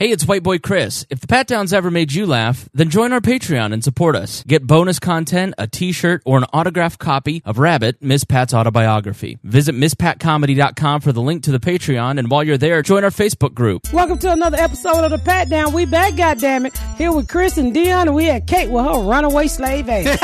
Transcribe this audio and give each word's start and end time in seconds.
Hey, 0.00 0.10
it's 0.12 0.24
White 0.26 0.42
Boy 0.42 0.58
Chris. 0.58 1.04
If 1.10 1.20
the 1.20 1.26
Pat 1.26 1.46
Downs 1.46 1.74
ever 1.74 1.90
made 1.90 2.10
you 2.10 2.24
laugh, 2.24 2.66
then 2.72 2.88
join 2.88 3.12
our 3.12 3.20
Patreon 3.20 3.74
and 3.74 3.84
support 3.84 4.16
us. 4.16 4.42
Get 4.44 4.66
bonus 4.66 4.98
content, 4.98 5.52
a 5.58 5.66
t-shirt, 5.66 6.22
or 6.24 6.38
an 6.38 6.44
autographed 6.54 6.98
copy 6.98 7.42
of 7.44 7.58
Rabbit, 7.58 8.00
Miss 8.00 8.24
Pat's 8.24 8.54
autobiography. 8.54 9.38
Visit 9.44 9.74
MissPatComedy.com 9.74 11.02
for 11.02 11.12
the 11.12 11.20
link 11.20 11.42
to 11.42 11.52
the 11.52 11.60
Patreon, 11.60 12.18
and 12.18 12.30
while 12.30 12.42
you're 12.42 12.56
there, 12.56 12.80
join 12.80 13.04
our 13.04 13.10
Facebook 13.10 13.52
group. 13.52 13.92
Welcome 13.92 14.16
to 14.20 14.32
another 14.32 14.56
episode 14.56 15.04
of 15.04 15.10
the 15.10 15.18
Pat 15.18 15.50
Down. 15.50 15.74
We 15.74 15.84
back, 15.84 16.14
goddammit. 16.14 16.78
Here 16.96 17.12
with 17.12 17.28
Chris 17.28 17.58
and 17.58 17.74
Dion, 17.74 18.08
and 18.08 18.14
we 18.14 18.24
had 18.24 18.46
Kate 18.46 18.70
with 18.70 18.86
her 18.86 19.00
runaway 19.02 19.48
slave 19.48 19.86
ass. 19.90 20.16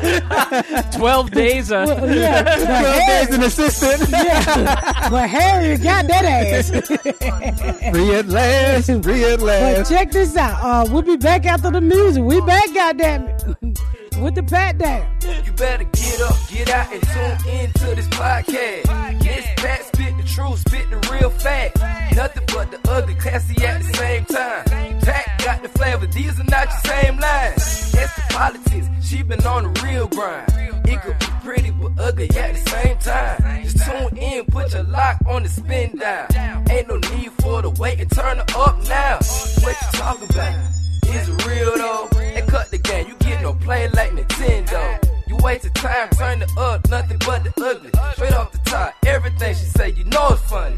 12 0.96 1.30
days, 1.30 1.70
uh, 1.72 1.84
Well, 1.86 2.14
yeah, 2.16 2.42
but 2.44 2.60
Harry, 2.66 3.34
an 3.34 3.42
assistant. 3.42 4.10
yeah, 4.10 5.08
but 5.10 5.28
Harry 5.28 5.76
got 5.76 6.06
that 6.06 6.24
ass. 6.24 6.70
Free 8.10 8.18
at 8.18 8.26
last, 8.26 9.04
free 9.04 9.24
at 9.24 9.38
But 9.38 9.84
check 9.84 10.10
this 10.10 10.36
out. 10.36 10.58
Uh, 10.60 10.92
we'll 10.92 11.02
be 11.02 11.16
back 11.16 11.46
after 11.46 11.70
the 11.70 11.80
music. 11.80 12.24
We 12.24 12.40
back, 12.40 12.68
goddammit, 12.70 13.56
with 14.20 14.34
the 14.34 14.42
Pat 14.42 14.78
Down. 14.78 15.06
You 15.44 15.52
better 15.52 15.84
get 15.84 16.20
up, 16.20 16.34
get 16.48 16.70
out, 16.70 16.92
and 16.92 17.02
tune 17.04 17.54
in 17.54 17.72
to 17.72 17.94
this 17.94 18.08
podcast. 18.08 19.22
This 19.22 19.46
Pat 19.58 19.84
spit 19.84 20.16
the 20.16 20.24
truth, 20.24 20.58
spit 20.58 20.90
the 20.90 20.96
real 21.12 21.30
fact. 21.30 21.78
Nothing 22.16 22.42
but 22.48 22.72
the 22.72 22.80
ugly, 22.90 23.14
classy 23.14 23.64
at 23.64 23.80
the 23.80 23.94
same 23.94 24.24
time. 24.24 24.64
Pat 25.02 25.42
got 25.44 25.62
the 25.62 25.68
flavor, 25.68 26.06
these 26.06 26.40
are 26.40 26.44
not 26.44 26.66
your 26.66 26.92
same 26.92 27.16
lines. 27.16 27.92
That's 27.92 28.16
the 28.16 28.22
politics, 28.30 28.88
she 29.04 29.22
been 29.22 29.46
on 29.46 29.72
the 29.72 29.82
real 29.84 30.08
grind. 30.08 30.79
It 30.90 31.02
could 31.02 31.18
be 31.20 31.26
pretty 31.44 31.70
but 31.70 31.92
ugly 31.98 32.30
at 32.30 32.54
the 32.54 32.70
same 32.70 32.98
time. 32.98 33.62
Just 33.62 33.84
tune 33.84 34.16
in, 34.18 34.44
put 34.46 34.72
your 34.72 34.82
lock 34.82 35.18
on 35.26 35.44
the 35.44 35.48
spin 35.48 35.96
down. 35.96 36.66
Ain't 36.70 36.88
no 36.88 36.96
need 36.96 37.30
for 37.40 37.62
the 37.62 37.70
wait 37.70 38.00
and 38.00 38.10
turn 38.10 38.38
it 38.38 38.56
up 38.56 38.76
now. 38.88 39.18
What 39.62 39.76
you 39.80 39.98
talking 39.98 40.30
about? 40.30 40.70
Is 41.06 41.28
real 41.46 41.76
though? 41.76 42.08
And 42.18 42.48
cut 42.48 42.70
the 42.70 42.78
game, 42.78 43.08
you 43.08 43.14
get 43.20 43.42
no 43.42 43.54
play 43.54 43.88
like 43.88 44.10
Nintendo. 44.10 45.26
You 45.28 45.36
wasted 45.36 45.74
time, 45.76 46.08
turn 46.10 46.42
it 46.42 46.50
up, 46.58 46.88
nothing 46.88 47.18
but 47.24 47.44
the 47.44 47.52
ugly. 47.64 47.90
Straight 48.14 48.32
off 48.32 48.50
the 48.52 48.58
top, 48.58 48.94
everything 49.06 49.54
she 49.54 49.64
say, 49.64 49.90
you 49.90 50.04
know 50.04 50.28
it's 50.30 50.42
funny. 50.50 50.76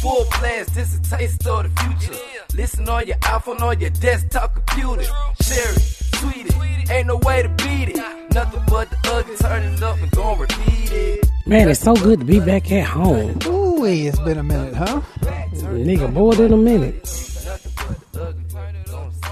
Full 0.00 0.26
blast, 0.38 0.74
this 0.74 0.96
a 0.96 1.02
taste 1.02 1.46
of 1.46 1.64
the 1.64 1.80
future. 1.80 2.20
Listen 2.54 2.88
on 2.88 3.06
your 3.06 3.16
iPhone, 3.16 3.60
on 3.62 3.80
your 3.80 3.90
desktop 3.90 4.54
computer. 4.54 5.04
Share 5.40 5.72
it, 5.72 6.13
tweet 6.24 6.46
it, 6.46 6.90
ain't 6.90 7.06
no 7.06 7.16
way 7.16 7.42
to 7.42 7.48
beat 7.48 7.88
it. 7.90 7.96
Nothing 8.34 8.62
but 8.68 8.90
the 8.90 8.96
ugly, 9.12 9.36
turn 9.36 9.62
it 9.62 9.82
up 9.82 9.98
and 9.98 10.10
gon' 10.10 10.38
repeat 10.38 10.92
it. 10.92 11.24
Man, 11.46 11.68
it's 11.68 11.80
so 11.80 11.94
good 11.94 12.20
to 12.20 12.24
be 12.24 12.40
back 12.40 12.72
at 12.72 12.86
home. 12.86 13.38
Ooh, 13.46 13.84
it's 13.84 14.18
been 14.20 14.38
a 14.38 14.42
minute, 14.42 14.74
huh? 14.74 15.02
Nigga, 15.20 16.12
more 16.12 16.34
than 16.34 16.52
a 16.52 16.56
minute. 16.56 17.06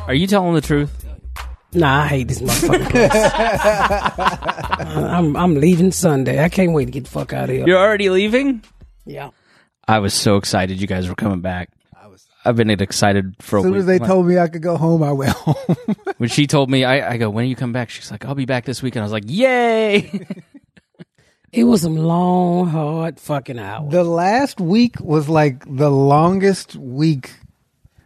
are 0.07 0.15
you 0.15 0.27
telling 0.27 0.55
the 0.55 0.61
truth? 0.61 0.91
Nah, 1.75 2.03
I 2.03 2.07
hate 2.07 2.29
this 2.29 2.43
motherfucker. 2.43 2.91
place. 2.91 3.11
I'm 4.97 5.35
I'm 5.37 5.55
leaving 5.55 5.91
Sunday. 5.91 6.45
I 6.45 6.51
can't 6.51 6.73
wait 6.73 6.85
to 6.85 6.91
get 6.91 7.05
the 7.05 7.11
fuck 7.11 7.33
out 7.33 7.49
of 7.49 7.57
here. 7.57 7.67
You're 7.67 7.79
already 7.79 8.11
leaving? 8.11 8.63
Yeah. 9.07 9.31
I 9.89 10.01
was 10.01 10.13
so 10.13 10.37
excited 10.37 10.81
you 10.81 10.87
guys 10.87 11.09
were 11.09 11.15
coming 11.15 11.41
back. 11.41 11.71
I've 12.45 12.57
been 12.57 12.71
excited 12.71 13.37
for 13.41 13.59
As 13.59 13.65
a 13.65 13.67
soon 13.67 13.73
week. 13.73 13.81
as 13.81 13.87
they 13.87 13.99
told 14.01 14.27
me 14.27 14.39
I 14.39 14.49
could 14.49 14.63
go 14.63 14.77
home, 14.77 15.03
I 15.03 15.13
went 15.13 15.31
home. 15.31 15.77
when 16.19 16.29
she 16.29 16.47
told 16.47 16.71
me, 16.71 16.85
I, 16.85 17.13
I 17.13 17.17
go, 17.17 17.31
when 17.31 17.45
are 17.45 17.49
you 17.49 17.55
come 17.57 17.73
back? 17.73 17.89
She's 17.91 18.11
like, 18.11 18.25
I'll 18.25 18.35
be 18.35 18.47
back 18.47 18.65
this 18.65 18.83
weekend. 18.83 19.03
I 19.03 19.07
was 19.07 19.13
like, 19.13 19.25
yay! 19.27 20.27
It 21.53 21.65
was 21.65 21.83
some 21.83 21.97
long, 21.99 22.69
hard 22.69 23.21
fucking 23.21 23.59
hours. 23.59 23.93
the 23.93 24.05
last 24.05 24.59
week 24.59 24.99
was 25.01 25.29
like 25.29 25.63
the 25.67 25.91
longest 25.91 26.77
week. 26.77 27.31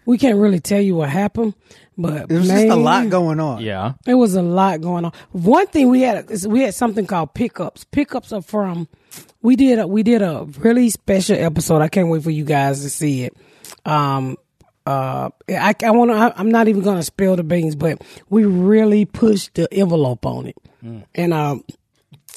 we 0.05 0.19
can't 0.19 0.39
really 0.39 0.59
tell 0.59 0.81
you 0.81 0.97
what 0.97 1.11
happened, 1.11 1.55
but 1.97 2.29
There 2.29 2.39
was 2.39 2.49
man, 2.49 2.67
just 2.67 2.77
a 2.77 2.81
lot 2.81 3.09
going 3.09 3.39
on. 3.39 3.63
yeah. 3.63 3.93
It 4.05 4.15
was 4.15 4.35
a 4.35 4.43
lot 4.43 4.81
going 4.81 5.05
on. 5.05 5.13
One 5.31 5.69
thing 5.69 5.91
we 5.91 6.01
had 6.01 6.29
is 6.29 6.49
we 6.49 6.63
had 6.63 6.75
something 6.75 7.07
called 7.07 7.35
pickups. 7.35 7.85
Pickups 7.85 8.33
are 8.33 8.43
from 8.43 8.89
we 9.43 9.55
did 9.55 9.79
a 9.79 9.87
we 9.87 10.03
did 10.03 10.23
a 10.23 10.45
really 10.59 10.91
special 10.91 11.37
episode. 11.39 11.83
I 11.83 11.89
can't 11.89 12.09
wait 12.09 12.25
for 12.25 12.31
you 12.33 12.45
guys 12.45 12.83
to 12.83 12.91
see 12.91 13.23
it. 13.23 13.37
Um 13.85 14.37
uh 14.87 15.31
I 15.49 15.75
I 15.85 15.91
want 15.91 16.11
to 16.11 16.35
I'm 16.39 16.51
not 16.51 16.69
even 16.69 16.83
going 16.83 16.99
to 16.99 17.03
spill 17.03 17.37
the 17.37 17.43
beans, 17.45 17.75
but 17.75 18.03
we 18.31 18.45
really 18.45 19.05
pushed 19.05 19.55
the 19.55 19.73
envelope 19.73 20.25
on 20.27 20.47
it. 20.47 20.57
And 21.15 21.33
um 21.35 21.65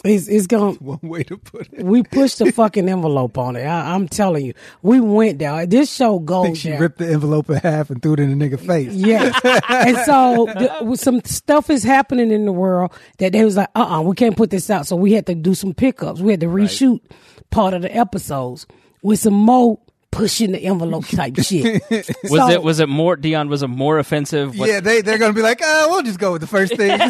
it's 0.03 0.27
it's 0.27 0.47
going 0.47 0.75
One 0.79 0.99
way 1.01 1.23
to 1.23 1.37
put 1.37 1.67
it. 1.73 1.83
we 1.83 2.03
pushed 2.03 2.39
the 2.39 2.51
fucking 2.51 2.87
envelope 2.87 3.37
on 3.37 3.55
it. 3.55 3.65
I, 3.65 3.93
I'm 3.93 4.07
telling 4.07 4.45
you, 4.45 4.53
we 4.81 4.99
went 4.99 5.37
down. 5.37 5.67
This 5.67 5.93
show 5.93 6.19
goes. 6.19 6.43
I 6.43 6.47
think 6.47 6.57
she 6.57 6.69
there. 6.69 6.79
ripped 6.79 6.99
the 6.99 7.11
envelope 7.11 7.49
in 7.49 7.57
half 7.57 7.89
and 7.89 8.01
threw 8.01 8.13
it 8.13 8.21
in 8.21 8.37
the 8.37 8.49
nigga 8.49 8.59
face. 8.59 8.93
Yeah. 8.93 9.31
and 9.69 9.97
so 10.05 10.45
the, 10.45 10.85
with 10.85 10.99
some 10.99 11.21
stuff 11.25 11.69
is 11.69 11.83
happening 11.83 12.31
in 12.31 12.45
the 12.45 12.53
world 12.53 12.93
that 13.17 13.33
they 13.33 13.43
was 13.43 13.57
like, 13.57 13.69
uh 13.75 13.97
uh 13.97 14.01
we 14.01 14.15
can't 14.15 14.37
put 14.37 14.49
this 14.49 14.69
out. 14.69 14.87
So 14.87 14.95
we 14.95 15.13
had 15.13 15.25
to 15.27 15.35
do 15.35 15.53
some 15.53 15.73
pickups. 15.73 16.21
We 16.21 16.31
had 16.31 16.39
to 16.41 16.47
reshoot 16.47 17.01
part 17.49 17.73
of 17.73 17.81
the 17.81 17.93
episodes 17.95 18.65
with 19.01 19.19
some 19.19 19.33
more 19.33 19.79
pushing 20.11 20.51
the 20.51 20.59
envelope 20.59 21.05
type 21.07 21.35
shit. 21.41 21.81
Was 21.89 22.31
So- 22.31 22.49
it 22.49 22.63
was 22.63 22.79
it 22.79 22.89
more 22.89 23.15
Dion? 23.15 23.47
Was 23.49 23.63
it 23.63 23.67
more 23.67 23.99
offensive? 23.99 24.57
What- 24.57 24.67
Yeah, 24.69 24.79
they 24.79 25.01
they're 25.01 25.17
gonna 25.17 25.33
be 25.33 25.41
like, 25.41 25.59
oh, 25.63 25.87
we'll 25.89 26.01
just 26.03 26.19
go 26.19 26.31
with 26.31 26.41
the 26.41 26.47
first 26.47 26.75
thing. 26.75 26.97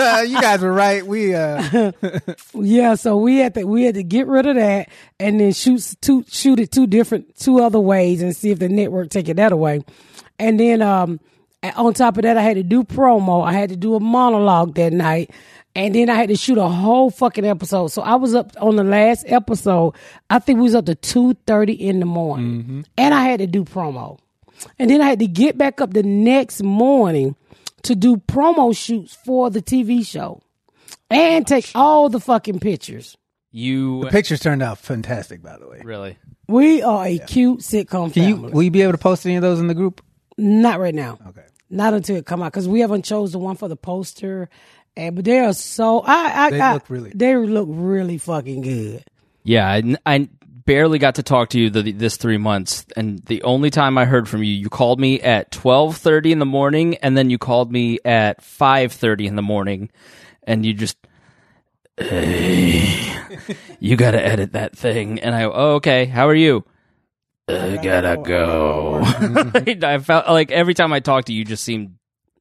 So, 0.00 0.20
you 0.22 0.40
guys 0.40 0.60
were 0.60 0.72
right. 0.72 1.04
We 1.06 1.34
uh, 1.34 1.92
Yeah, 2.54 2.94
so 2.94 3.16
we 3.16 3.38
had 3.38 3.54
to 3.54 3.64
we 3.64 3.84
had 3.84 3.94
to 3.94 4.02
get 4.02 4.26
rid 4.26 4.46
of 4.46 4.56
that 4.56 4.88
and 5.18 5.40
then 5.40 5.52
shoot 5.52 5.94
two 6.00 6.24
shoot 6.28 6.60
it 6.60 6.70
two 6.70 6.86
different 6.86 7.36
two 7.36 7.60
other 7.62 7.80
ways 7.80 8.22
and 8.22 8.34
see 8.36 8.50
if 8.50 8.58
the 8.58 8.68
network 8.68 9.10
take 9.10 9.28
it 9.28 9.36
that 9.36 9.52
away. 9.52 9.82
And 10.38 10.58
then 10.60 10.82
um 10.82 11.20
on 11.76 11.92
top 11.94 12.16
of 12.16 12.22
that 12.22 12.36
I 12.36 12.42
had 12.42 12.56
to 12.56 12.62
do 12.62 12.84
promo. 12.84 13.44
I 13.44 13.52
had 13.52 13.70
to 13.70 13.76
do 13.76 13.94
a 13.94 14.00
monologue 14.00 14.74
that 14.76 14.92
night. 14.92 15.30
And 15.74 15.94
then 15.94 16.10
I 16.10 16.14
had 16.14 16.28
to 16.30 16.36
shoot 16.36 16.58
a 16.58 16.68
whole 16.68 17.10
fucking 17.10 17.44
episode. 17.44 17.88
So 17.88 18.02
I 18.02 18.16
was 18.16 18.34
up 18.34 18.52
on 18.60 18.76
the 18.76 18.84
last 18.84 19.24
episode. 19.28 19.94
I 20.28 20.40
think 20.40 20.58
we 20.58 20.64
was 20.64 20.74
up 20.74 20.86
to 20.86 20.94
two 20.94 21.34
thirty 21.46 21.72
in 21.72 22.00
the 22.00 22.06
morning. 22.06 22.62
Mm-hmm. 22.62 22.80
And 22.98 23.14
I 23.14 23.22
had 23.22 23.38
to 23.38 23.46
do 23.46 23.64
promo. 23.64 24.18
And 24.78 24.90
then 24.90 25.00
I 25.00 25.06
had 25.06 25.20
to 25.20 25.26
get 25.26 25.56
back 25.56 25.80
up 25.80 25.92
the 25.92 26.02
next 26.02 26.62
morning 26.62 27.36
to 27.82 27.94
do 27.94 28.16
promo 28.16 28.76
shoots 28.76 29.16
for 29.24 29.48
the 29.48 29.62
TV 29.62 30.04
show 30.06 30.42
and 31.10 31.46
take 31.46 31.70
all 31.74 32.08
the 32.08 32.20
fucking 32.20 32.60
pictures. 32.60 33.16
You 33.52 34.04
the 34.04 34.10
pictures 34.10 34.40
turned 34.40 34.62
out 34.62 34.78
fantastic, 34.78 35.42
by 35.42 35.56
the 35.58 35.68
way. 35.68 35.80
really? 35.84 36.18
We 36.46 36.82
are 36.82 37.06
a 37.06 37.18
cute 37.18 37.60
sitcom 37.60 38.12
Can 38.12 38.28
you 38.28 38.34
family. 38.34 38.52
will 38.52 38.62
you 38.64 38.70
be 38.70 38.82
able 38.82 38.92
to 38.92 38.98
post 38.98 39.24
any 39.24 39.36
of 39.36 39.42
those 39.42 39.60
in 39.60 39.68
the 39.68 39.74
group? 39.74 40.02
Not 40.36 40.80
right 40.80 40.94
now. 40.94 41.18
Okay. 41.28 41.44
Not 41.68 41.94
until 41.94 42.16
it 42.16 42.26
come 42.26 42.42
out 42.42 42.52
because 42.52 42.66
we 42.68 42.80
haven't 42.80 43.04
chose 43.04 43.32
the 43.32 43.38
one 43.38 43.54
for 43.56 43.68
the 43.68 43.76
poster. 43.76 44.48
And 44.96 45.16
but 45.16 45.24
they 45.24 45.38
are 45.40 45.52
so 45.52 46.00
I 46.00 46.46
I 46.46 46.50
They 46.50 46.60
I- 46.60 46.72
look 46.74 46.90
really- 46.90 47.12
they 47.14 47.36
look 47.36 47.68
really 47.70 48.18
fucking 48.18 48.62
good. 48.62 49.04
Yeah, 49.42 49.66
I, 49.68 49.96
I 50.04 50.28
barely 50.66 50.98
got 50.98 51.14
to 51.14 51.22
talk 51.22 51.48
to 51.50 51.58
you 51.58 51.70
the, 51.70 51.92
this 51.92 52.16
three 52.18 52.36
months, 52.36 52.84
and 52.94 53.18
the 53.24 53.42
only 53.42 53.70
time 53.70 53.96
I 53.96 54.04
heard 54.04 54.28
from 54.28 54.42
you, 54.42 54.52
you 54.52 54.68
called 54.68 55.00
me 55.00 55.20
at 55.20 55.50
twelve 55.50 55.96
thirty 55.96 56.30
in 56.30 56.38
the 56.40 56.44
morning, 56.46 56.96
and 56.96 57.16
then 57.16 57.30
you 57.30 57.38
called 57.38 57.72
me 57.72 57.98
at 58.04 58.42
five 58.42 58.92
thirty 58.92 59.26
in 59.26 59.36
the 59.36 59.42
morning, 59.42 59.90
and 60.42 60.66
you 60.66 60.74
just. 60.74 60.96
Hey, 61.96 63.14
you 63.78 63.96
gotta 63.96 64.24
edit 64.24 64.52
that 64.52 64.76
thing, 64.76 65.20
and 65.20 65.34
I. 65.34 65.44
Oh, 65.44 65.74
okay. 65.76 66.04
How 66.06 66.28
are 66.28 66.34
you? 66.34 66.64
I 67.48 67.78
gotta 67.82 68.16
go. 68.16 69.00
I 69.82 69.98
felt 69.98 70.28
like 70.28 70.50
every 70.50 70.74
time 70.74 70.92
I 70.92 71.00
talked 71.00 71.26
to 71.28 71.32
you, 71.32 71.40
you 71.40 71.44
just 71.44 71.64
seemed 71.64 71.96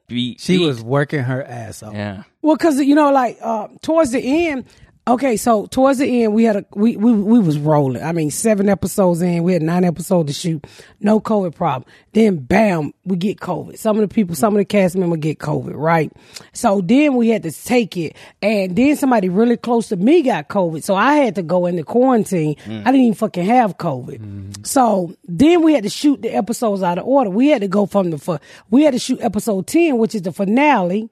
beat. 0.08 0.40
She 0.40 0.58
beat. 0.58 0.66
was 0.66 0.84
working 0.84 1.22
her 1.24 1.44
ass 1.44 1.82
off. 1.84 1.94
Yeah. 1.94 2.24
Well, 2.42 2.56
because 2.56 2.80
you 2.80 2.96
know, 2.96 3.12
like 3.12 3.38
uh, 3.42 3.68
towards 3.82 4.12
the 4.12 4.48
end. 4.48 4.66
Okay, 5.08 5.38
so 5.38 5.66
towards 5.66 5.98
the 5.98 6.24
end, 6.24 6.36
we 6.36 6.44
had 6.44 6.58
a 6.58 6.66
we 6.76 6.96
we 6.96 7.12
we 7.12 7.40
was 7.40 7.58
rolling. 7.58 8.04
I 8.04 8.12
mean, 8.12 8.30
seven 8.30 8.70
episodes 8.70 9.24
in, 9.24 9.42
we 9.42 9.54
had 9.54 9.64
nine 9.64 9.84
episodes 9.84 10.28
to 10.28 10.40
shoot, 10.40 10.68
no 11.00 11.20
COVID 11.20 11.56
problem. 11.56 11.92
Then, 12.14 12.38
bam, 12.38 12.94
we 13.06 13.16
get 13.18 13.40
COVID. 13.40 13.80
Some 13.80 13.96
of 13.98 14.02
the 14.02 14.14
people, 14.14 14.36
some 14.36 14.54
of 14.54 14.60
the 14.60 14.66
cast 14.66 14.96
members 14.96 15.18
get 15.20 15.40
COVID, 15.40 15.74
right? 15.74 16.12
So 16.54 16.82
then 16.82 17.16
we 17.16 17.30
had 17.30 17.42
to 17.42 17.52
take 17.52 17.98
it, 17.98 18.16
and 18.44 18.76
then 18.76 18.96
somebody 18.98 19.30
really 19.30 19.58
close 19.58 19.90
to 19.90 19.96
me 19.96 20.22
got 20.22 20.48
COVID, 20.48 20.84
so 20.84 20.94
I 20.94 21.16
had 21.16 21.34
to 21.36 21.42
go 21.42 21.66
into 21.66 21.84
quarantine. 21.84 22.56
I 22.68 22.92
didn't 22.92 23.02
even 23.02 23.16
fucking 23.16 23.46
have 23.46 23.78
COVID. 23.80 24.68
So 24.68 25.16
then 25.28 25.64
we 25.64 25.74
had 25.74 25.86
to 25.86 25.90
shoot 25.90 26.22
the 26.22 26.30
episodes 26.36 26.84
out 26.84 27.00
of 27.00 27.06
order. 27.06 27.32
We 27.32 27.48
had 27.48 27.62
to 27.62 27.68
go 27.68 27.88
from 27.88 28.12
the 28.12 28.40
we 28.70 28.84
had 28.84 28.94
to 28.94 29.00
shoot 29.00 29.22
episode 29.22 29.66
ten, 29.66 29.98
which 29.98 30.14
is 30.14 30.22
the 30.22 30.32
finale 30.32 31.10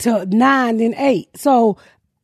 to 0.00 0.26
nine 0.26 0.80
and 0.80 0.94
eight. 0.96 1.28
So 1.36 1.78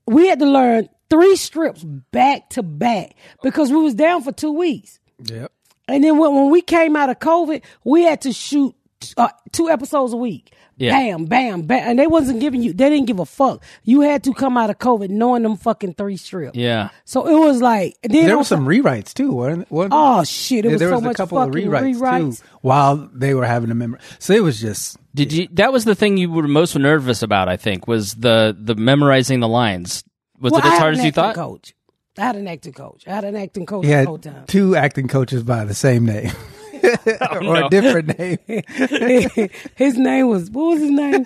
we 0.06 0.28
had 0.28 0.38
to 0.40 0.46
learn 0.46 0.88
three 1.11 1.37
strips 1.37 1.82
back 1.84 2.50
to 2.50 2.62
back 2.62 3.14
because 3.43 3.70
we 3.70 3.76
was 3.76 3.94
down 3.94 4.23
for 4.23 4.32
two 4.32 4.52
weeks. 4.52 4.99
Yep. 5.25 5.52
And 5.88 6.02
then 6.02 6.19
when, 6.19 6.34
when 6.34 6.50
we 6.50 6.62
came 6.62 6.96
out 6.96 7.11
of 7.11 7.19
COVID, 7.19 7.62
we 7.84 8.02
had 8.02 8.23
to 8.23 8.32
shoot 8.32 8.75
uh, 9.17 9.28
two 9.52 9.69
episodes 9.69 10.12
a 10.12 10.17
week. 10.17 10.52
Yeah. 10.78 10.90
Bam, 10.93 11.25
bam, 11.25 11.62
bam, 11.62 11.88
and 11.90 11.99
they 11.99 12.06
wasn't 12.06 12.40
giving 12.40 12.62
you. 12.62 12.73
They 12.75 12.90
didn't 12.90 13.06
give 13.06 13.19
a 13.19 13.25
fuck. 13.25 13.62
You 13.84 14.02
had 14.02 14.23
to 14.25 14.34
come 14.34 14.58
out 14.58 14.69
of 14.69 14.78
COVID 14.78 15.08
knowing 15.08 15.43
them 15.43 15.56
fucking 15.56 15.94
three 15.94 16.19
strips. 16.19 16.56
Yeah. 16.56 16.90
So 17.06 17.26
it 17.26 17.38
was 17.38 17.62
like 17.62 17.96
then 18.02 18.25
There 18.26 18.32
on 18.34 18.38
were 18.40 18.44
some 18.44 18.67
rewrites 18.67 19.14
too, 19.14 19.32
weren't, 19.32 19.70
wasn't 19.70 19.93
there? 19.93 20.00
Oh 20.00 20.25
shit! 20.25 20.64
It 20.64 20.69
Yeah, 20.69 20.73
was 20.73 20.81
there 20.81 20.88
so 20.90 20.94
was 20.96 21.02
a 21.02 21.06
much 21.06 21.17
couple 21.17 21.38
of 21.38 21.49
fucking 21.52 21.69
rewrites, 21.70 21.96
rewrites. 21.96 22.40
too 22.40 22.46
while 22.61 22.96
they 23.12 23.32
were 23.32 23.46
having 23.46 23.70
a 23.70 23.75
member. 23.75 23.99
So 24.19 24.34
it 24.34 24.43
was 24.43 24.61
just 24.61 24.99
Did 25.14 25.32
you? 25.32 25.49
That 25.52 25.73
was 25.73 25.84
the 25.84 25.94
thing 25.94 26.19
you 26.19 26.31
were 26.31 26.46
most 26.46 26.76
nervous 26.76 27.22
about. 27.22 27.49
I 27.49 27.56
think 27.56 27.88
was 27.88 28.12
the 28.14 28.55
the 28.58 28.75
memorizing 28.75 29.40
the 29.40 29.49
lines. 29.49 30.05
Was 30.38 30.52
Well, 30.52 30.61
it 30.61 30.64
I 30.64 30.69
as 30.69 30.72
had 30.75 30.79
hard 30.81 30.94
an 30.94 31.00
as 31.00 31.05
you 31.05 31.08
acting 31.08 31.22
thought? 31.22 31.34
Coach. 31.37 31.75
I 32.19 32.20
had 32.22 32.37
an 32.37 32.49
acting 32.49 32.72
coach. 32.75 33.05
I 33.06 33.11
had 33.14 33.25
an 33.25 33.37
acting 33.37 33.64
coach 33.67 33.84
he 33.87 33.93
the 33.93 34.05
whole 34.05 34.19
time. 34.19 34.44
two 34.46 34.76
acting 34.76 35.08
coaches 35.08 35.43
by 35.43 35.64
the 35.64 35.75
same 35.75 36.05
name 36.05 36.31
Oh, 37.20 37.36
or 37.38 37.42
no. 37.60 37.66
a 37.66 37.70
different 37.70 38.18
name. 38.18 38.38
his 39.76 39.96
name 39.98 40.28
was 40.28 40.50
what 40.50 40.64
was 40.74 40.80
his 40.80 40.90
name? 40.90 41.24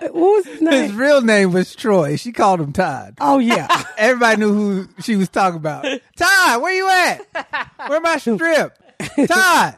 what 0.00 0.14
was 0.14 0.46
his 0.46 0.60
His 0.60 0.92
real 0.92 1.22
name 1.22 1.52
was 1.52 1.74
Troy. 1.74 2.16
She 2.16 2.32
called 2.32 2.60
him 2.60 2.72
Todd. 2.72 3.14
Oh 3.20 3.38
yeah, 3.38 3.84
Everybody 3.96 4.40
knew 4.40 4.52
who 4.52 4.88
she 5.02 5.16
was 5.16 5.28
talking 5.28 5.56
about. 5.58 5.84
Todd, 6.16 6.62
where 6.62 6.72
you 6.74 6.88
at? 6.88 7.88
Where 7.88 8.00
my 8.00 8.16
strip? 8.18 8.78
Todd. 9.26 9.76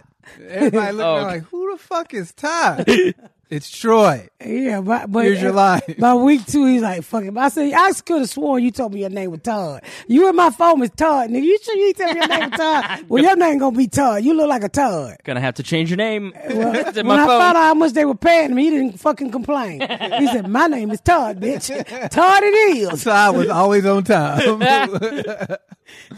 Everybody 0.49 0.93
looking 0.93 1.00
Oh, 1.00 1.17
at 1.17 1.22
her 1.22 1.28
like, 1.28 1.43
who 1.44 1.72
the 1.72 1.78
fuck 1.78 2.14
is 2.14 2.32
Todd? 2.32 2.87
It's 3.50 3.69
Troy. 3.69 4.29
yeah. 4.44 4.81
But, 4.81 5.11
but 5.11 5.25
Here's 5.25 5.43
your 5.43 5.50
line. 5.52 5.81
By 5.99 6.14
week 6.14 6.47
two, 6.47 6.67
he's 6.67 6.82
like, 6.82 7.02
"Fuck 7.02 7.25
it." 7.25 7.37
I 7.37 7.49
said, 7.49 7.73
"I 7.75 7.93
could 8.06 8.20
have 8.20 8.31
sworn 8.31 8.62
you 8.62 8.70
told 8.70 8.94
me 8.94 9.00
your 9.00 9.11
name 9.11 9.32
was 9.32 9.41
Todd. 9.41 9.82
You 10.06 10.29
in 10.29 10.37
my 10.37 10.50
phone 10.50 10.81
is 10.82 10.91
Todd. 10.91 11.31
Nigga, 11.31 11.43
you 11.43 11.58
sure 11.61 11.75
you 11.76 11.93
tell 11.94 12.12
me 12.14 12.20
your 12.20 12.29
name 12.29 12.50
was 12.50 12.58
Todd? 12.58 13.05
Well, 13.08 13.23
your 13.25 13.37
name 13.37 13.58
gonna 13.58 13.76
be 13.76 13.88
Todd. 13.88 14.23
You 14.25 14.35
look 14.35 14.49
like 14.49 14.62
a 14.62 14.69
Todd." 14.69 15.17
Gonna 15.25 15.41
have 15.41 15.55
to 15.55 15.62
change 15.64 15.91
your 15.91 15.97
name. 15.97 16.32
it's 16.44 16.97
in 16.97 17.06
when 17.08 17.17
my 17.17 17.25
I 17.25 17.26
phone. 17.26 17.41
found 17.41 17.56
out 17.56 17.62
how 17.62 17.75
much 17.75 17.93
they 17.93 18.05
were 18.05 18.14
paying 18.14 18.52
him, 18.52 18.56
he 18.56 18.70
didn't 18.70 19.00
fucking 19.00 19.31
complain. 19.32 19.81
He 19.81 20.26
said, 20.29 20.46
"My 20.49 20.69
name 20.69 20.93
is 20.93 21.00
Todd, 21.00 21.41
bitch. 21.41 21.69
Todd 22.11 22.43
it 22.44 22.46
is." 22.93 23.03
Todd 23.05 23.37
was 23.37 23.49
always 23.49 23.85
on 23.85 24.05
time. 24.05 24.38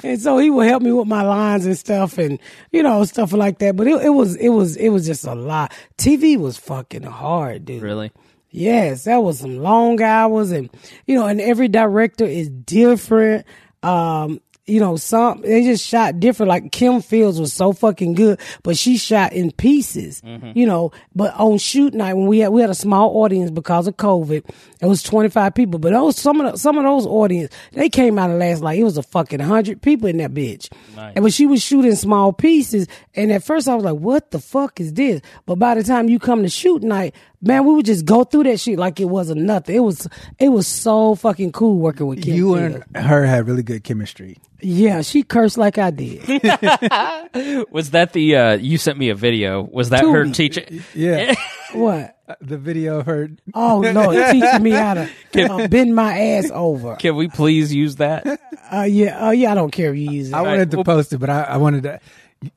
And 0.03 0.21
so 0.21 0.39
he 0.39 0.51
would 0.51 0.67
help 0.67 0.83
me 0.83 0.93
with 0.93 1.09
my 1.09 1.23
lines 1.23 1.67
and 1.67 1.77
stuff, 1.77 2.19
and 2.19 2.39
you 2.71 2.83
know 2.83 3.05
stuff 3.05 3.33
like 3.33 3.59
that. 3.59 3.77
But 3.77 3.87
it, 3.87 4.03
it 4.07 4.11
was 4.11 4.37
it 4.37 4.51
was 4.51 4.77
it 4.77 4.89
was 4.91 5.07
just 5.07 5.25
a 5.27 5.35
lot. 5.35 5.73
TV 5.99 6.37
was 6.39 6.57
fucking 6.57 7.05
hard, 7.05 7.65
dude. 7.65 7.83
really? 7.83 8.13
Yes, 8.51 9.05
that 9.05 9.23
was 9.23 9.39
some 9.39 9.59
long 9.59 10.03
hours, 10.03 10.51
and 10.51 10.69
you 11.07 11.15
know, 11.15 11.27
and 11.27 11.41
every 11.41 11.69
director 11.69 12.25
is 12.25 12.51
different. 12.51 13.47
Um, 13.83 14.41
you 14.67 14.79
know, 14.79 14.95
some 14.97 15.41
they 15.43 15.65
just 15.65 15.85
shot 15.85 16.21
different. 16.21 16.49
Like 16.49 16.71
Kim 16.71 17.03
Fields 17.03 17.41
was 17.41 17.53
so 17.53 17.73
fucking 17.73 18.15
good, 18.15 18.39
but 18.63 18.77
she 18.77 18.97
shot 18.97 19.33
in 19.33 19.51
pieces. 19.51 20.21
Mm-hmm. 20.23 20.53
You 20.55 20.67
know, 20.67 20.93
but 21.15 21.35
on 21.35 21.59
shoot 21.59 21.95
night 21.95 22.15
when 22.15 22.27
we 22.27 22.39
had 22.39 22.53
we 22.53 22.61
had 22.61 22.71
a 22.71 22.75
small 22.75 23.23
audience 23.23 23.51
because 23.51 23.89
of 23.89 23.97
COVID, 23.97 24.49
it 24.81 24.87
was 24.87 25.03
twenty 25.03 25.31
five 25.31 25.55
people. 25.55 25.81
But 25.81 25.93
those 25.93 26.17
some 26.17 26.41
of 26.41 26.53
the, 26.53 26.59
some 26.59 26.79
of 26.79 26.85
those 26.85 27.07
audience 27.07 27.53
they 27.73 27.89
came 27.89 28.19
out 28.21 28.31
of 28.31 28.39
last 28.39 28.63
like 28.63 28.79
it 28.79 28.85
was 28.85 28.97
a 28.97 29.03
fucking 29.03 29.41
hundred 29.41 29.83
people 29.83 30.09
in 30.09 30.19
that 30.19 30.33
bitch. 30.33 30.69
And 30.97 31.25
but 31.25 31.33
she 31.33 31.47
was 31.47 31.61
shooting 31.61 31.97
small 31.97 32.33
pieces, 32.33 32.87
and 33.15 33.33
at 33.33 33.43
first 33.43 33.69
I 33.69 33.75
was 33.75 33.85
like, 33.85 33.99
"What 33.99 34.31
the 34.31 34.39
fuck 34.39 34.81
is 34.81 34.93
this?" 34.95 35.23
But 35.45 35.57
by 35.57 35.75
the 35.75 35.83
time 35.83 36.09
you 36.09 36.21
come 36.21 36.45
to 36.45 36.49
shoot 36.49 36.85
night, 36.85 37.17
man, 37.43 37.67
we 37.67 37.75
would 37.75 37.85
just 37.85 38.05
go 38.05 38.25
through 38.25 38.45
that 38.45 38.61
shit 38.61 38.79
like 38.79 39.01
it 39.01 39.07
wasn't 39.07 39.43
nothing. 39.43 39.75
It 39.75 39.81
was 39.81 40.09
it 40.39 40.49
was 40.49 40.67
so 40.67 41.15
fucking 41.15 41.53
cool 41.53 41.79
working 41.79 42.07
with 42.07 42.23
Kim. 42.23 42.35
you 42.35 42.57
Fields. 42.57 42.85
and 42.95 43.05
her 43.05 43.27
had 43.27 43.47
really 43.47 43.63
good 43.63 43.85
chemistry. 43.85 44.39
yeah, 44.61 45.03
she 45.03 45.23
cursed 45.25 45.59
like 45.59 45.77
I 45.77 45.91
did. 45.91 46.23
Was 47.71 47.91
that 47.91 48.13
the? 48.13 48.37
uh 48.37 48.53
You 48.55 48.79
sent 48.79 48.97
me 48.99 49.11
a 49.11 49.15
video. 49.15 49.63
Was 49.63 49.91
that 49.91 50.05
her 50.05 50.27
teaching? 50.31 50.83
Yeah. 50.95 51.35
what? 51.73 52.17
the 52.41 52.57
video 52.57 53.01
of 53.01 53.07
her. 53.07 53.29
Oh 53.53 53.81
Lord, 53.81 54.17
teaching 54.31 54.63
me 54.63 54.71
how 54.71 54.95
to 54.95 55.09
uh, 55.43 55.69
bend 55.69 55.95
my 55.95 56.19
ass 56.19 56.51
over. 56.53 56.97
Can 56.97 57.17
we 57.17 57.29
please 57.29 57.75
use 57.75 57.97
that? 57.97 58.27
Uh, 58.73 58.83
yeah, 58.83 59.19
oh 59.21 59.31
yeah, 59.31 59.53
I 59.53 59.55
don't 59.55 59.71
care 59.71 59.93
if 59.93 59.99
you 59.99 60.11
use 60.11 60.29
it. 60.31 60.35
I 60.35 60.41
wanted 60.43 60.71
to 60.71 60.85
post 60.85 61.13
it, 61.13 61.19
but 61.19 61.29
I, 61.29 61.43
I 61.43 61.57
wanted 61.59 61.83
to 61.83 62.01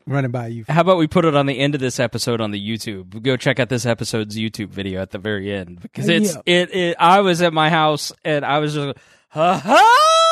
run 0.08 0.26
it 0.26 0.32
by 0.32 0.48
you. 0.48 0.66
How 0.68 0.82
about 0.82 0.98
we 0.98 1.08
put 1.08 1.26
it 1.26 1.36
on 1.36 1.46
the 1.46 1.60
end 1.60 1.76
of 1.76 1.82
this 1.82 2.00
episode 2.00 2.42
on 2.42 2.52
the 2.52 2.60
YouTube? 2.60 3.22
Go 3.22 3.38
check 3.38 3.60
out 3.60 3.70
this 3.70 3.86
episode's 3.86 4.38
YouTube 4.38 4.70
video 4.70 5.02
at 5.02 5.12
the 5.12 5.18
very 5.20 5.52
end 5.52 5.82
because 5.82 6.08
it's 6.10 6.36
Yeah. 6.36 6.42
it, 6.46 6.76
it. 6.76 6.96
I 7.00 7.22
was 7.22 7.42
at 7.42 7.54
my 7.54 7.70
house 7.70 8.12
and 8.24 8.44
I 8.46 8.60
was 8.60 8.74
just 8.74 8.98
ha 9.30 9.58
ha 9.58 10.25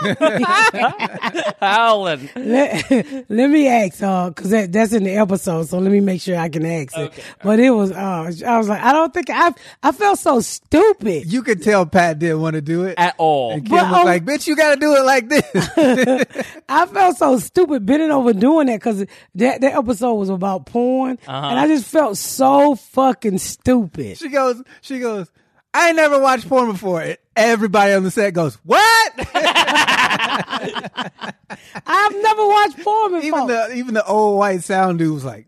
howling. 1.60 2.28
let, 2.36 2.90
let 3.28 3.50
me 3.50 3.68
ask, 3.68 4.02
uh, 4.02 4.30
cause 4.30 4.50
that, 4.50 4.72
that's 4.72 4.92
in 4.92 5.04
the 5.04 5.12
episode, 5.16 5.68
so 5.68 5.78
let 5.78 5.92
me 5.92 6.00
make 6.00 6.20
sure 6.20 6.36
I 6.36 6.48
can 6.48 6.64
ask 6.64 6.96
it. 6.96 7.12
But 7.42 7.60
it 7.60 7.70
was, 7.70 7.92
uh, 7.92 8.32
I 8.46 8.58
was 8.58 8.68
like, 8.68 8.82
I 8.82 8.92
don't 8.92 9.12
think 9.12 9.30
I, 9.30 9.52
I 9.82 9.92
felt 9.92 10.18
so 10.18 10.40
stupid. 10.40 11.30
You 11.32 11.42
could 11.42 11.62
tell 11.62 11.86
Pat 11.86 12.18
didn't 12.18 12.40
want 12.40 12.54
to 12.54 12.62
do 12.62 12.84
it. 12.84 12.94
At 12.98 13.14
all. 13.18 13.52
and 13.52 13.64
Kim 13.64 13.76
But, 13.76 13.90
was 13.90 14.00
um, 14.00 14.04
like, 14.06 14.24
bitch, 14.24 14.46
you 14.46 14.56
got 14.56 14.74
to 14.74 14.80
do 14.80 14.94
it 14.96 15.04
like 15.04 15.28
this. 15.28 15.44
I 16.68 16.86
felt 16.86 17.16
so 17.16 17.38
stupid 17.38 17.84
bending 17.86 18.10
over 18.10 18.32
doing 18.32 18.66
that 18.68 18.80
because 18.80 19.04
that, 19.34 19.60
that 19.60 19.74
episode 19.74 20.14
was 20.14 20.28
about 20.28 20.66
porn, 20.66 21.18
and 21.26 21.58
I 21.58 21.66
just 21.66 21.86
felt 21.86 22.16
so 22.16 22.74
fucking 22.74 23.38
stupid. 23.38 24.18
she 24.18 24.28
goes, 24.28 24.62
she 24.80 24.98
goes, 24.98 25.30
I 25.72 25.88
ain't 25.88 25.96
never 25.96 26.20
watched 26.20 26.48
porn 26.48 26.72
before. 26.72 27.00
And 27.02 27.16
Everybody 27.36 27.94
on 27.94 28.02
the 28.02 28.10
set 28.10 28.34
goes, 28.34 28.56
what? 28.64 29.12
I've 31.86 32.14
never 32.22 32.46
watched 32.46 32.82
porn 32.82 33.12
before. 33.12 33.22
even 33.22 33.46
the 33.46 33.72
even 33.76 33.94
the 33.94 34.04
old 34.04 34.38
white 34.38 34.62
sound 34.62 34.98
dude 34.98 35.14
was 35.14 35.24
like, 35.24 35.46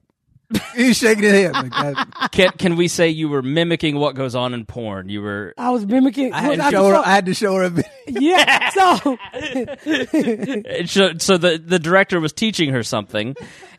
he's 0.74 0.96
shaking 0.96 1.24
his 1.24 1.32
head. 1.32 1.52
Like 1.52 1.70
that. 1.72 2.30
Can 2.32 2.50
can 2.52 2.76
we 2.76 2.88
say 2.88 3.08
you 3.08 3.28
were 3.28 3.42
mimicking 3.42 3.96
what 3.96 4.14
goes 4.14 4.34
on 4.34 4.54
in 4.54 4.64
porn? 4.64 5.08
You 5.08 5.22
were 5.22 5.54
I 5.58 5.70
was 5.70 5.84
mimicking. 5.86 6.32
I 6.32 6.40
had, 6.40 6.56
to 6.56 6.70
show 6.70 6.88
her, 6.88 6.96
I 6.96 7.10
had 7.10 7.26
to 7.26 7.34
show 7.34 7.54
her 7.56 7.64
a 7.64 7.70
video. 7.70 7.90
yeah, 8.06 8.70
so 9.00 9.18
It 9.34 11.20
so 11.20 11.36
the 11.36 11.58
the 11.58 11.78
director 11.78 12.20
was 12.20 12.32
teaching 12.32 12.70
her 12.70 12.82
something, 12.82 13.34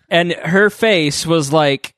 and 0.09 0.33
her 0.33 0.69
face 0.69 1.25
was 1.25 1.51
like 1.51 1.92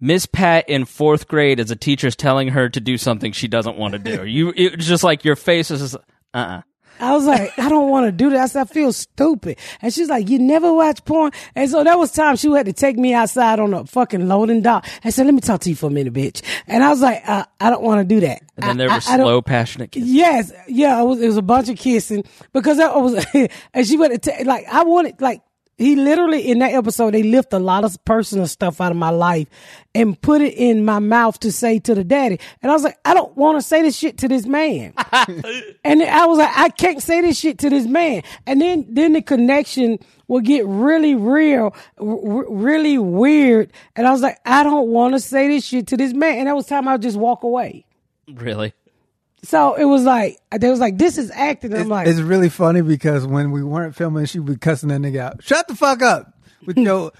Miss 0.00 0.26
Pat 0.26 0.68
in 0.68 0.84
fourth 0.84 1.26
grade 1.28 1.58
as 1.60 1.70
a 1.70 1.76
teacher's 1.76 2.14
telling 2.16 2.48
her 2.48 2.68
to 2.68 2.80
do 2.80 2.96
something 2.98 3.32
she 3.32 3.48
doesn't 3.48 3.76
want 3.76 3.92
to 3.92 3.98
do. 3.98 4.24
You 4.26 4.52
it's 4.56 4.86
just 4.86 5.02
like 5.04 5.24
your 5.24 5.36
face 5.36 5.70
is 5.70 5.80
just 5.80 5.96
uh 6.34 6.38
uh 6.38 6.60
I 7.00 7.12
was 7.12 7.26
like, 7.26 7.56
I 7.60 7.68
don't 7.68 7.90
want 7.90 8.06
to 8.06 8.10
do 8.12 8.30
that. 8.30 8.40
I 8.40 8.46
said, 8.46 8.62
I 8.62 8.64
feel 8.64 8.92
stupid. 8.92 9.56
And 9.80 9.94
she's 9.94 10.08
like, 10.08 10.28
you 10.28 10.40
never 10.40 10.72
watch 10.72 11.04
porn? 11.04 11.30
And 11.54 11.70
so 11.70 11.84
that 11.84 11.96
was 11.96 12.10
time 12.10 12.34
she 12.34 12.50
had 12.50 12.66
to 12.66 12.72
take 12.72 12.96
me 12.98 13.14
outside 13.14 13.60
on 13.60 13.72
a 13.72 13.84
fucking 13.86 14.26
loading 14.26 14.62
dock 14.62 14.84
and 15.04 15.14
said, 15.14 15.24
let 15.26 15.32
me 15.32 15.40
talk 15.40 15.60
to 15.60 15.70
you 15.70 15.76
for 15.76 15.86
a 15.86 15.90
minute, 15.90 16.12
bitch. 16.12 16.42
And 16.66 16.82
I 16.82 16.88
was 16.88 17.00
like, 17.00 17.22
uh, 17.28 17.44
I 17.60 17.70
don't 17.70 17.84
want 17.84 18.00
to 18.00 18.14
do 18.14 18.18
that. 18.26 18.42
And 18.56 18.64
then 18.66 18.76
there 18.78 18.90
I- 18.90 18.96
was 18.96 19.06
I- 19.08 19.12
I 19.14 19.16
slow, 19.18 19.40
passionate 19.42 19.92
kisses. 19.92 20.10
Yes, 20.10 20.52
yeah, 20.66 21.00
it 21.00 21.04
was, 21.04 21.20
it 21.22 21.28
was 21.28 21.36
a 21.36 21.42
bunch 21.42 21.68
of 21.68 21.76
kissing 21.78 22.24
because 22.52 22.80
I 22.80 22.92
was, 22.96 23.24
and 23.72 23.86
she 23.86 23.96
went 23.96 24.20
to 24.24 24.32
like 24.44 24.66
I 24.66 24.82
wanted 24.82 25.20
like 25.20 25.42
he 25.78 25.96
literally 25.96 26.42
in 26.50 26.58
that 26.58 26.72
episode 26.72 27.14
they 27.14 27.22
lift 27.22 27.52
a 27.52 27.58
lot 27.58 27.84
of 27.84 28.04
personal 28.04 28.46
stuff 28.46 28.80
out 28.80 28.90
of 28.90 28.98
my 28.98 29.10
life 29.10 29.46
and 29.94 30.20
put 30.20 30.40
it 30.40 30.54
in 30.54 30.84
my 30.84 30.98
mouth 30.98 31.38
to 31.40 31.50
say 31.50 31.78
to 31.78 31.94
the 31.94 32.04
daddy, 32.04 32.38
and 32.62 32.70
I 32.70 32.74
was 32.74 32.84
like, 32.84 32.98
I 33.04 33.14
don't 33.14 33.34
want 33.36 33.58
to 33.58 33.62
say 33.62 33.82
this 33.82 33.96
shit 33.96 34.18
to 34.18 34.28
this 34.28 34.44
man, 34.46 34.92
and 35.84 36.02
I 36.02 36.26
was 36.26 36.38
like, 36.38 36.56
I 36.56 36.68
can't 36.68 37.02
say 37.02 37.20
this 37.20 37.38
shit 37.38 37.58
to 37.58 37.70
this 37.70 37.86
man, 37.86 38.22
and 38.46 38.60
then 38.60 38.86
then 38.88 39.12
the 39.14 39.22
connection 39.22 39.98
will 40.26 40.40
get 40.40 40.66
really 40.66 41.14
real, 41.14 41.74
r- 41.98 42.52
really 42.52 42.98
weird, 42.98 43.72
and 43.96 44.06
I 44.06 44.12
was 44.12 44.20
like, 44.20 44.38
I 44.44 44.62
don't 44.62 44.88
want 44.88 45.14
to 45.14 45.20
say 45.20 45.48
this 45.48 45.64
shit 45.64 45.86
to 45.88 45.96
this 45.96 46.12
man, 46.12 46.38
and 46.38 46.48
that 46.48 46.56
was 46.56 46.66
time 46.66 46.86
I 46.88 46.92
would 46.92 47.02
just 47.02 47.16
walk 47.16 47.44
away. 47.44 47.86
Really? 48.28 48.74
So 49.42 49.74
it 49.74 49.84
was 49.84 50.04
like 50.04 50.38
they 50.50 50.70
was 50.70 50.80
like, 50.80 50.98
"This 50.98 51.16
is 51.18 51.30
acting." 51.30 51.74
I'm 51.74 51.88
like, 51.88 52.06
it's 52.08 52.20
really 52.20 52.48
funny 52.48 52.82
because 52.82 53.26
when 53.26 53.50
we 53.50 53.62
weren't 53.62 53.94
filming, 53.94 54.24
she 54.26 54.38
would 54.40 54.52
be 54.52 54.58
cussing 54.58 54.88
that 54.88 55.00
nigga 55.00 55.20
out. 55.20 55.44
Shut 55.44 55.68
the 55.68 55.76
fuck 55.76 56.02
up 56.02 56.34
with 56.66 56.76
hmm. 56.76 56.82
your 56.82 57.12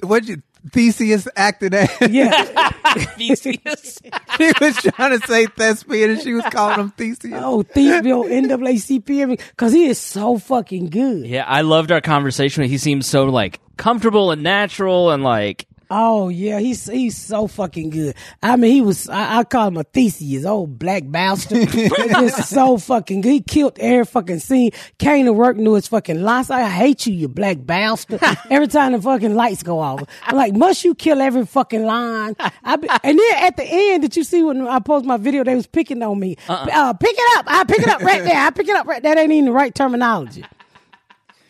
what 0.00 0.24
you 0.24 0.42
Theseus 0.70 1.28
acting 1.36 1.74
at. 1.74 2.10
"Yeah, 2.10 2.70
Theseus. 3.16 4.00
he 4.38 4.52
was 4.60 4.76
trying 4.76 5.18
to 5.18 5.26
say 5.26 5.46
thespian 5.46 6.10
and 6.10 6.20
she 6.22 6.32
was 6.32 6.44
calling 6.50 6.78
him 6.78 6.90
Theseus. 6.92 7.40
oh, 7.42 7.62
Thieville 7.62 8.30
NAACP," 8.30 9.38
because 9.50 9.72
he 9.72 9.86
is 9.86 9.98
so 9.98 10.38
fucking 10.38 10.90
good. 10.90 11.26
yeah, 11.26 11.44
I 11.46 11.62
loved 11.62 11.92
our 11.92 12.00
conversation. 12.00 12.64
He 12.64 12.78
seemed 12.78 13.04
so 13.04 13.24
like 13.24 13.60
comfortable 13.76 14.30
and 14.30 14.42
natural 14.42 15.10
and 15.10 15.22
like 15.22 15.66
Oh 15.96 16.28
yeah, 16.28 16.58
he's 16.58 16.86
he's 16.90 17.16
so 17.16 17.46
fucking 17.46 17.90
good. 17.90 18.16
I 18.42 18.56
mean, 18.56 18.72
he 18.72 18.80
was. 18.80 19.08
I, 19.08 19.38
I 19.38 19.44
call 19.44 19.68
him 19.68 19.76
a 19.76 19.84
Theseus, 19.84 20.44
old 20.44 20.76
black 20.76 21.04
bastard. 21.06 21.68
Just 21.70 22.50
so 22.50 22.78
fucking 22.78 23.20
good. 23.20 23.30
He 23.30 23.40
killed 23.40 23.78
every 23.78 24.04
fucking 24.04 24.40
scene. 24.40 24.72
Came 24.98 25.26
to 25.26 25.32
work, 25.32 25.56
knew 25.56 25.74
his 25.74 25.86
fucking 25.86 26.20
lines. 26.20 26.50
I 26.50 26.68
hate 26.68 27.06
you, 27.06 27.14
you 27.14 27.28
black 27.28 27.58
bastard. 27.64 28.18
every 28.50 28.66
time 28.66 28.90
the 28.90 29.00
fucking 29.00 29.36
lights 29.36 29.62
go 29.62 29.78
off, 29.78 30.02
I'm 30.24 30.34
like, 30.36 30.52
must 30.56 30.84
you 30.84 30.96
kill 30.96 31.22
every 31.22 31.46
fucking 31.46 31.84
line? 31.84 32.34
I 32.64 32.74
be, 32.74 32.88
and 33.04 33.16
then 33.16 33.44
at 33.44 33.56
the 33.56 33.64
end, 33.64 34.02
did 34.02 34.16
you 34.16 34.24
see 34.24 34.42
when 34.42 34.66
I 34.66 34.80
post 34.80 35.04
my 35.04 35.16
video? 35.16 35.44
They 35.44 35.54
was 35.54 35.68
picking 35.68 36.02
on 36.02 36.18
me. 36.18 36.36
uh 36.48 36.92
pick 36.94 37.14
it 37.16 37.38
up. 37.38 37.44
I 37.46 37.62
pick 37.62 37.78
it 37.78 37.88
up 37.88 38.02
right 38.02 38.24
there. 38.24 38.36
I 38.36 38.50
pick 38.50 38.66
it 38.66 38.74
up 38.74 38.88
right. 38.88 39.00
That 39.00 39.16
ain't 39.16 39.30
even 39.30 39.44
the 39.44 39.52
right 39.52 39.72
terminology. 39.72 40.44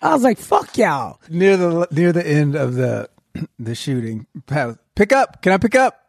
I 0.03 0.13
was 0.13 0.23
like, 0.23 0.37
fuck 0.37 0.77
y'all. 0.77 1.19
Near 1.31 1.57
the 1.57 1.89
near 1.91 2.13
the 2.13 2.27
end 2.27 2.57
of 2.57 2.75
the 2.75 3.09
the 3.59 3.75
shooting, 3.75 4.27
pick 4.95 5.13
up. 5.13 5.43
Can 5.43 5.53
I 5.53 5.59
pick 5.59 5.75
up? 5.75 6.01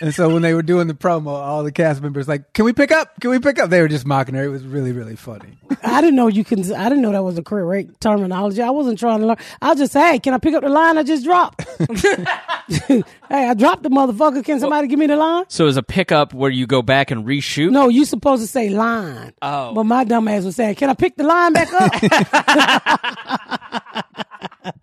And 0.00 0.14
so 0.14 0.28
when 0.32 0.42
they 0.42 0.54
were 0.54 0.62
doing 0.62 0.86
the 0.86 0.94
promo, 0.94 1.28
all 1.28 1.64
the 1.64 1.72
cast 1.72 2.00
members 2.00 2.28
like, 2.28 2.52
"Can 2.52 2.64
we 2.64 2.72
pick 2.72 2.92
up? 2.92 3.20
Can 3.20 3.30
we 3.30 3.40
pick 3.40 3.58
up?" 3.58 3.70
They 3.70 3.80
were 3.80 3.88
just 3.88 4.06
mocking 4.06 4.36
her. 4.36 4.44
It 4.44 4.48
was 4.48 4.64
really 4.64 4.92
really 4.92 5.16
funny. 5.16 5.58
I 5.82 6.00
didn't 6.00 6.14
know 6.14 6.28
you 6.28 6.44
can. 6.44 6.60
I 6.72 6.88
didn't 6.88 7.02
know 7.02 7.10
that 7.12 7.24
was 7.24 7.36
a 7.38 7.42
correct 7.42 8.00
terminology. 8.00 8.62
I 8.62 8.70
wasn't 8.70 8.98
trying 9.00 9.20
to 9.20 9.26
learn. 9.26 9.36
I 9.60 9.70
was 9.70 9.78
just, 9.78 9.92
say, 9.92 10.12
hey, 10.12 10.18
can 10.20 10.34
I 10.34 10.38
pick 10.38 10.54
up 10.54 10.62
the 10.62 10.68
line 10.68 10.98
I 10.98 11.02
just 11.02 11.24
dropped? 11.24 11.66
hey, 12.88 13.02
I 13.28 13.54
dropped 13.54 13.82
the 13.82 13.90
motherfucker. 13.90 14.44
Can 14.44 14.60
somebody 14.60 14.86
give 14.86 14.98
me 14.98 15.06
the 15.06 15.16
line? 15.16 15.44
So 15.48 15.66
is 15.66 15.76
a 15.76 15.82
pickup 15.82 16.32
where 16.32 16.50
you 16.50 16.66
go 16.66 16.82
back 16.82 17.10
and 17.10 17.26
reshoot? 17.26 17.70
No, 17.70 17.88
you 17.88 18.04
supposed 18.04 18.42
to 18.42 18.46
say 18.46 18.68
line. 18.68 19.32
Oh. 19.42 19.74
But 19.74 19.84
my 19.84 20.04
dumb 20.04 20.28
ass 20.28 20.44
was 20.44 20.54
saying, 20.56 20.76
can 20.76 20.90
I 20.90 20.94
pick 20.94 21.16
the 21.16 21.24
line 21.24 21.52
back 21.52 21.68
up? 21.72 23.57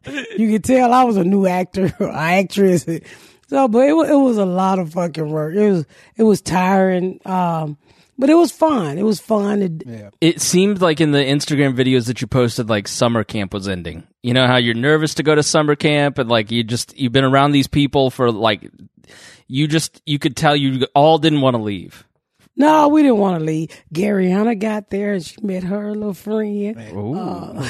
you 0.08 0.52
can 0.52 0.62
tell 0.62 0.94
I 0.94 1.04
was 1.04 1.18
a 1.18 1.24
new 1.24 1.46
actor 1.48 1.94
or 2.00 2.12
actress. 2.12 2.86
So, 3.48 3.68
but 3.68 3.80
it, 3.88 3.92
it 3.92 4.16
was 4.16 4.38
a 4.38 4.46
lot 4.46 4.80
of 4.80 4.94
fucking 4.94 5.30
work. 5.30 5.56
It 5.56 5.70
was, 5.70 5.86
it 6.16 6.24
was 6.24 6.42
tiring. 6.42 7.20
Um, 7.26 7.78
but 8.18 8.30
it 8.30 8.36
was 8.36 8.52
fun. 8.52 8.98
It 8.98 9.04
was 9.04 9.20
fun. 9.20 9.62
It, 9.62 9.84
Yeah. 9.86 10.10
It 10.22 10.42
seemed 10.42 10.82
like 10.82 11.02
in 11.02 11.12
the 11.12 11.20
Instagram 11.20 11.76
videos 11.76 12.08
that 12.08 12.22
you 12.22 12.28
posted, 12.28 12.70
like 12.70 12.88
summer 12.88 13.24
camp 13.24 13.54
was 13.54 13.68
ending. 13.68 14.08
You 14.24 14.34
know 14.34 14.48
how 14.48 14.58
you're 14.58 14.74
nervous 14.74 15.16
to 15.16 15.24
go 15.24 15.36
to 15.36 15.44
summer 15.44 15.76
camp, 15.76 16.18
and 16.18 16.30
like 16.30 16.50
you 16.50 16.64
just 16.64 16.98
you've 16.98 17.12
been 17.12 17.26
around 17.26 17.52
these 17.52 17.68
people 17.68 18.10
for 18.10 18.32
like 18.32 18.70
you 19.48 19.68
just 19.68 20.02
you 20.06 20.18
could 20.18 20.36
tell 20.36 20.56
you 20.56 20.88
all 20.96 21.18
didn't 21.18 21.42
want 21.42 21.56
to 21.56 21.62
leave. 21.62 22.06
No, 22.58 22.88
we 22.88 23.02
didn't 23.02 23.18
want 23.18 23.38
to 23.40 23.46
leave. 23.46 23.70
Garyana 23.94 24.58
got 24.58 24.90
there 24.90 25.14
and 25.14 25.26
she 25.26 25.36
met 25.42 25.64
her 25.64 25.94
little 25.94 26.14
friend. 26.14 26.78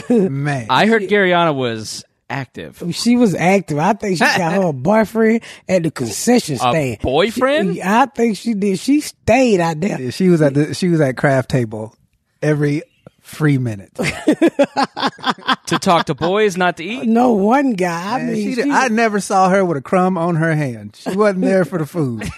Man, 0.09 0.67
I 0.69 0.85
heard 0.85 1.01
Garyana 1.03 1.55
was 1.55 2.03
active. 2.29 2.81
Oh, 2.83 2.91
she 2.91 3.15
was 3.15 3.35
active. 3.35 3.77
I 3.79 3.93
think 3.93 4.17
she 4.17 4.23
got 4.23 4.53
her 4.53 4.67
a 4.69 4.73
boyfriend 4.73 5.41
at 5.69 5.83
the 5.83 5.91
concession 5.91 6.57
stand. 6.57 6.99
boyfriend? 7.01 7.75
She- 7.75 7.83
I 7.83 8.05
think 8.07 8.37
she 8.37 8.53
did. 8.53 8.79
She 8.79 9.01
stayed 9.01 9.59
out 9.59 9.79
there. 9.79 10.01
Yeah, 10.01 10.09
she 10.09 10.29
was 10.29 10.41
at 10.41 10.53
the 10.53 10.73
she 10.73 10.89
was 10.89 11.01
at 11.01 11.17
craft 11.17 11.49
table 11.49 11.95
every 12.41 12.81
free 13.21 13.57
minute. 13.57 13.93
to 15.67 15.79
talk 15.79 16.05
to 16.07 16.13
boys, 16.15 16.57
not 16.57 16.77
to 16.77 16.83
eat. 16.83 17.07
No 17.07 17.33
one 17.33 17.73
guy. 17.73 18.15
I 18.15 18.17
Man, 18.19 18.33
mean, 18.33 18.35
she 18.43 18.49
she, 18.55 18.61
did- 18.63 18.69
I 18.71 18.87
never 18.89 19.19
saw 19.19 19.49
her 19.49 19.63
with 19.65 19.77
a 19.77 19.81
crumb 19.81 20.17
on 20.17 20.35
her 20.35 20.53
hand. 20.55 20.95
She 20.95 21.15
wasn't 21.15 21.41
there 21.45 21.65
for 21.65 21.79
the 21.79 21.85
food. 21.85 22.23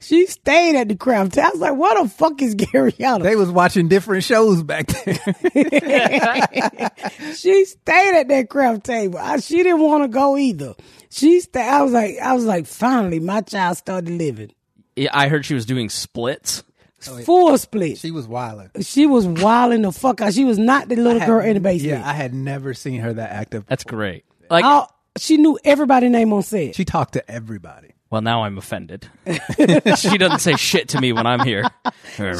she 0.00 0.26
stayed 0.26 0.76
at 0.76 0.88
the 0.88 0.96
craft. 0.96 1.34
Table. 1.34 1.46
I 1.46 1.50
was 1.50 1.60
like, 1.60 1.76
what 1.76 2.02
the 2.02 2.08
fuck 2.08 2.40
is 2.42 2.54
Garyana? 2.54 3.22
They 3.22 3.36
was 3.36 3.50
watching 3.50 3.88
different 3.88 4.24
shows 4.24 4.62
back 4.62 4.86
there. 4.86 5.14
she 7.36 7.64
stayed 7.64 8.16
at 8.20 8.28
that 8.28 8.46
craft 8.50 8.84
table. 8.84 9.18
I, 9.18 9.38
she 9.38 9.62
didn't 9.62 9.80
want 9.80 10.04
to 10.04 10.08
go 10.08 10.36
either. 10.36 10.74
She 11.10 11.40
stayed. 11.40 11.68
I 11.68 11.82
was 11.82 11.92
like, 11.92 12.18
I 12.18 12.34
was 12.34 12.44
like, 12.44 12.66
finally, 12.66 13.20
my 13.20 13.40
child 13.42 13.76
started 13.76 14.10
living. 14.10 14.52
Yeah, 14.96 15.10
I 15.12 15.28
heard 15.28 15.44
she 15.44 15.54
was 15.54 15.66
doing 15.66 15.88
splits. 15.88 16.62
Oh, 17.08 17.18
Full 17.22 17.58
split. 17.58 17.98
she 17.98 18.12
was 18.12 18.28
wilding. 18.28 18.70
She 18.82 19.06
was 19.06 19.26
wilding 19.26 19.82
the 19.82 19.90
fuck 19.90 20.20
out. 20.20 20.34
She 20.34 20.44
was 20.44 20.58
not 20.58 20.88
the 20.88 20.94
little 20.96 21.24
girl 21.26 21.44
in 21.44 21.54
the 21.54 21.60
basement. 21.60 22.00
Yeah, 22.00 22.08
I 22.08 22.12
had 22.12 22.32
never 22.32 22.74
seen 22.74 23.00
her 23.00 23.12
that 23.12 23.30
active. 23.32 23.64
That's 23.66 23.82
great. 23.84 24.24
Like, 24.48 24.64
All- 24.64 24.88
she 25.18 25.36
knew 25.36 25.58
everybody's 25.64 26.10
name 26.10 26.32
on 26.32 26.42
set. 26.42 26.74
She 26.76 26.84
talked 26.84 27.14
to 27.14 27.30
everybody. 27.30 27.91
Well, 28.12 28.20
now 28.20 28.44
I'm 28.44 28.58
offended. 28.58 29.08
she 29.96 30.18
doesn't 30.18 30.40
say 30.40 30.54
shit 30.56 30.90
to 30.90 31.00
me 31.00 31.14
when 31.14 31.26
I'm 31.26 31.40
here. 31.40 31.64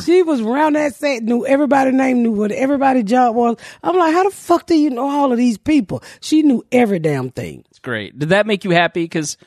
She 0.04 0.22
was 0.22 0.42
around 0.42 0.74
that 0.74 0.94
set, 0.94 1.22
knew 1.22 1.46
everybody's 1.46 1.94
name, 1.94 2.22
knew 2.22 2.30
what 2.32 2.52
everybody's 2.52 3.04
job 3.04 3.34
was. 3.34 3.56
I'm 3.82 3.96
like, 3.96 4.12
how 4.12 4.24
the 4.24 4.34
fuck 4.36 4.66
do 4.66 4.76
you 4.76 4.90
know 4.90 5.08
all 5.08 5.32
of 5.32 5.38
these 5.38 5.56
people? 5.56 6.02
She 6.20 6.42
knew 6.42 6.62
every 6.70 6.98
damn 6.98 7.30
thing. 7.30 7.64
It's 7.70 7.78
great. 7.78 8.18
Did 8.18 8.28
that 8.28 8.46
make 8.46 8.64
you 8.64 8.72
happy? 8.72 9.04
Because 9.04 9.38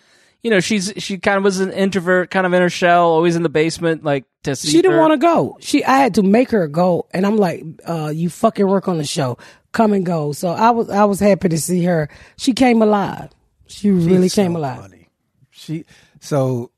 you 0.42 0.50
know 0.50 0.60
she's 0.60 0.92
she 0.98 1.20
kind 1.20 1.38
of 1.38 1.44
was 1.44 1.60
an 1.60 1.72
introvert, 1.72 2.32
kind 2.32 2.48
of 2.48 2.54
in 2.54 2.62
her 2.64 2.72
shell, 2.72 3.04
always 3.04 3.36
in 3.36 3.44
the 3.44 3.50
basement. 3.50 4.04
Like 4.04 4.26
to 4.44 4.56
see 4.56 4.70
She 4.72 4.82
didn't 4.82 4.98
want 4.98 5.14
to 5.14 5.18
go. 5.18 5.60
She, 5.62 5.84
I 5.84 5.98
had 6.00 6.16
to 6.16 6.24
make 6.24 6.50
her 6.50 6.68
go, 6.68 7.06
and 7.12 7.24
I'm 7.24 7.38
like, 7.38 7.64
uh, 7.88 8.12
you 8.12 8.32
fucking 8.32 8.66
work 8.66 8.88
on 8.88 8.98
the 8.98 9.06
show, 9.06 9.38
come 9.74 9.94
and 9.94 10.04
go. 10.04 10.32
So 10.32 10.48
I 10.50 10.72
was, 10.72 10.90
I 10.90 11.04
was 11.06 11.20
happy 11.20 11.50
to 11.50 11.58
see 11.60 11.84
her. 11.84 12.10
She 12.38 12.54
came 12.54 12.82
alive. 12.82 13.30
She 13.68 13.92
really 13.92 14.24
She's 14.24 14.34
so 14.34 14.42
came 14.42 14.56
alive. 14.56 14.82
funny. 14.82 15.10
She 15.52 15.86
so 16.26 16.72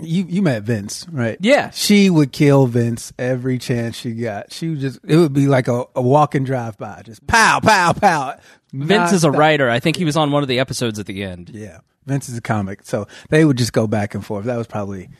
you 0.00 0.24
you 0.28 0.42
met 0.42 0.62
Vince, 0.62 1.06
right? 1.10 1.36
Yeah. 1.40 1.70
She 1.70 2.10
would 2.10 2.32
kill 2.32 2.66
Vince 2.66 3.12
every 3.18 3.58
chance 3.58 3.96
she 3.96 4.12
got. 4.12 4.52
She 4.52 4.70
would 4.70 4.80
just 4.80 4.98
it 5.06 5.16
would 5.16 5.32
be 5.32 5.46
like 5.46 5.68
a, 5.68 5.84
a 5.94 6.02
walk 6.02 6.34
and 6.34 6.46
drive 6.46 6.78
by, 6.78 7.02
just 7.04 7.26
pow, 7.26 7.60
pow, 7.60 7.92
pow. 7.92 8.38
Vince 8.72 9.12
is 9.12 9.24
a 9.24 9.30
writer. 9.30 9.68
I 9.68 9.80
think 9.80 9.96
he 9.96 10.04
was 10.04 10.16
on 10.16 10.30
one 10.30 10.42
of 10.42 10.48
the 10.48 10.58
episodes 10.60 10.98
at 10.98 11.06
the 11.06 11.22
end. 11.22 11.50
Yeah. 11.50 11.80
Vince 12.06 12.28
is 12.28 12.36
a 12.36 12.40
comic. 12.40 12.84
So 12.84 13.06
they 13.28 13.44
would 13.44 13.58
just 13.58 13.72
go 13.72 13.86
back 13.86 14.14
and 14.14 14.24
forth. 14.24 14.46
That 14.46 14.56
was 14.56 14.66
probably 14.66 15.10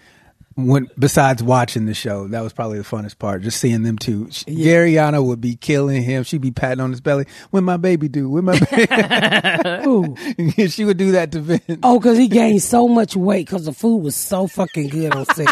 when 0.56 0.88
besides 0.98 1.42
watching 1.42 1.86
the 1.86 1.94
show, 1.94 2.28
that 2.28 2.40
was 2.42 2.52
probably 2.52 2.78
the 2.78 2.84
funnest 2.84 3.18
part. 3.18 3.42
Just 3.42 3.60
seeing 3.60 3.82
them 3.82 3.98
two. 3.98 4.26
Garyana 4.26 5.24
would 5.24 5.40
be 5.40 5.56
killing 5.56 6.02
him. 6.02 6.24
She'd 6.24 6.40
be 6.40 6.50
patting 6.50 6.80
on 6.80 6.90
his 6.90 7.00
belly. 7.00 7.26
When 7.50 7.64
my 7.64 7.76
baby 7.76 8.08
do? 8.08 8.28
When 8.28 8.44
my 8.44 8.58
baby? 8.58 8.86
Ooh. 9.86 10.16
she 10.68 10.84
would 10.84 10.96
do 10.96 11.12
that 11.12 11.32
to 11.32 11.40
Vince. 11.40 11.80
Oh, 11.82 11.98
because 11.98 12.18
he 12.18 12.28
gained 12.28 12.62
so 12.62 12.88
much 12.88 13.16
weight 13.16 13.46
because 13.46 13.64
the 13.64 13.72
food 13.72 13.98
was 13.98 14.16
so 14.16 14.46
fucking 14.46 14.88
good 14.88 15.14
on 15.14 15.26
set. 15.26 15.48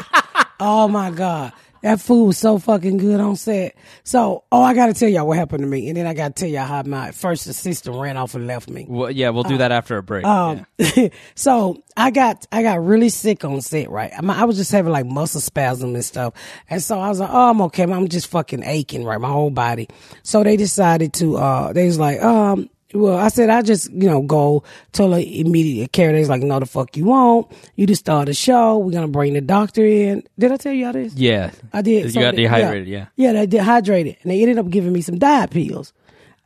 oh 0.60 0.88
my 0.88 1.10
God. 1.10 1.52
That 1.82 2.00
food 2.00 2.24
was 2.26 2.38
so 2.38 2.58
fucking 2.58 2.98
good 2.98 3.20
on 3.20 3.36
set. 3.36 3.74
So, 4.04 4.44
oh, 4.52 4.62
I 4.62 4.74
got 4.74 4.86
to 4.86 4.94
tell 4.94 5.08
y'all 5.08 5.26
what 5.26 5.38
happened 5.38 5.62
to 5.62 5.66
me. 5.66 5.88
And 5.88 5.96
then 5.96 6.06
I 6.06 6.14
got 6.14 6.36
to 6.36 6.40
tell 6.40 6.48
y'all 6.50 6.66
how 6.66 6.82
my 6.82 7.10
first 7.10 7.46
assistant 7.46 7.96
ran 7.96 8.16
off 8.16 8.34
and 8.34 8.46
left 8.46 8.68
me. 8.68 8.86
Well, 8.88 9.10
yeah, 9.10 9.30
we'll 9.30 9.44
do 9.44 9.58
that 9.58 9.72
after 9.72 9.96
a 9.96 10.02
break. 10.02 10.24
Um, 10.24 10.66
so 11.34 11.82
I 11.96 12.10
got 12.10 12.46
I 12.52 12.62
got 12.62 12.84
really 12.84 13.08
sick 13.08 13.44
on 13.44 13.60
set, 13.60 13.90
right? 13.90 14.12
I, 14.12 14.42
I 14.42 14.44
was 14.44 14.56
just 14.56 14.72
having 14.72 14.92
like 14.92 15.06
muscle 15.06 15.40
spasm 15.40 15.94
and 15.94 16.04
stuff, 16.04 16.34
and 16.68 16.82
so 16.82 17.00
I 17.00 17.08
was 17.08 17.20
like, 17.20 17.30
"Oh, 17.30 17.50
I'm 17.50 17.60
okay. 17.62 17.84
I'm 17.84 18.08
just 18.08 18.28
fucking 18.28 18.62
aching, 18.64 19.04
right? 19.04 19.20
My 19.20 19.30
whole 19.30 19.50
body." 19.50 19.88
So 20.22 20.42
they 20.42 20.56
decided 20.56 21.12
to. 21.14 21.36
uh 21.36 21.72
They 21.72 21.86
was 21.86 21.98
like, 21.98 22.22
"Um, 22.22 22.68
well," 22.94 23.16
I 23.16 23.28
said, 23.28 23.50
"I 23.50 23.62
just 23.62 23.90
you 23.92 24.08
know 24.08 24.22
go 24.22 24.62
to 24.92 25.08
the 25.08 25.40
immediate 25.40 25.92
care." 25.92 26.12
They 26.12 26.18
was 26.20 26.28
like, 26.28 26.42
"No, 26.42 26.58
the 26.60 26.66
fuck 26.66 26.96
you 26.96 27.04
won't. 27.04 27.50
You 27.76 27.86
just 27.86 28.00
start 28.00 28.26
the 28.26 28.34
show. 28.34 28.78
We're 28.78 28.92
gonna 28.92 29.08
bring 29.08 29.34
the 29.34 29.40
doctor 29.40 29.84
in." 29.84 30.22
Did 30.38 30.52
I 30.52 30.56
tell 30.56 30.72
you 30.72 30.86
all 30.86 30.92
this? 30.92 31.14
yeah, 31.14 31.50
I 31.72 31.82
did. 31.82 32.04
You 32.04 32.10
So 32.10 32.20
got 32.20 32.36
they- 32.36 32.42
dehydrated. 32.42 32.88
Yeah, 32.88 33.06
yeah, 33.16 33.32
they 33.32 33.46
dehydrated, 33.46 34.16
and 34.22 34.30
they 34.32 34.40
ended 34.42 34.58
up 34.58 34.68
giving 34.70 34.92
me 34.92 35.00
some 35.02 35.18
diet 35.18 35.50
pills, 35.50 35.92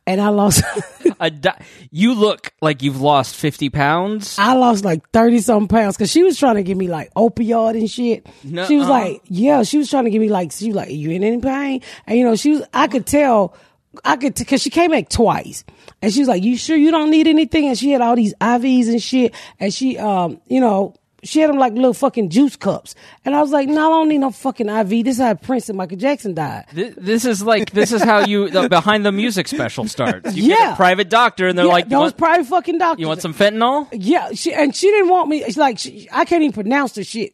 and 0.07 0.19
I 0.21 0.29
lost. 0.29 0.63
A 1.17 1.29
di- 1.31 1.57
you 1.91 2.13
look 2.13 2.51
like 2.61 2.83
you've 2.83 2.99
lost 2.99 3.35
fifty 3.37 3.69
pounds. 3.69 4.35
I 4.37 4.53
lost 4.55 4.83
like 4.83 5.09
30 5.11 5.39
something 5.39 5.67
pounds 5.69 5.95
because 5.95 6.11
she 6.11 6.23
was 6.23 6.37
trying 6.37 6.55
to 6.55 6.63
give 6.63 6.77
me 6.77 6.87
like 6.89 7.13
opioid 7.13 7.77
and 7.79 7.89
shit. 7.89 8.27
Nuh-uh. 8.43 8.67
She 8.67 8.75
was 8.75 8.89
like, 8.89 9.21
yeah, 9.29 9.63
she 9.63 9.77
was 9.77 9.89
trying 9.89 10.03
to 10.03 10.09
give 10.09 10.19
me 10.21 10.27
like, 10.27 10.51
she 10.51 10.67
was 10.67 10.75
like, 10.75 10.89
Are 10.89 10.91
you 10.91 11.11
in 11.11 11.23
any 11.23 11.39
pain? 11.39 11.81
And 12.05 12.17
you 12.19 12.25
know, 12.25 12.35
she 12.35 12.51
was, 12.51 12.63
I 12.73 12.87
could 12.87 13.05
tell, 13.05 13.55
I 14.03 14.17
could, 14.17 14.35
cause 14.47 14.61
she 14.61 14.69
came 14.69 14.91
back 14.91 15.09
twice 15.09 15.63
and 16.01 16.11
she 16.11 16.19
was 16.19 16.27
like, 16.27 16.43
you 16.43 16.57
sure 16.57 16.75
you 16.77 16.91
don't 16.91 17.09
need 17.11 17.27
anything? 17.27 17.67
And 17.67 17.77
she 17.77 17.91
had 17.91 18.01
all 18.01 18.15
these 18.15 18.33
IVs 18.35 18.87
and 18.87 19.01
shit. 19.01 19.33
And 19.59 19.73
she, 19.73 19.97
um, 19.97 20.41
you 20.47 20.59
know, 20.59 20.93
she 21.23 21.39
had 21.39 21.49
them 21.49 21.57
like 21.57 21.73
little 21.73 21.95
fucking 21.95 22.29
juice 22.29 22.55
cups. 22.55 22.93
And 23.25 23.35
I 23.35 23.41
was 23.41 23.49
like, 23.51 23.67
no, 23.67 23.87
I 23.87 23.89
don't 23.89 24.09
need 24.09 24.19
no 24.19 24.29
fucking 24.29 24.69
IV. 24.69 24.89
This 25.05 25.15
is 25.17 25.21
how 25.23 25.33
Prince 25.33 25.69
and 25.69 25.77
Michael 25.77 25.97
Jackson 25.97 26.35
died. 26.35 26.65
Th- 26.75 26.93
This 26.95 27.25
is 27.25 27.41
like 27.41 27.71
this 27.71 27.91
is 27.91 28.03
how 28.03 28.19
you 28.19 28.47
the 28.51 28.69
behind 28.69 29.03
the 29.05 29.11
music 29.11 29.47
special 29.47 29.87
starts. 29.87 30.35
You 30.35 30.49
get 30.49 30.73
a 30.73 30.75
private 30.75 31.09
doctor, 31.09 31.47
and 31.47 31.57
they're 31.57 31.65
yeah, 31.65 31.71
like, 31.71 31.89
those 31.89 31.99
want, 32.11 32.17
private 32.17 32.45
fucking 32.45 32.77
doctors. 32.77 33.01
you 33.01 33.07
want 33.07 33.23
some 33.23 33.33
fentanyl? 33.33 33.87
Yeah, 33.91 34.33
she 34.33 34.53
and 34.53 34.75
she 34.75 34.85
didn't 34.91 35.09
want 35.09 35.29
me. 35.29 35.43
It's 35.43 35.57
like 35.57 35.79
she, 35.79 36.07
I 36.11 36.25
can't 36.25 36.43
even 36.43 36.53
pronounce 36.53 36.91
the 36.91 37.03
shit. 37.03 37.33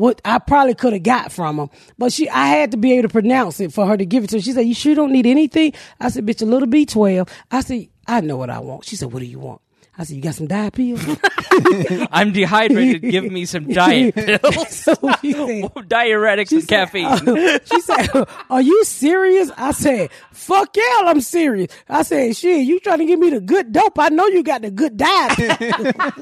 What 0.00 0.22
I 0.24 0.38
probably 0.38 0.72
could 0.74 0.94
have 0.94 1.02
got 1.02 1.30
from 1.30 1.58
her, 1.58 1.68
but 1.98 2.10
she 2.10 2.26
I 2.30 2.46
had 2.46 2.70
to 2.70 2.78
be 2.78 2.94
able 2.94 3.02
to 3.10 3.12
pronounce 3.12 3.60
it 3.60 3.70
for 3.70 3.84
her 3.86 3.98
to 3.98 4.06
give 4.06 4.24
it 4.24 4.30
to. 4.30 4.36
her. 4.36 4.40
She 4.40 4.52
said, 4.52 4.62
"You 4.66 4.72
sure 4.72 4.94
don't 4.94 5.12
need 5.12 5.26
anything?" 5.26 5.74
I 6.00 6.08
said, 6.08 6.24
"Bitch, 6.24 6.40
a 6.40 6.46
little 6.46 6.66
B 6.66 6.86
12 6.86 7.28
I 7.50 7.60
said, 7.60 7.86
"I 8.06 8.22
know 8.22 8.38
what 8.38 8.48
I 8.48 8.60
want." 8.60 8.86
She 8.86 8.96
said, 8.96 9.12
"What 9.12 9.18
do 9.20 9.26
you 9.26 9.38
want?" 9.38 9.60
I 9.98 10.04
said, 10.04 10.16
"You 10.16 10.22
got 10.22 10.36
some 10.36 10.46
diet 10.46 10.72
pills." 10.72 11.04
I'm 12.10 12.32
dehydrated. 12.32 13.02
Give 13.02 13.24
me 13.30 13.44
some 13.44 13.68
diet 13.68 14.14
pills, 14.40 14.70
so 14.70 14.94
said, 14.94 15.20
diuretics, 15.22 16.52
and 16.52 16.62
said, 16.62 16.68
caffeine. 16.68 17.04
uh, 17.04 17.58
she 17.66 17.80
said, 17.82 18.08
"Are 18.48 18.62
you 18.62 18.82
serious?" 18.84 19.50
I 19.58 19.72
said, 19.72 20.08
"Fuck 20.32 20.78
yeah, 20.78 21.02
I'm 21.04 21.20
serious." 21.20 21.70
I 21.90 22.04
said, 22.04 22.34
"Shit, 22.36 22.64
you 22.64 22.80
trying 22.80 23.00
to 23.00 23.04
give 23.04 23.18
me 23.20 23.28
the 23.28 23.40
good 23.42 23.70
dope? 23.70 23.98
I 23.98 24.08
know 24.08 24.26
you 24.28 24.42
got 24.42 24.62
the 24.62 24.70
good 24.70 24.96
diet." 24.96 26.14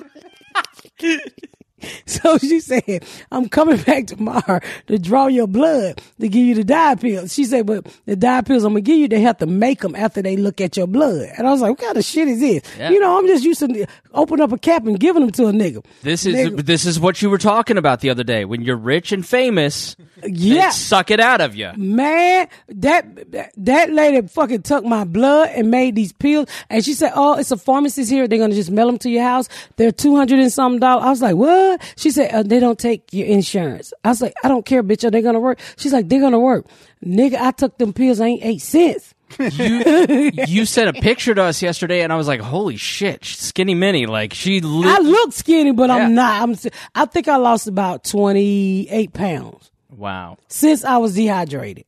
So 2.07 2.37
she 2.39 2.59
said, 2.61 3.05
I'm 3.31 3.49
coming 3.49 3.77
back 3.83 4.07
tomorrow 4.07 4.61
to 4.89 4.99
draw 4.99 5.27
your 5.29 5.47
blood 5.47 6.01
to 6.21 6.29
give 6.29 6.45
you 6.45 6.55
the 6.55 6.65
dye 6.65 6.95
pills. 6.97 7.33
She 7.35 7.45
said, 7.45 7.67
but 7.67 7.87
the 8.07 8.17
dye 8.17 8.41
pills 8.41 8.65
I'm 8.65 8.73
going 8.73 8.83
to 8.85 8.91
give 8.91 8.99
you, 8.99 9.09
they 9.09 9.21
have 9.21 9.39
to 9.39 9.47
make 9.47 9.81
them 9.81 9.95
after 9.95 10.21
they 10.23 10.37
look 10.37 10.61
at 10.61 10.77
your 10.77 10.87
blood. 10.87 11.29
And 11.37 11.47
I 11.47 11.51
was 11.53 11.61
like, 11.61 11.71
what 11.71 11.79
kind 11.81 11.97
of 11.97 12.05
shit 12.05 12.27
is 12.29 12.41
this? 12.41 12.63
Yeah. 12.79 12.91
You 12.91 12.99
know, 12.99 13.19
I'm 13.19 13.27
just 13.27 13.45
used 13.45 13.61
to 13.61 13.87
open 14.15 14.41
up 14.41 14.53
a 14.53 14.59
cap 14.59 14.87
and 14.87 14.99
giving 14.99 15.21
them 15.23 15.31
to 15.33 15.47
a 15.47 15.53
nigga. 15.53 15.85
This 16.03 16.27
is 16.27 16.35
Nigga. 16.35 16.65
this 16.65 16.85
is 16.87 16.99
what 16.99 17.21
you 17.23 17.31
were 17.31 17.39
talking 17.39 17.77
about 17.79 18.01
the 18.01 18.11
other 18.11 18.25
day. 18.25 18.45
When 18.45 18.63
you're 18.63 18.77
rich 18.77 19.13
and 19.13 19.25
famous, 19.25 19.95
Yeah. 20.25 20.71
suck 20.71 21.11
it 21.11 21.21
out 21.21 21.41
of 21.41 21.55
you. 21.55 21.71
Man, 21.77 22.49
that 22.69 23.55
that- 23.57 23.93
lady 23.93 24.27
fucking 24.27 24.63
took 24.63 24.85
my 24.85 25.05
blood 25.05 25.51
and 25.55 25.71
made 25.71 25.95
these 25.95 26.13
pills. 26.13 26.49
And 26.71 26.85
she 26.85 26.95
said, 26.95 27.13
"Oh, 27.15 27.35
it's 27.35 27.51
a 27.51 27.57
pharmacist 27.57 28.11
here. 28.11 28.27
They're 28.27 28.39
gonna 28.39 28.55
just 28.55 28.71
mail 28.71 28.87
them 28.87 28.99
to 28.99 29.11
your 29.11 29.23
house. 29.23 29.49
They're 29.77 29.93
two 29.93 30.17
hundred 30.17 30.41
and 30.41 30.53
some 30.53 30.79
dollars." 30.79 31.05
I 31.05 31.11
was 31.11 31.23
like, 31.23 31.37
"What?" 31.37 31.68
She 31.97 32.11
said, 32.11 32.33
uh, 32.33 32.43
"They 32.43 32.61
don't 32.61 32.79
take 32.79 33.13
your 33.13 33.27
insurance." 33.27 33.93
I 34.05 34.09
was 34.09 34.23
like, 34.23 34.35
"I 34.43 34.49
don't 34.49 34.65
care, 34.65 34.83
bitch. 34.83 35.05
Are 35.05 35.11
they 35.11 35.23
gonna 35.23 35.41
work?" 35.41 35.59
She's 35.77 35.93
like, 35.93 36.09
"They're 36.09 36.21
gonna 36.21 36.39
work." 36.39 36.67
Nigga, 37.05 37.35
I 37.37 37.51
took 37.51 37.77
them 37.79 37.93
pills. 37.93 38.21
I 38.21 38.27
ain't 38.27 38.45
eight 38.45 38.63
cents. 38.63 39.15
You 39.39 40.31
you 40.47 40.65
sent 40.65 40.97
a 40.97 41.01
picture 41.01 41.35
to 41.35 41.43
us 41.43 41.61
yesterday, 41.61 42.01
and 42.03 42.13
I 42.13 42.17
was 42.17 42.27
like, 42.29 42.41
"Holy 42.41 42.77
shit, 42.77 43.25
skinny 43.25 43.75
Minnie!" 43.75 44.07
Like 44.07 44.33
she. 44.33 44.61
Li- 44.61 44.89
I 44.89 44.99
look 45.01 45.33
skinny, 45.33 45.73
but 45.73 45.91
Yeah. 45.91 45.97
I'm 45.97 46.15
not. 46.15 46.43
I'm. 46.43 46.73
I 46.95 47.05
think 47.05 47.29
I 47.29 47.37
lost 47.37 47.67
about 47.67 48.05
twenty 48.05 48.89
eight 48.89 49.13
pounds. 49.13 49.71
wow. 49.95 50.39
since 50.49 50.85
I 50.85 50.97
was 50.97 51.15
dehydrated. 51.15 51.85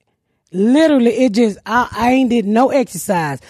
Literally, 0.52 1.12
it 1.12 1.32
just 1.32 1.58
I, 1.64 1.88
I 1.92 2.10
ain't 2.10 2.30
did 2.30 2.44
no 2.44 2.70
exercise. 2.70 3.40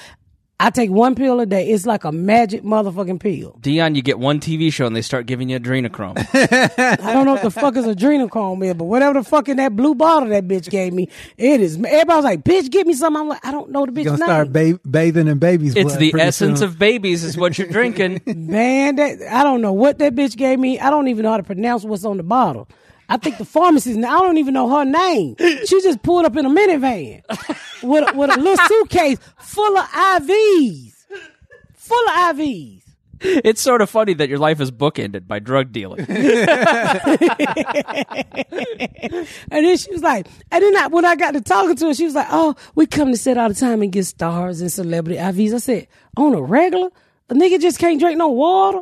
I 0.62 0.68
take 0.68 0.90
one 0.90 1.14
pill 1.14 1.40
a 1.40 1.46
day. 1.46 1.68
It's 1.70 1.86
like 1.86 2.04
a 2.04 2.12
magic 2.12 2.62
motherfucking 2.62 3.18
pill. 3.18 3.56
Dion, 3.62 3.94
you 3.94 4.02
get 4.02 4.18
one 4.18 4.40
TV 4.40 4.70
show 4.70 4.84
and 4.84 4.94
they 4.94 5.00
start 5.00 5.24
giving 5.24 5.48
you 5.48 5.58
adrenochrome. 5.58 6.18
I 6.34 7.12
don't 7.14 7.24
know 7.24 7.32
what 7.32 7.42
the 7.42 7.50
fuck 7.50 7.76
is 7.76 7.86
adrenochrome 7.86 8.62
is, 8.66 8.74
but 8.74 8.84
whatever 8.84 9.18
the 9.20 9.24
fuck 9.24 9.48
in 9.48 9.56
that 9.56 9.74
blue 9.74 9.94
bottle 9.94 10.28
that 10.28 10.46
bitch 10.46 10.68
gave 10.68 10.92
me, 10.92 11.08
it 11.38 11.62
is. 11.62 11.76
Everybody's 11.76 12.24
like, 12.24 12.44
"Bitch, 12.44 12.70
give 12.70 12.86
me 12.86 12.92
some." 12.92 13.16
I'm 13.16 13.28
like, 13.28 13.42
I 13.44 13.52
don't 13.52 13.70
know 13.70 13.86
the 13.86 13.92
bitch 13.92 14.04
You're 14.04 14.18
name. 14.18 14.26
gonna 14.26 14.44
start 14.44 14.52
ba- 14.52 14.80
bathing 14.86 15.28
in 15.28 15.38
babies. 15.38 15.74
it's 15.74 15.84
blood 15.92 15.98
the 15.98 16.10
pretty 16.10 16.26
essence 16.26 16.58
soon. 16.58 16.68
of 16.68 16.78
babies, 16.78 17.24
is 17.24 17.38
what 17.38 17.56
you're 17.56 17.66
drinking. 17.68 18.20
Man, 18.26 18.96
that 18.96 19.22
I 19.32 19.42
don't 19.42 19.62
know 19.62 19.72
what 19.72 19.98
that 20.00 20.14
bitch 20.14 20.36
gave 20.36 20.58
me. 20.58 20.78
I 20.78 20.90
don't 20.90 21.08
even 21.08 21.22
know 21.22 21.30
how 21.30 21.38
to 21.38 21.42
pronounce 21.42 21.84
what's 21.84 22.04
on 22.04 22.18
the 22.18 22.22
bottle. 22.22 22.68
I 23.10 23.16
think 23.16 23.38
the 23.38 23.44
pharmacist. 23.44 23.98
I 23.98 24.02
don't 24.02 24.38
even 24.38 24.54
know 24.54 24.68
her 24.70 24.84
name. 24.84 25.34
She 25.38 25.80
just 25.82 26.02
pulled 26.02 26.24
up 26.24 26.36
in 26.36 26.46
a 26.46 26.50
minivan 26.50 27.22
with 27.82 28.08
a, 28.08 28.16
with 28.16 28.30
a 28.30 28.40
little 28.40 28.64
suitcase 28.66 29.18
full 29.38 29.76
of 29.76 29.84
IVs, 29.86 30.92
full 31.74 32.08
of 32.08 32.36
IVs. 32.36 32.82
it's 33.22 33.60
sort 33.60 33.82
of 33.82 33.90
funny 33.90 34.14
that 34.14 34.28
your 34.30 34.38
life 34.38 34.60
is 34.60 34.70
bookended 34.70 35.26
by 35.26 35.38
drug 35.40 35.72
dealing. 35.72 36.06
And 39.52 39.66
then 39.66 39.76
she 39.76 39.90
was 39.90 40.02
like, 40.02 40.26
and 40.50 40.62
then 40.62 40.76
I, 40.76 40.86
when 40.86 41.04
I 41.04 41.16
got 41.16 41.32
to 41.32 41.40
talking 41.40 41.76
to 41.76 41.86
her, 41.88 41.94
she 41.94 42.04
was 42.04 42.14
like, 42.14 42.28
"Oh, 42.30 42.54
we 42.74 42.86
come 42.86 43.10
to 43.10 43.16
set 43.16 43.36
all 43.36 43.48
the 43.48 43.54
time 43.54 43.82
and 43.82 43.92
get 43.92 44.06
stars 44.06 44.60
and 44.60 44.70
celebrity 44.72 45.18
IVs." 45.18 45.54
I 45.54 45.58
said, 45.58 45.88
"On 46.16 46.34
a 46.34 46.40
regular, 46.40 46.88
a 47.28 47.34
nigga 47.34 47.60
just 47.60 47.78
can't 47.78 48.00
drink 48.00 48.16
no 48.16 48.28
water." 48.28 48.80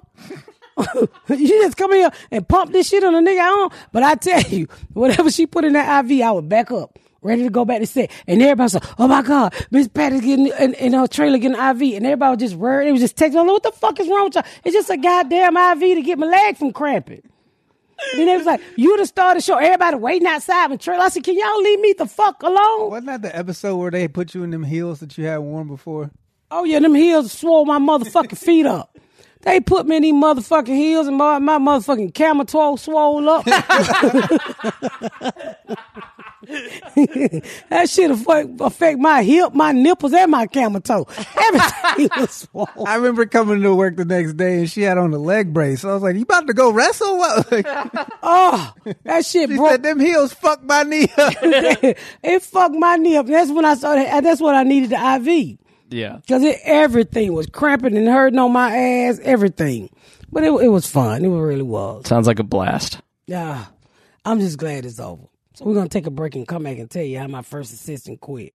you 1.29 1.49
just 1.49 1.77
come 1.77 1.93
here 1.93 2.11
and 2.31 2.47
pump 2.47 2.73
this 2.73 2.89
shit 2.89 3.05
on 3.05 3.15
a 3.15 3.21
nigga 3.21 3.41
on. 3.41 3.71
But 3.93 4.03
I 4.03 4.15
tell 4.15 4.43
you, 4.43 4.69
whatever 4.93 5.31
she 5.31 5.47
put 5.47 5.65
in 5.65 5.73
that 5.75 6.05
IV, 6.05 6.23
I 6.23 6.33
would 6.33 6.49
back 6.49 6.71
up, 6.71 6.99
ready 7.23 7.43
to 7.43 7.51
go 7.51 7.65
back 7.65 7.81
to 7.81 7.87
set. 7.87 8.11
And 8.27 8.41
everybody's 8.43 8.75
like, 8.75 8.85
oh 8.99 9.09
my 9.09 9.23
God, 9.23 9.55
Miss 9.71 9.89
Patty's 9.89 10.21
getting 10.21 10.49
in, 10.49 10.75
in 10.75 10.93
her 10.93 11.07
trailer 11.07 11.39
getting 11.39 11.59
an 11.59 11.77
IV. 11.77 11.97
And 11.97 12.07
everybody 12.07 12.31
was 12.31 12.51
just 12.51 12.61
worried. 12.61 12.87
They 12.87 12.93
was 12.93 13.01
just 13.01 13.17
texting, 13.17 13.45
what 13.47 13.63
the 13.63 13.73
fuck 13.73 13.99
is 14.01 14.09
wrong 14.09 14.25
with 14.25 14.37
y'all? 14.37 14.45
It's 14.65 14.75
just 14.75 14.91
a 14.91 14.97
goddamn 14.97 15.57
IV 15.57 15.97
to 15.97 16.03
get 16.03 16.19
my 16.19 16.27
leg 16.27 16.57
from 16.57 16.73
cramping. 16.73 17.23
then 18.15 18.27
they 18.27 18.37
was 18.37 18.47
like, 18.47 18.61
you 18.77 18.97
the 18.97 19.07
star 19.07 19.33
of 19.33 19.39
the 19.39 19.41
show. 19.41 19.57
Everybody 19.57 19.97
waiting 19.97 20.29
outside 20.29 20.71
the 20.71 20.79
trailer. 20.79 21.03
I 21.03 21.09
said, 21.09 21.25
can 21.25 21.37
y'all 21.37 21.61
leave 21.61 21.81
me 21.81 21.95
the 21.99 22.07
fuck 22.07 22.43
alone? 22.43 22.91
Wasn't 22.91 23.07
that 23.07 23.23
the 23.23 23.37
episode 23.37 23.77
where 23.77 23.91
they 23.91 24.07
put 24.07 24.35
you 24.35 24.45
in 24.45 24.51
them 24.51 24.63
heels 24.63 25.01
that 25.01 25.19
you 25.19 25.25
had 25.25 25.39
worn 25.39 25.67
before? 25.67 26.11
Oh 26.51 26.65
yeah, 26.65 26.79
them 26.79 26.95
heels 26.95 27.31
swole 27.33 27.67
my 27.67 27.79
motherfucking 27.79 28.39
feet 28.39 28.65
up. 28.65 28.97
They 29.43 29.61
put 29.61 29.87
me 29.87 29.97
in 29.97 30.03
these 30.03 30.15
motherfucking 30.15 30.67
heels 30.67 31.07
and 31.07 31.17
my, 31.17 31.39
my 31.39 31.59
motherfucking 31.59 32.13
camel 32.13 32.45
toe 32.45 32.77
swole 32.77 33.29
up. 33.29 33.45
that 36.45 37.87
shit 37.89 38.11
affect, 38.11 38.61
affect 38.61 38.99
my 38.99 39.23
hip, 39.23 39.55
my 39.55 39.73
nipples, 39.73 40.13
and 40.13 40.31
my 40.31 40.47
camel 40.47 40.81
toe. 40.81 41.07
Everything 41.37 42.09
was 42.21 42.31
swole. 42.31 42.69
I 42.87 42.97
remember 42.97 43.27
coming 43.27 43.63
to 43.63 43.75
work 43.75 43.97
the 43.97 44.05
next 44.05 44.37
day 44.37 44.61
and 44.61 44.71
she 44.71 44.83
had 44.83 44.99
on 44.99 45.13
a 45.13 45.19
leg 45.19 45.53
brace. 45.53 45.83
So 45.83 45.91
I 45.91 45.95
was 45.95 46.03
like, 46.03 46.17
"You 46.17 46.23
about 46.23 46.47
to 46.47 46.55
go 46.55 46.73
wrestle?" 46.73 47.19
What? 47.19 47.53
Like, 47.53 47.67
Oh, 48.23 48.73
that 49.05 49.25
shit 49.25 49.51
she 49.51 49.57
broke. 49.57 49.71
said, 49.71 49.83
"Them 49.83 50.01
heels 50.01 50.33
fucked 50.33 50.65
my 50.65 50.83
knee 50.83 51.09
up." 51.17 51.35
it 51.43 52.43
fucked 52.43 52.75
my 52.75 52.97
knee 52.97 53.17
up. 53.17 53.27
That's 53.27 53.51
when 53.51 53.65
I 53.65 53.75
started. 53.75 54.07
That's 54.25 54.41
what 54.41 54.55
I 54.55 54.63
needed 54.65 54.91
the 54.91 54.97
IV. 54.97 55.59
Yeah. 55.91 56.21
Cause 56.29 56.43
it 56.43 56.59
everything 56.65 57.33
was 57.33 57.47
cramping 57.47 57.97
and 57.97 58.09
hurting 58.09 58.39
on 58.39 58.53
my 58.53 58.77
ass, 58.77 59.21
everything. 59.23 59.91
But 60.31 60.45
it 60.45 60.53
it 60.53 60.69
was 60.69 60.87
fun. 60.87 61.25
It 61.25 61.29
really 61.29 61.63
was. 61.63 62.07
Sounds 62.07 62.27
like 62.27 62.39
a 62.39 62.45
blast. 62.45 63.01
Yeah, 63.27 63.67
I'm 64.25 64.41
just 64.41 64.59
glad 64.59 64.85
it's 64.85 65.01
over. 65.01 65.25
So 65.55 65.65
we're 65.65 65.75
gonna 65.75 65.89
take 65.89 66.07
a 66.07 66.11
break 66.11 66.35
and 66.37 66.47
come 66.47 66.65
back 66.65 66.79
and 66.79 66.91
tell 66.91 67.03
you 67.03 67.19
how 67.19 67.27
my 67.27 67.43
first 67.43 67.73
assistant 67.73 68.21
quit. 68.21 68.55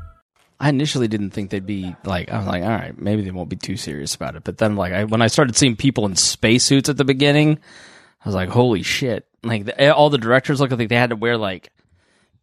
I 0.61 0.69
initially 0.69 1.07
didn't 1.07 1.31
think 1.31 1.49
they'd 1.49 1.65
be 1.65 1.95
like. 2.05 2.31
I 2.31 2.37
was 2.37 2.45
like, 2.47 2.61
all 2.63 2.69
right, 2.69 2.95
maybe 2.97 3.23
they 3.23 3.31
won't 3.31 3.49
be 3.49 3.55
too 3.55 3.75
serious 3.77 4.13
about 4.15 4.35
it. 4.35 4.43
But 4.43 4.59
then, 4.59 4.75
like, 4.75 4.93
I, 4.93 5.03
when 5.05 5.21
I 5.21 5.27
started 5.27 5.55
seeing 5.57 5.75
people 5.75 6.05
in 6.05 6.15
spacesuits 6.15 6.87
at 6.87 6.97
the 6.97 7.03
beginning, 7.03 7.57
I 8.23 8.29
was 8.29 8.35
like, 8.35 8.49
holy 8.49 8.83
shit! 8.83 9.25
Like, 9.43 9.65
the, 9.65 9.93
all 9.93 10.09
the 10.11 10.19
directors 10.19 10.59
looked 10.61 10.71
like 10.71 10.87
they 10.87 10.95
had 10.95 11.09
to 11.09 11.15
wear 11.15 11.35
like 11.37 11.71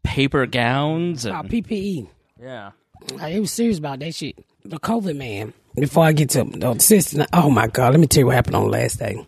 paper 0.02 0.46
gowns. 0.46 1.24
And, 1.24 1.36
Uh, 1.36 1.42
PPE. 1.44 2.08
yeah. 2.40 2.70
Like, 3.14 3.34
it 3.34 3.40
was 3.40 3.52
serious 3.52 3.78
about 3.78 4.00
that 4.00 4.14
shit. 4.14 4.36
The 4.64 4.78
COVID 4.80 5.16
man. 5.16 5.54
Before 5.76 6.04
I 6.04 6.10
get 6.12 6.30
to 6.30 6.42
the 6.42 6.70
assistant, 6.72 7.28
oh 7.32 7.50
my 7.50 7.68
god, 7.68 7.92
let 7.92 8.00
me 8.00 8.08
tell 8.08 8.22
you 8.22 8.26
what 8.26 8.34
happened 8.34 8.56
on 8.56 8.68
last 8.68 8.98
day. 8.98 9.24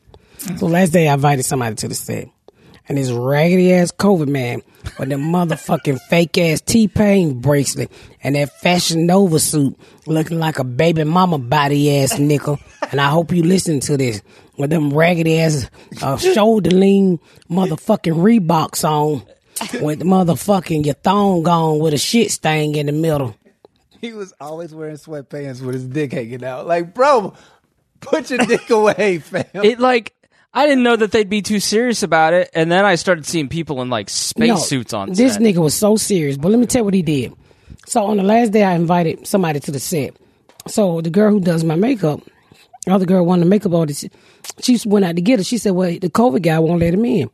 So 0.56 0.66
last 0.66 0.90
day 0.92 1.08
I 1.08 1.14
invited 1.14 1.44
somebody 1.44 1.76
to 1.76 1.86
the 1.88 1.94
set. 1.94 2.26
And 2.90 2.98
this 2.98 3.12
raggedy 3.12 3.72
ass 3.72 3.92
COVID 3.92 4.26
man 4.26 4.62
with 4.98 5.10
the 5.10 5.14
motherfucking 5.14 6.00
fake 6.10 6.36
ass 6.36 6.60
T 6.60 6.88
Pain 6.88 7.40
bracelet 7.40 7.88
and 8.20 8.34
that 8.34 8.50
Fashion 8.58 9.06
Nova 9.06 9.38
suit 9.38 9.78
looking 10.08 10.40
like 10.40 10.58
a 10.58 10.64
baby 10.64 11.04
mama 11.04 11.38
body 11.38 11.98
ass 12.00 12.18
nickel. 12.18 12.58
And 12.90 13.00
I 13.00 13.08
hope 13.08 13.30
you 13.30 13.44
listen 13.44 13.78
to 13.78 13.96
this 13.96 14.22
with 14.58 14.70
them 14.70 14.92
raggedy 14.92 15.38
ass 15.38 15.70
uh, 16.02 16.16
shoulder 16.34 16.70
lean 16.70 17.20
motherfucking 17.48 18.12
Reeboks 18.12 18.82
on 18.82 19.22
with 19.80 20.00
the 20.00 20.04
motherfucking 20.04 20.84
your 20.84 20.94
thong 20.94 21.44
gone 21.44 21.78
with 21.78 21.94
a 21.94 21.98
shit 21.98 22.32
stain 22.32 22.74
in 22.74 22.86
the 22.86 22.92
middle. 22.92 23.36
he 24.00 24.12
was 24.14 24.34
always 24.40 24.74
wearing 24.74 24.96
sweatpants 24.96 25.64
with 25.64 25.76
his 25.76 25.86
dick 25.86 26.12
hanging 26.12 26.42
out. 26.42 26.66
Like, 26.66 26.92
bro, 26.92 27.34
put 28.00 28.30
your 28.30 28.40
dick 28.40 28.68
away, 28.68 29.20
fam. 29.20 29.44
It 29.54 29.78
like 29.78 30.12
I 30.52 30.66
didn't 30.66 30.82
know 30.82 30.96
that 30.96 31.12
they'd 31.12 31.28
be 31.28 31.42
too 31.42 31.60
serious 31.60 32.02
about 32.02 32.32
it, 32.32 32.50
and 32.54 32.72
then 32.72 32.84
I 32.84 32.96
started 32.96 33.24
seeing 33.24 33.48
people 33.48 33.82
in 33.82 33.90
like 33.90 34.08
spacesuits 34.08 34.92
on 34.92 35.08
set. 35.08 35.16
This 35.16 35.34
set. 35.34 35.42
nigga 35.42 35.58
was 35.58 35.74
so 35.74 35.96
serious. 35.96 36.36
But 36.36 36.50
let 36.50 36.58
me 36.58 36.66
tell 36.66 36.80
you 36.80 36.84
what 36.84 36.94
he 36.94 37.02
did. 37.02 37.32
So 37.86 38.04
on 38.04 38.16
the 38.16 38.24
last 38.24 38.50
day, 38.52 38.64
I 38.64 38.74
invited 38.74 39.26
somebody 39.26 39.60
to 39.60 39.70
the 39.70 39.78
set. 39.78 40.16
So 40.66 41.00
the 41.00 41.10
girl 41.10 41.30
who 41.30 41.40
does 41.40 41.62
my 41.62 41.76
makeup, 41.76 42.20
the 42.84 42.92
other 42.92 43.06
girl 43.06 43.24
wanted 43.24 43.46
a 43.46 43.48
makeup 43.48 43.72
artist. 43.74 44.08
She 44.60 44.78
went 44.86 45.04
out 45.04 45.16
to 45.16 45.22
get 45.22 45.38
her. 45.38 45.44
She 45.44 45.58
said, 45.58 45.70
"Well, 45.70 45.90
the 45.90 46.10
COVID 46.10 46.42
guy 46.42 46.58
won't 46.58 46.80
let 46.80 46.94
him 46.94 47.04
in." 47.04 47.30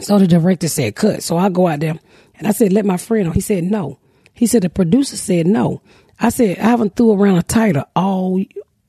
So 0.00 0.18
the 0.18 0.28
director 0.28 0.68
said, 0.68 0.94
"Cut." 0.94 1.22
So 1.22 1.36
I 1.36 1.48
go 1.48 1.66
out 1.66 1.80
there 1.80 1.98
and 2.38 2.46
I 2.46 2.52
said, 2.52 2.72
"Let 2.72 2.86
my 2.86 2.96
friend 2.96 3.28
on." 3.28 3.34
He 3.34 3.40
said, 3.40 3.64
"No." 3.64 3.98
He 4.34 4.46
said 4.46 4.62
the 4.62 4.70
producer 4.70 5.16
said 5.16 5.46
no. 5.46 5.82
I 6.20 6.28
said, 6.28 6.58
"I 6.58 6.62
haven't 6.62 6.94
threw 6.94 7.12
around 7.12 7.38
a 7.38 7.42
title 7.42 7.84
all 7.96 8.40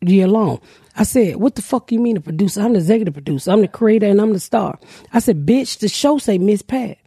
year 0.10 0.28
long." 0.28 0.60
I 0.98 1.04
said, 1.04 1.38
"What 1.38 1.56
the 1.56 1.62
fuck 1.62 1.92
you 1.92 2.00
mean 2.00 2.16
the 2.16 2.22
producer? 2.22 2.62
I'm 2.62 2.74
the 2.74 2.80
executive 2.80 3.14
producer. 3.14 3.52
I'm 3.52 3.62
the 3.62 3.68
creator 3.68 4.08
and 4.08 4.22
I'm 4.22 4.34
the 4.34 4.40
star." 4.40 4.80
I 5.14 5.20
said, 5.20 5.46
"Bitch, 5.46 5.80
the 5.80 5.88
show 5.88 6.18
say 6.18 6.38
Miss 6.38 6.62
Pat." 6.62 6.98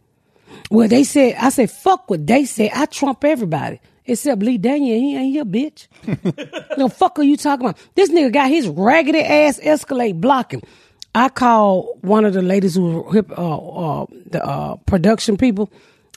Well, 0.69 0.87
they 0.87 1.03
said, 1.03 1.35
I 1.35 1.49
said, 1.49 1.71
fuck 1.71 2.09
what 2.09 2.27
they 2.27 2.45
said. 2.45 2.71
I 2.73 2.85
trump 2.85 3.23
everybody. 3.23 3.79
Except 4.05 4.41
Lee 4.41 4.57
Daniel, 4.57 4.97
he 4.97 5.15
ain't 5.15 5.33
here, 5.33 5.45
bitch. 5.45 5.87
the 6.77 6.89
fuck 6.89 7.19
are 7.19 7.23
you 7.23 7.37
talking 7.37 7.67
about? 7.67 7.77
This 7.95 8.09
nigga 8.09 8.33
got 8.33 8.49
his 8.49 8.67
raggedy 8.67 9.19
ass 9.19 9.59
Escalade 9.61 10.19
blocking. 10.19 10.63
I 11.13 11.29
called 11.29 11.99
one 12.01 12.25
of 12.25 12.33
the 12.33 12.41
ladies 12.41 12.75
who 12.75 13.01
were 13.01 13.13
hip, 13.13 13.31
uh, 13.37 14.01
uh, 14.01 14.05
the 14.27 14.43
uh, 14.43 14.75
production 14.87 15.37
people. 15.37 15.71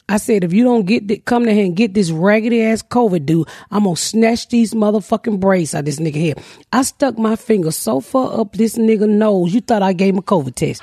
I 0.09 0.17
said, 0.17 0.45
if 0.45 0.53
you 0.53 0.65
don't 0.65 0.85
get 0.85 1.09
th- 1.09 1.25
come 1.25 1.45
to 1.45 1.55
here 1.55 1.65
and 1.65 1.77
get 1.77 1.95
this 1.95 2.11
raggedy 2.11 2.63
ass 2.63 2.83
COVID 2.83 3.25
dude, 3.25 3.49
I'm 3.71 3.85
gonna 3.85 3.97
snatch 3.97 4.49
these 4.49 4.75
motherfucking 4.75 5.41
braids 5.41 5.75
out 5.75 5.85
this 5.85 5.99
nigga 5.99 6.21
head. 6.21 6.45
I 6.73 6.83
stuck 6.83 7.19
my 7.19 7.37
finger 7.37 7.71
so 7.71 8.01
far 8.01 8.41
up 8.41 8.53
this 8.53 8.77
nigga 8.77 9.09
nose, 9.09 9.55
you 9.55 9.61
thought 9.61 9.83
I 9.83 9.93
gave 9.93 10.15
him 10.15 10.19
a 10.19 10.23
COVID 10.23 10.55
test. 10.55 10.83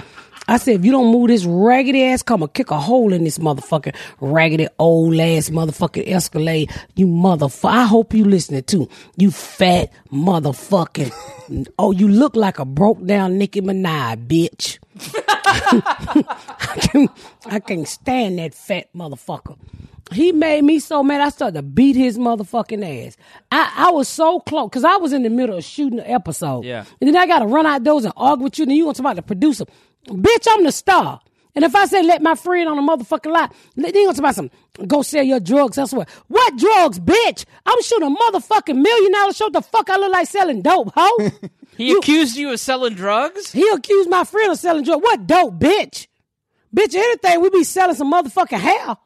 I 0.50 0.58
said, 0.58 0.80
if 0.80 0.86
you 0.86 0.92
don't 0.92 1.12
move 1.12 1.28
this 1.28 1.46
raggedy 1.46 2.04
ass, 2.06 2.24
come 2.24 2.42
and 2.42 2.52
kick 2.52 2.72
a 2.72 2.80
hole 2.80 3.14
in 3.14 3.24
this 3.24 3.38
motherfucking 3.38 3.96
raggedy 4.20 4.68
old 4.80 5.14
ass 5.20 5.52
motherfucking 5.52 6.12
Escalade. 6.12 6.72
You 6.96 7.06
motherfucker. 7.06 7.70
I 7.70 7.86
hope 7.86 8.16
you 8.16 8.26
listening 8.26 8.64
too. 8.64 8.90
You 9.16 9.30
fat 9.30 9.94
motherfucking. 10.12 11.68
oh, 11.78 11.92
you 11.92 12.08
look 12.08 12.36
like 12.36 12.58
a 12.58 12.66
broke 12.66 13.06
down 13.06 13.38
Nicki 13.38 13.62
Minaj, 13.62 14.26
bitch. 14.26 14.79
I, 15.28 16.78
can, 16.92 17.10
I 17.46 17.60
can't 17.60 17.88
stand 17.88 18.40
that 18.40 18.54
fat 18.54 18.94
motherfucker. 18.94 19.58
He 20.12 20.32
made 20.32 20.64
me 20.64 20.80
so 20.80 21.04
mad. 21.04 21.22
I 21.22 21.30
started 21.30 21.56
to 21.56 21.62
beat 21.62 21.96
his 21.96 22.18
motherfucking 22.18 23.08
ass. 23.08 23.16
I, 23.52 23.72
I 23.76 23.92
was 23.92 24.08
so 24.08 24.40
close 24.40 24.70
because 24.70 24.84
I 24.84 24.96
was 24.98 25.14
in 25.14 25.24
the 25.24 25.30
middle 25.30 25.58
of 25.58 25.64
shooting 25.64 25.98
the 25.98 26.10
episode. 26.10 26.66
Yeah. 26.66 26.86
And 27.00 27.08
then 27.08 27.16
I 27.16 27.28
got 27.28 27.40
to 27.40 27.46
run 27.46 27.66
outdoors 27.66 28.06
and 28.06 28.14
argue 28.18 28.46
with 28.46 28.58
you. 28.58 28.64
And 28.64 28.72
then 28.72 28.78
you 28.78 28.86
want 28.86 28.98
somebody 28.98 29.18
to 29.18 29.22
produce 29.22 29.60
them. 29.60 29.68
Bitch, 30.08 30.48
I'm 30.50 30.64
the 30.64 30.72
star. 30.72 31.22
And 31.56 31.66
if 31.66 31.76
I 31.76 31.86
say 31.86 32.04
let 32.04 32.22
my 32.22 32.36
friend 32.36 32.70
on 32.70 32.78
a 32.78 32.82
motherfucking 32.82 33.32
lot, 33.32 33.54
then 33.76 33.94
you 33.94 34.06
want 34.06 34.16
somebody 34.16 34.36
some 34.36 34.50
go 34.88 35.02
sell 35.02 35.24
your 35.24 35.40
drugs 35.40 35.78
elsewhere. 35.78 36.06
What 36.28 36.58
drugs, 36.58 37.00
bitch? 37.00 37.46
I'm 37.66 37.82
shooting 37.82 38.08
a 38.08 38.16
motherfucking 38.16 38.82
million 38.82 39.12
dollar 39.12 39.34
show. 39.34 39.50
The 39.50 39.62
fuck 39.62 39.90
I 39.90 39.98
look 39.98 40.12
like 40.12 40.28
selling 40.28 40.62
dope, 40.62 40.92
hoe? 40.96 41.32
He 41.80 41.94
accused 41.94 42.36
you 42.36 42.52
of 42.52 42.60
selling 42.60 42.94
drugs? 42.94 43.54
He 43.54 43.66
accused 43.70 44.10
my 44.10 44.26
friend 44.26 44.52
of 44.52 44.60
selling 44.60 44.84
drugs. 44.84 45.02
What 45.02 45.26
dope, 45.26 45.54
bitch? 45.54 46.08
Bitch, 46.76 46.94
anything, 46.94 47.40
we 47.40 47.50
be 47.50 47.64
selling 47.64 47.96
some 47.96 48.12
motherfucking 48.12 48.60
hair. 48.60 48.98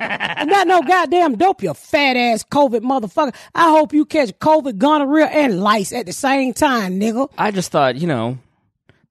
Not 0.46 0.66
no 0.66 0.82
goddamn 0.82 1.36
dope, 1.36 1.62
you 1.62 1.72
fat 1.74 2.16
ass 2.16 2.42
COVID 2.42 2.80
motherfucker. 2.80 3.34
I 3.54 3.70
hope 3.70 3.92
you 3.92 4.04
catch 4.04 4.30
COVID, 4.30 4.78
gonorrhea, 4.78 5.26
and 5.26 5.60
lice 5.60 5.92
at 5.92 6.06
the 6.06 6.12
same 6.12 6.52
time, 6.54 6.98
nigga. 6.98 7.30
I 7.38 7.52
just 7.52 7.70
thought, 7.70 7.94
you 7.94 8.08
know, 8.08 8.36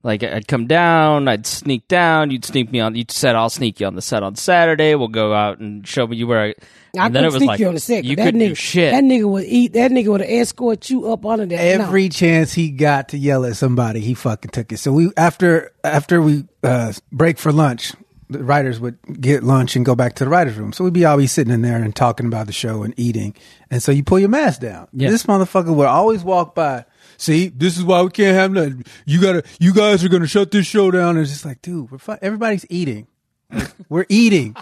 like 0.03 0.23
I'd 0.23 0.47
come 0.47 0.67
down, 0.67 1.27
I'd 1.27 1.45
sneak 1.45 1.87
down, 1.87 2.31
you'd 2.31 2.45
sneak 2.45 2.71
me 2.71 2.79
on. 2.79 2.95
You 2.95 3.05
said 3.09 3.35
I'll 3.35 3.49
sneak 3.49 3.79
you 3.79 3.87
on 3.87 3.95
the 3.95 4.01
set 4.01 4.23
on 4.23 4.35
Saturday. 4.35 4.95
We'll 4.95 5.07
go 5.09 5.33
out 5.33 5.59
and 5.59 5.87
show 5.87 6.07
me 6.07 6.17
you 6.17 6.27
where. 6.27 6.41
I, 6.41 6.53
I 6.99 7.05
and 7.05 7.15
then 7.15 7.21
couldn't 7.21 7.23
it 7.23 7.25
was 7.27 7.35
sneak 7.35 7.47
like 7.47 7.59
you 7.59 7.67
on 7.67 7.73
the 7.75 7.79
set. 7.79 8.01
'cause 8.01 8.09
you 8.09 8.15
that 8.17 8.23
couldn't 8.25 8.41
nigga, 8.41 8.47
do 8.49 8.55
shit. 8.55 8.91
That 8.93 9.03
nigga 9.03 9.29
would 9.29 9.45
eat. 9.45 9.73
That 9.73 9.91
nigga 9.91 10.07
would 10.07 10.21
escort 10.21 10.89
you 10.89 11.11
up 11.11 11.25
under 11.25 11.45
that. 11.45 11.77
no. 11.77 11.83
Every 11.85 12.09
chance 12.09 12.53
he 12.53 12.69
got 12.69 13.09
to 13.09 13.17
yell 13.17 13.45
at 13.45 13.55
somebody, 13.55 13.99
he 14.01 14.13
fucking 14.13 14.51
took 14.51 14.71
it. 14.71 14.77
So 14.77 14.91
we 14.91 15.11
after 15.15 15.71
after 15.83 16.21
we 16.21 16.45
uh, 16.63 16.91
break 17.11 17.37
for 17.37 17.51
lunch, 17.51 17.93
the 18.29 18.43
writers 18.43 18.79
would 18.79 18.97
get 19.21 19.43
lunch 19.43 19.75
and 19.75 19.85
go 19.85 19.93
back 19.95 20.15
to 20.15 20.23
the 20.25 20.29
writers' 20.29 20.57
room. 20.57 20.73
So 20.73 20.83
we'd 20.83 20.93
be 20.93 21.05
always 21.05 21.31
sitting 21.31 21.53
in 21.53 21.61
there 21.61 21.77
and 21.81 21.95
talking 21.95 22.25
about 22.25 22.47
the 22.47 22.53
show 22.53 22.81
and 22.83 22.93
eating. 22.97 23.35
And 23.69 23.81
so 23.83 23.91
you 23.91 24.03
pull 24.03 24.19
your 24.19 24.29
mask 24.29 24.61
down. 24.61 24.87
Yeah. 24.93 25.09
This 25.11 25.25
motherfucker 25.27 25.73
would 25.75 25.87
always 25.87 26.23
walk 26.23 26.55
by. 26.55 26.85
See, 27.21 27.49
this 27.49 27.77
is 27.77 27.83
why 27.83 28.01
we 28.01 28.09
can't 28.09 28.35
have 28.35 28.51
nothing. 28.51 28.83
You 29.05 29.21
gotta, 29.21 29.43
you 29.59 29.75
guys 29.75 30.03
are 30.03 30.09
gonna 30.09 30.25
shut 30.25 30.49
this 30.49 30.65
show 30.65 30.89
down. 30.89 31.09
And 31.09 31.19
it's 31.19 31.29
just 31.29 31.45
like, 31.45 31.61
dude, 31.61 31.91
we're 31.91 31.99
fi- 31.99 32.17
everybody's 32.19 32.65
eating. 32.67 33.05
We're 33.89 34.07
eating. 34.09 34.55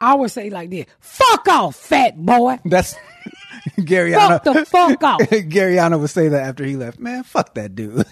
I 0.00 0.14
would 0.14 0.30
say 0.30 0.48
like 0.48 0.70
this: 0.70 0.86
"Fuck 1.00 1.48
off, 1.48 1.74
fat 1.74 2.16
boy. 2.16 2.60
That's 2.64 2.94
Gary. 3.84 4.12
Fuck 4.12 4.44
the 4.44 4.64
fuck 4.64 5.02
off. 5.02 5.20
Garyana 5.30 5.98
would 6.00 6.08
say 6.08 6.28
that 6.28 6.42
after 6.44 6.64
he 6.64 6.76
left. 6.76 7.00
Man, 7.00 7.24
fuck 7.24 7.52
that 7.54 7.74
dude. 7.74 8.06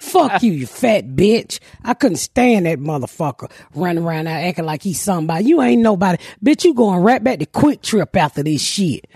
Fuck 0.00 0.42
you, 0.42 0.52
you 0.52 0.66
fat 0.66 1.08
bitch. 1.08 1.58
I 1.82 1.94
couldn't 1.94 2.18
stand 2.18 2.66
that 2.66 2.78
motherfucker 2.78 3.50
running 3.74 4.04
around 4.04 4.26
there 4.26 4.46
acting 4.46 4.66
like 4.66 4.82
he's 4.82 5.00
somebody. 5.00 5.46
You 5.46 5.62
ain't 5.62 5.82
nobody. 5.82 6.22
Bitch, 6.44 6.64
you 6.64 6.74
going 6.74 7.00
right 7.00 7.24
back 7.24 7.40
to 7.40 7.46
QuikTrip 7.46 8.14
after 8.14 8.42
this 8.42 8.60
shit. 8.62 9.06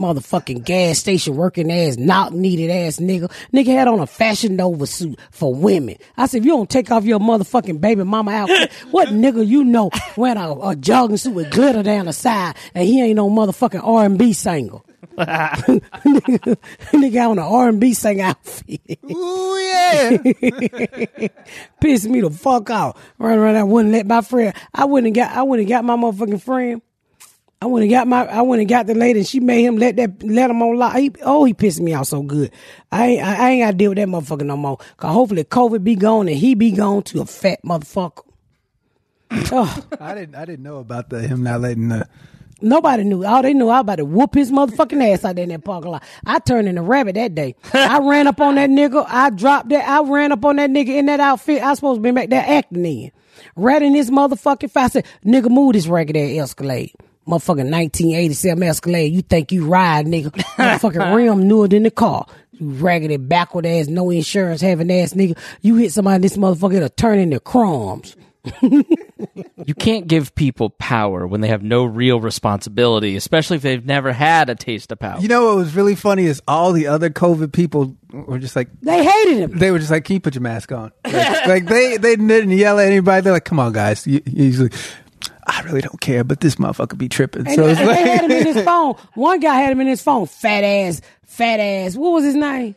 Motherfucking 0.00 0.64
gas 0.64 0.98
station 0.98 1.36
working 1.36 1.70
ass, 1.70 1.98
not 1.98 2.32
needed 2.32 2.70
ass 2.70 2.96
nigga. 2.96 3.30
Nigga 3.52 3.66
had 3.66 3.86
on 3.86 4.00
a 4.00 4.06
fashion 4.06 4.56
Nova 4.56 4.86
suit 4.86 5.18
for 5.30 5.54
women. 5.54 5.96
I 6.16 6.26
said, 6.26 6.38
if 6.38 6.46
you 6.46 6.52
don't 6.52 6.70
take 6.70 6.90
off 6.90 7.04
your 7.04 7.18
motherfucking 7.20 7.80
baby 7.80 8.04
mama 8.04 8.30
outfit, 8.32 8.72
what 8.90 9.08
nigga 9.08 9.46
you 9.46 9.62
know 9.62 9.90
wearing 10.16 10.38
a, 10.38 10.52
a 10.52 10.74
jogging 10.74 11.18
suit 11.18 11.34
with 11.34 11.50
glitter 11.50 11.82
down 11.82 12.06
the 12.06 12.14
side 12.14 12.56
and 12.74 12.88
he 12.88 13.02
ain't 13.02 13.16
no 13.16 13.28
motherfucking 13.28 13.86
R&B 13.86 14.32
singer. 14.32 14.78
nigga, 15.18 16.56
nigga 16.92 17.30
on 17.30 17.38
an 17.38 17.44
R&B 17.44 17.92
singer 17.92 18.24
outfit. 18.24 18.80
Ooh 19.10 19.50
yeah. 19.70 20.16
pissed 21.80 22.08
me 22.08 22.20
the 22.20 22.30
fuck 22.30 22.70
off. 22.70 23.12
Run 23.18 23.38
around, 23.38 23.56
I 23.56 23.62
wouldn't 23.62 23.92
let 23.92 24.06
my 24.06 24.20
friend. 24.20 24.54
I 24.74 24.84
wouldn't 24.84 25.14
got. 25.14 25.32
I 25.36 25.42
wouldn't 25.42 25.68
got 25.68 25.84
my 25.84 25.96
motherfucking 25.96 26.42
friend. 26.42 26.82
I 27.62 27.66
wouldn't 27.66 27.90
got 27.90 28.06
my. 28.08 28.24
I 28.24 28.40
wouldn't 28.40 28.70
got 28.70 28.86
the 28.86 28.94
lady, 28.94 29.20
and 29.20 29.28
she 29.28 29.38
made 29.38 29.62
him 29.62 29.76
let 29.76 29.96
that 29.96 30.22
let 30.22 30.48
him 30.50 30.62
on 30.62 30.78
lock. 30.78 30.96
He, 30.96 31.12
oh, 31.22 31.44
he 31.44 31.52
pissed 31.52 31.80
me 31.80 31.92
off 31.92 32.06
so 32.06 32.22
good. 32.22 32.50
I 32.90 33.06
ain't. 33.06 33.22
I, 33.22 33.34
I 33.34 33.50
ain't 33.50 33.62
got 33.62 33.70
to 33.72 33.76
deal 33.76 33.90
with 33.90 33.98
that 33.98 34.08
motherfucker 34.08 34.46
no 34.46 34.56
more. 34.56 34.78
Cause 34.96 35.12
hopefully 35.12 35.44
COVID 35.44 35.84
be 35.84 35.94
gone 35.94 36.28
and 36.28 36.38
he 36.38 36.54
be 36.54 36.70
gone 36.70 37.02
to 37.04 37.20
a 37.20 37.26
fat 37.26 37.60
motherfucker. 37.62 38.22
oh, 39.30 39.84
I 40.00 40.14
didn't. 40.14 40.36
I 40.36 40.46
didn't 40.46 40.62
know 40.62 40.78
about 40.78 41.10
the 41.10 41.20
him 41.20 41.42
not 41.42 41.60
letting 41.60 41.88
the. 41.88 42.08
nobody 42.62 43.04
knew. 43.04 43.26
All 43.26 43.42
they 43.42 43.52
knew, 43.52 43.68
I 43.68 43.74
was 43.74 43.80
about 43.82 43.96
to 43.96 44.06
whoop 44.06 44.34
his 44.34 44.50
motherfucking 44.50 45.12
ass 45.12 45.26
out 45.26 45.36
there 45.36 45.42
in 45.42 45.50
that 45.50 45.62
parking 45.62 45.90
lot. 45.90 46.02
I 46.24 46.38
turned 46.38 46.66
into 46.66 46.80
rabbit 46.80 47.16
that 47.16 47.34
day. 47.34 47.56
I 47.74 47.98
ran 48.02 48.26
up 48.26 48.40
on 48.40 48.54
that 48.54 48.70
nigga. 48.70 49.04
I 49.06 49.28
dropped 49.28 49.68
that. 49.68 49.86
I 49.86 50.00
ran 50.00 50.32
up 50.32 50.42
on 50.46 50.56
that 50.56 50.70
nigga 50.70 50.88
in 50.96 51.04
that 51.06 51.20
outfit. 51.20 51.62
I 51.62 51.74
supposed 51.74 51.98
to 51.98 52.02
be 52.02 52.10
back 52.10 52.30
there 52.30 52.44
acting 52.46 52.86
in. 52.86 53.12
Right 53.54 53.82
in 53.82 53.92
this 53.92 54.08
motherfucking 54.08 54.70
face. 54.70 54.76
I 54.82 54.88
said, 54.88 55.06
nigga, 55.26 55.50
move 55.50 55.74
this 55.74 55.86
ragged 55.86 56.16
ass 56.16 56.50
Escalade. 56.50 56.94
Motherfucking 57.26 57.70
1987 57.70 58.62
Escalade. 58.62 59.12
You 59.12 59.22
think 59.22 59.52
you 59.52 59.66
ride, 59.66 60.06
nigga. 60.06 60.30
Motherfucking 60.56 61.14
rim 61.14 61.46
newer 61.46 61.68
than 61.68 61.84
the 61.84 61.90
car. 61.90 62.26
You 62.52 62.68
raggedy, 62.70 63.16
backward 63.16 63.66
ass, 63.66 63.86
no 63.86 64.10
insurance 64.10 64.60
having 64.60 64.90
ass 64.90 65.14
nigga. 65.14 65.36
You 65.62 65.76
hit 65.76 65.92
somebody, 65.92 66.22
this 66.22 66.36
motherfucker, 66.36 66.74
it'll 66.74 66.88
turn 66.88 67.18
into 67.18 67.40
crumbs. 67.40 68.16
You 69.66 69.74
can't 69.74 70.06
give 70.06 70.34
people 70.34 70.70
power 70.70 71.26
when 71.26 71.42
they 71.42 71.48
have 71.48 71.62
no 71.62 71.84
real 71.84 72.20
responsibility, 72.20 73.14
especially 73.14 73.56
if 73.58 73.62
they've 73.62 73.84
never 73.84 74.12
had 74.12 74.48
a 74.48 74.54
taste 74.54 74.90
of 74.90 74.98
power. 74.98 75.20
You 75.20 75.28
know 75.28 75.44
what 75.48 75.56
was 75.56 75.76
really 75.76 75.94
funny 75.94 76.24
is 76.24 76.40
all 76.48 76.72
the 76.72 76.86
other 76.86 77.10
COVID 77.10 77.52
people 77.52 77.94
were 78.10 78.38
just 78.38 78.56
like 78.56 78.68
They 78.80 79.04
hated 79.04 79.38
him. 79.38 79.58
they 79.58 79.70
were 79.70 79.78
just 79.78 79.90
like, 79.90 80.04
"Can 80.04 80.14
you 80.14 80.20
put 80.20 80.34
your 80.34 80.40
mask 80.42 80.72
on?" 80.72 80.90
Like, 81.04 81.46
like, 81.46 81.66
they 81.66 81.98
they 81.98 82.16
didn't 82.16 82.50
yell 82.52 82.78
at 82.80 82.86
anybody. 82.86 83.20
They're 83.22 83.34
like, 83.34 83.44
"Come 83.44 83.60
on, 83.60 83.72
guys." 83.74 84.06
You, 84.06 84.22
he's 84.24 84.58
like, 84.60 84.72
"I 85.60 85.64
really 85.64 85.80
don't 85.80 86.00
care, 86.00 86.24
but 86.24 86.40
this 86.40 86.56
motherfucker 86.56 86.96
be 86.98 87.08
tripping." 87.08 87.46
And, 87.46 87.54
so 87.54 87.66
it's 87.68 87.78
and 87.80 87.88
they 87.88 87.94
had 88.10 88.24
him 88.24 88.30
in 88.32 88.46
his 88.54 88.64
phone. 88.64 88.94
One 89.14 89.40
guy 89.40 89.56
had 89.60 89.72
him 89.72 89.80
in 89.80 89.86
his 89.86 90.02
phone. 90.02 90.26
Fat 90.26 90.64
ass, 90.64 91.00
fat 91.26 91.60
ass. 91.60 91.96
What 91.96 92.12
was 92.12 92.24
his 92.24 92.34
name? 92.34 92.74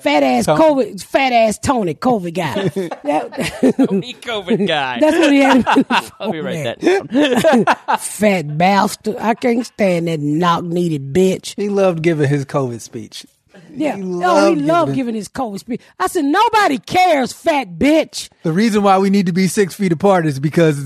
Fat 0.00 0.22
ass 0.22 0.46
COVID, 0.46 1.02
fat 1.02 1.32
ass 1.32 1.58
Tony, 1.58 1.94
COVID 1.94 2.32
guy. 2.32 2.68
That- 3.02 3.76
Tony 3.76 4.14
COVID 4.14 4.66
guy. 4.66 4.98
that's 5.00 5.16
what 5.18 5.30
he 5.32 5.40
had. 5.40 5.56
Him 5.66 5.74
in 5.76 5.76
his 5.78 5.86
Let 5.90 6.04
phone 6.18 6.30
me 6.30 6.38
write 6.38 6.66
at. 6.66 6.80
that 6.80 7.66
down. 7.86 7.98
Fat 7.98 8.56
bastard. 8.58 9.16
I 9.16 9.34
can't 9.34 9.66
stand 9.66 10.08
that 10.08 10.20
knock 10.20 10.64
needed 10.64 11.12
bitch. 11.12 11.54
he 11.56 11.68
loved 11.68 12.02
giving 12.02 12.28
his 12.28 12.46
COVID 12.46 12.80
speech. 12.80 13.26
Yeah. 13.72 13.96
He 13.96 14.02
oh, 14.02 14.04
he 14.04 14.08
loved 14.14 14.60
loved 14.62 14.86
giving- 14.92 14.94
giving 14.96 15.14
his 15.16 15.28
COVID 15.28 15.58
speech. 15.58 15.82
I 15.98 16.06
said, 16.06 16.24
nobody 16.24 16.78
cares, 16.78 17.32
fat 17.34 17.78
bitch. 17.78 18.30
The 18.42 18.52
reason 18.52 18.82
why 18.82 18.98
we 18.98 19.10
need 19.10 19.26
to 19.26 19.32
be 19.32 19.48
six 19.48 19.74
feet 19.74 19.92
apart 19.92 20.24
is 20.24 20.40
because 20.40 20.78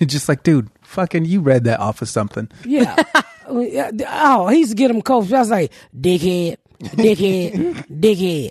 it's 0.00 0.12
just 0.12 0.28
like, 0.28 0.42
dude, 0.42 0.68
fucking, 0.86 1.24
you 1.24 1.40
read 1.40 1.64
that 1.64 1.80
off 1.80 2.02
of 2.02 2.08
something. 2.08 2.48
Yeah. 2.64 2.96
oh, 3.46 4.48
he 4.48 4.60
used 4.60 4.70
to 4.70 4.76
get 4.76 4.90
him 4.90 5.02
coached. 5.02 5.32
I 5.32 5.38
was 5.40 5.50
like, 5.50 5.72
dickhead, 5.98 6.56
dickhead, 6.80 7.86
dickhead. 8.00 8.50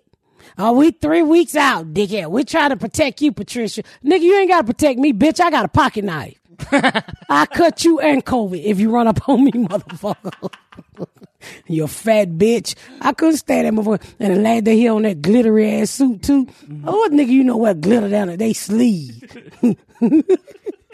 Oh, 0.58 0.74
we 0.74 0.91
three 0.91 1.21
weeks 1.21 1.56
out, 1.56 1.93
dickhead. 1.93 2.30
We 2.30 2.43
trying 2.43 2.69
to 2.69 2.78
protect 2.78 3.21
you, 3.21 3.32
Patricia. 3.32 3.84
Nigga, 4.04 4.21
you 4.21 4.38
ain't 4.38 4.50
got 4.50 4.62
to 4.62 4.67
protect 4.67 5.00
me, 5.00 5.12
bitch. 5.12 5.39
I 5.39 5.50
got 5.50 5.65
a 5.65 5.69
pocket 5.69 6.06
knife. 6.06 6.39
I 7.30 7.45
cut 7.48 7.84
you 7.84 8.00
and 8.00 8.26
COVID 8.26 8.63
if 8.63 8.80
you 8.80 8.89
run 8.89 9.08
up 9.08 9.28
on 9.28 9.43
me, 9.43 9.52
motherfucker. 9.52 10.50
you 11.67 11.86
fat 11.88 12.30
bitch. 12.30 12.76
I 13.02 13.12
couldn't 13.12 13.38
stand 13.38 13.67
that 13.67 13.74
motherfucker. 13.74 14.13
And 14.19 14.38
the 14.38 14.39
lad 14.39 14.63
that 14.65 14.74
he 14.74 14.88
on 14.88 15.02
that 15.02 15.21
glittery 15.21 15.69
ass 15.82 15.91
suit 15.91 16.24
too. 16.24 16.45
Mm-hmm. 16.45 16.88
Oh, 16.88 16.95
what 16.95 17.12
nigga 17.12 17.28
you 17.28 17.43
know 17.43 17.58
what 17.58 17.82
glitter 17.82 18.10
down 18.10 18.30
at 18.30 18.39
they 18.39 18.54
sleeve. 18.54 19.21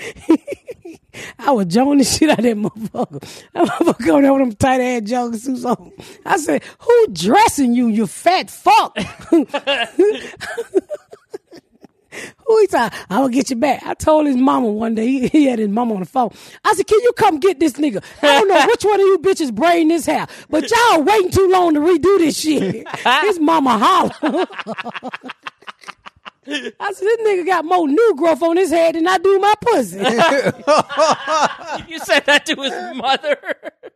I 1.39 1.51
was 1.51 1.65
joning 1.67 1.99
the 1.99 2.03
shit 2.03 2.29
out 2.29 2.39
of 2.39 2.45
that 2.45 2.57
motherfucker. 2.57 3.19
That 3.53 3.67
motherfucker 3.67 4.15
on 4.15 4.23
there 4.23 4.33
with 4.33 4.41
them 4.41 4.55
tight 4.55 4.81
ass 4.81 5.01
jogging 5.03 5.39
suits 5.39 5.65
on. 5.65 5.91
I 6.25 6.37
said, 6.37 6.63
who 6.79 7.07
dressing 7.11 7.73
you, 7.73 7.87
you 7.87 8.07
fat 8.07 8.49
fuck? 8.49 8.97
Who 12.47 12.59
he 12.59 12.67
talking? 12.67 12.99
I 13.09 13.21
will 13.21 13.29
get 13.29 13.49
you 13.49 13.55
back. 13.55 13.83
I 13.83 13.93
told 13.93 14.27
his 14.27 14.35
mama 14.35 14.67
one 14.67 14.95
day, 14.95 15.07
he, 15.07 15.27
he 15.27 15.45
had 15.45 15.59
his 15.59 15.69
mama 15.69 15.93
on 15.93 16.01
the 16.01 16.05
phone. 16.05 16.31
I 16.65 16.73
said, 16.73 16.85
can 16.85 16.99
you 16.99 17.13
come 17.13 17.39
get 17.39 17.59
this 17.59 17.73
nigga? 17.73 18.03
I 18.21 18.39
don't 18.39 18.49
know 18.49 18.65
which 18.67 18.83
one 18.83 18.99
of 18.99 19.05
you 19.05 19.19
bitches 19.19 19.53
braiding 19.53 19.87
this 19.87 20.05
hair, 20.05 20.27
but 20.49 20.69
y'all 20.69 21.03
waiting 21.03 21.31
too 21.31 21.47
long 21.49 21.73
to 21.75 21.79
redo 21.79 22.17
this 22.17 22.37
shit. 22.37 22.85
his 23.23 23.39
mama 23.39 23.77
holler. 23.77 24.45
I 26.79 26.93
said, 26.93 27.05
this 27.05 27.17
nigga 27.21 27.45
got 27.45 27.65
more 27.65 27.87
new 27.87 28.15
growth 28.17 28.41
on 28.43 28.57
his 28.57 28.71
head 28.71 28.95
than 28.95 29.07
I 29.07 29.17
do 29.17 29.39
my 29.39 29.53
pussy. 29.61 29.99
You 31.87 31.99
said 31.99 32.25
that 32.25 32.45
to 32.47 32.55
his 32.55 32.97
mother. 32.97 33.37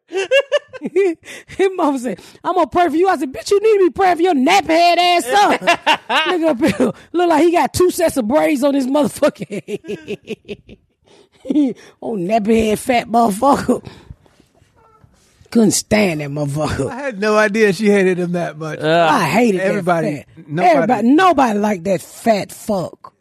His 1.48 1.70
mama 1.76 2.00
said, 2.00 2.20
I'm 2.44 2.56
gonna 2.56 2.68
pray 2.68 2.90
for 2.90 2.96
you. 2.96 3.08
I 3.08 3.18
said, 3.18 3.34
bitch, 3.34 3.50
you 3.52 3.60
need 3.62 3.80
to 3.80 3.90
be 3.90 3.94
praying 3.94 4.18
for 4.18 4.22
your 4.22 4.34
nap 4.34 4.66
head 4.66 4.98
ass 5.00 5.26
son. 5.26 5.58
nigga 6.10 6.50
up 6.50 6.60
here 6.60 6.92
look 7.12 7.30
like 7.30 7.44
he 7.44 7.52
got 7.52 7.74
two 7.74 7.90
sets 7.92 8.18
of 8.18 8.28
braids 8.28 8.64
on 8.64 8.74
his 8.74 8.88
motherfucking 8.88 10.78
head. 11.48 11.76
oh, 12.02 12.16
nappy 12.16 12.68
head 12.70 12.80
fat 12.80 13.08
motherfucker. 13.08 13.86
Couldn't 15.56 15.72
stand 15.72 16.20
that 16.20 16.30
motherfucker. 16.32 16.90
I 16.92 16.96
had 17.04 17.18
no 17.22 17.38
idea 17.38 17.72
she 17.72 17.90
hated 17.90 18.20
him 18.20 18.34
that 18.34 18.58
much. 18.58 18.80
I 18.82 19.24
hated 19.24 19.62
everybody- 19.62 20.16
that 20.16 20.28
fat. 20.36 20.48
nobody- 20.50 20.70
everybody, 20.76 21.08
nobody 21.08 21.60
liked 21.60 21.84
that 21.86 22.02
fat 22.02 22.52
fuck. 22.52 23.14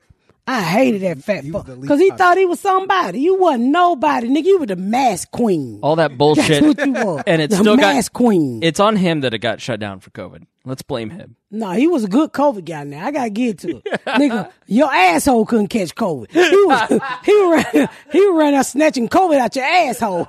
I 0.49 0.61
hated 0.61 1.03
that 1.03 1.23
fat 1.25 1.45
He 1.45 1.51
fuck 1.53 1.61
was 1.61 1.67
the 1.69 1.73
least 1.77 1.83
because 1.83 2.01
he 2.01 2.11
thought 2.11 2.37
he 2.37 2.45
was 2.45 2.59
somebody. 2.59 3.21
You 3.21 3.39
wasn't 3.39 3.67
nobody, 3.71 4.29
nigga. 4.29 4.45
You 4.47 4.59
were 4.59 4.67
the 4.67 4.75
mask 4.75 5.31
queen. 5.31 5.79
All 5.81 5.95
that 5.95 6.09
That's 6.09 6.19
bullshit. 6.19 6.63
what 6.65 6.85
you 6.85 6.93
were. 6.93 7.23
and 7.25 7.41
it's 7.41 7.57
the 7.57 7.63
still 7.63 7.77
mask 7.77 8.13
got 8.13 8.19
queen. 8.19 8.61
It's 8.65 8.81
on 8.81 8.97
him 8.97 9.21
that 9.21 9.33
it 9.33 9.39
got 9.39 9.61
shut 9.61 9.79
down 9.79 10.01
for 10.01 10.11
COVID. 10.11 10.43
Let's 10.67 10.83
blame 10.83 11.11
him. 11.11 11.37
No, 11.53 11.71
he 11.71 11.87
was 11.87 12.03
a 12.05 12.09
good 12.09 12.33
COVID 12.33 12.65
guy. 12.65 12.83
Now 12.85 13.07
I 13.07 13.11
gotta 13.13 13.31
get 13.31 13.59
to 13.61 13.77
it, 13.77 13.85
nigga. 14.07 14.51
Your 14.67 14.93
asshole 14.93 15.47
couldn't 15.47 15.69
catch 15.69 15.95
COVID. 15.95 16.31
He 16.33 16.41
was 16.41 17.01
he 17.25 17.51
ran 17.79 17.89
he 18.11 18.31
ran 18.33 18.55
out 18.55 18.67
snatching 18.67 19.09
COVID 19.09 19.39
out 19.39 19.55
your 19.55 19.65
asshole. 19.65 20.29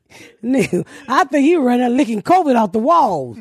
nigga, 0.43 0.85
I 1.07 1.23
think 1.25 1.45
he 1.45 1.55
ran 1.55 1.81
out 1.81 1.91
licking 1.91 2.21
COVID 2.21 2.55
out 2.55 2.73
the 2.73 2.79
walls. 2.79 3.37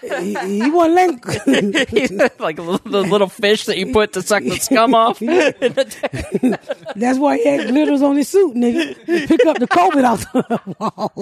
He, 0.00 0.34
he 0.34 0.70
wasn't 0.70 0.94
letting. 0.94 1.72
like 2.38 2.56
the 2.56 2.80
little 2.84 3.28
fish 3.28 3.64
that 3.66 3.78
you 3.78 3.92
put 3.92 4.12
to 4.14 4.22
suck 4.22 4.42
the 4.42 4.56
scum 4.58 4.94
off. 4.94 5.18
That's 6.96 7.18
why 7.18 7.38
he 7.38 7.46
had 7.46 7.68
glitters 7.68 8.02
on 8.02 8.16
his 8.16 8.28
suit, 8.28 8.54
nigga. 8.54 8.94
To 9.06 9.26
pick 9.26 9.46
up 9.46 9.58
the 9.58 9.66
COVID 9.66 10.04
out 10.04 10.20
the 10.20 10.74
wall. 10.78 11.12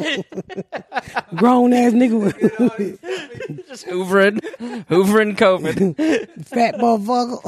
Grown 1.36 1.72
ass 1.72 1.92
nigga, 1.92 3.68
Just 3.68 3.86
hoovering, 3.86 4.40
hoovering 4.86 5.36
COVID. 5.36 6.46
fat 6.46 6.74
motherfucker. 6.76 7.42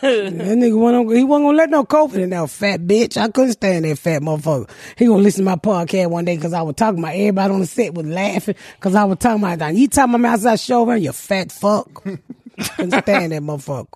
that 0.00 0.58
nigga 0.58 0.78
wasn't, 0.78 1.16
he 1.16 1.24
wasn't 1.24 1.46
gonna 1.46 1.56
let 1.58 1.70
no 1.70 1.84
COVID 1.84 2.18
in 2.18 2.30
that 2.30 2.50
fat 2.50 2.80
bitch. 2.80 3.16
I 3.16 3.28
couldn't 3.28 3.52
stand 3.52 3.84
that 3.84 3.98
fat 3.98 4.22
motherfucker. 4.22 4.70
He 4.96 5.06
gonna 5.06 5.22
listen 5.22 5.44
to 5.44 5.50
my 5.50 5.56
podcast 5.56 6.10
one 6.10 6.24
day 6.24 6.36
because 6.36 6.52
I 6.52 6.62
was 6.62 6.74
talking 6.80 6.98
about 6.98 7.14
everybody 7.14 7.54
on 7.54 7.60
the 7.60 7.66
set 7.66 7.94
was 7.94 8.06
laughing 8.06 8.56
because 8.76 8.94
I 8.94 9.04
was 9.04 9.18
talking 9.18 9.42
about 9.42 9.58
that. 9.60 9.74
You 9.74 9.86
talking 9.88 10.14
about 10.14 10.20
me 10.20 10.28
outside 10.30 10.58
show, 10.58 10.86
man, 10.86 11.02
you 11.02 11.12
fat 11.12 11.52
fuck. 11.52 11.92
couldn't 12.04 13.02
stand 13.02 13.32
that 13.32 13.42
motherfucker. 13.42 13.86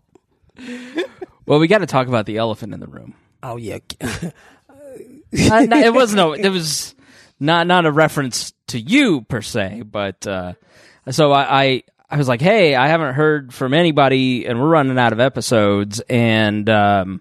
Well, 1.47 1.59
we 1.59 1.67
got 1.67 1.79
to 1.79 1.87
talk 1.87 2.07
about 2.07 2.27
the 2.27 2.39
elephant 2.39 2.73
in 2.73 2.81
the 2.81 2.87
room. 2.87 3.15
Oh 3.43 3.57
yeah. 3.57 3.79
Uh, 5.51 5.63
no, 5.63 5.77
it 5.77 5.93
was 5.93 6.15
no, 6.15 6.33
it 6.33 6.49
was 6.49 6.95
not 7.41 7.67
not 7.67 7.87
a 7.87 7.91
reference 7.91 8.53
to 8.69 8.79
you 8.79 9.23
per 9.23 9.43
se, 9.43 9.83
but 9.83 10.25
uh, 10.29 10.53
so 11.11 11.33
I, 11.33 11.65
I 11.65 11.83
I 12.09 12.17
was 12.17 12.29
like, 12.29 12.41
hey, 12.41 12.77
I 12.77 12.87
haven't 12.87 13.15
heard 13.15 13.53
from 13.53 13.75
anybody, 13.75 14.47
and 14.47 14.61
we're 14.61 14.69
running 14.69 14.97
out 14.97 15.13
of 15.13 15.19
episodes, 15.19 15.99
and 16.09 16.69
um, 16.71 17.21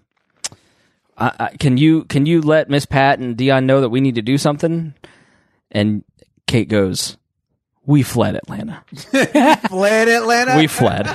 I, 1.18 1.32
I, 1.40 1.56
can 1.56 1.76
you 1.76 2.04
can 2.04 2.26
you 2.26 2.40
let 2.40 2.70
Miss 2.70 2.86
Pat 2.86 3.18
and 3.18 3.36
Dion 3.36 3.66
know 3.66 3.80
that 3.80 3.88
we 3.88 4.00
need 4.00 4.14
to 4.14 4.22
do 4.22 4.38
something? 4.38 4.94
And 5.74 6.04
Kate 6.46 6.68
goes, 6.68 7.16
we 7.84 8.02
fled 8.02 8.36
Atlanta. 8.36 8.82
Fled 9.68 10.08
Atlanta. 10.08 10.56
We 10.56 10.66
fled. 10.68 11.06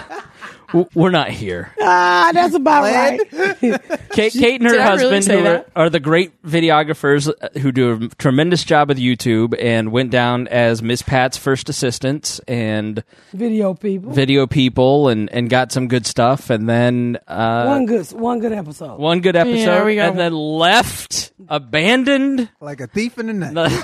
W- 0.67 0.87
We're 0.93 1.09
not 1.09 1.31
here. 1.31 1.73
ah, 1.81 2.29
that's 2.31 2.53
about 2.53 2.83
right. 2.83 3.19
Kate, 4.11 4.31
Kate 4.33 4.61
and 4.61 4.69
her 4.69 4.73
Did 4.73 4.81
I 4.81 4.89
really 4.95 5.01
husband, 5.15 5.23
say 5.25 5.33
who 5.33 5.39
are, 5.39 5.43
that? 5.43 5.69
are 5.75 5.89
the 5.89 5.99
great 5.99 6.39
videographers 6.43 7.27
uh, 7.41 7.59
who 7.59 7.71
do 7.71 7.93
a 8.03 8.07
tremendous 8.19 8.63
job 8.63 8.89
with 8.89 8.99
YouTube, 8.99 9.55
and 9.59 9.91
went 9.91 10.11
down 10.11 10.47
as 10.49 10.83
Miss 10.83 11.01
Pat's 11.01 11.37
first 11.37 11.69
assistants 11.69 12.37
and 12.47 13.03
Video 13.33 13.73
people. 13.73 14.11
video 14.11 14.45
people, 14.45 15.07
and, 15.07 15.27
and 15.33 15.49
got 15.49 15.71
some 15.71 15.87
good 15.87 16.05
stuff, 16.05 16.51
and 16.51 16.69
then 16.69 17.17
uh, 17.27 17.65
one 17.65 17.87
good 17.87 18.05
one 18.11 18.37
good 18.39 18.51
episode. 18.53 18.99
one 18.99 19.21
good 19.21 19.35
episode, 19.35 19.55
Yeah, 19.57 19.83
we 19.83 19.95
got 19.95 20.09
and 20.11 20.19
then 20.19 20.33
left, 20.35 21.31
abandoned. 21.47 22.47
like 22.61 22.79
a 22.79 22.85
thief 22.85 23.17
in 23.17 23.25
the 23.25 23.33
night. 23.33 23.71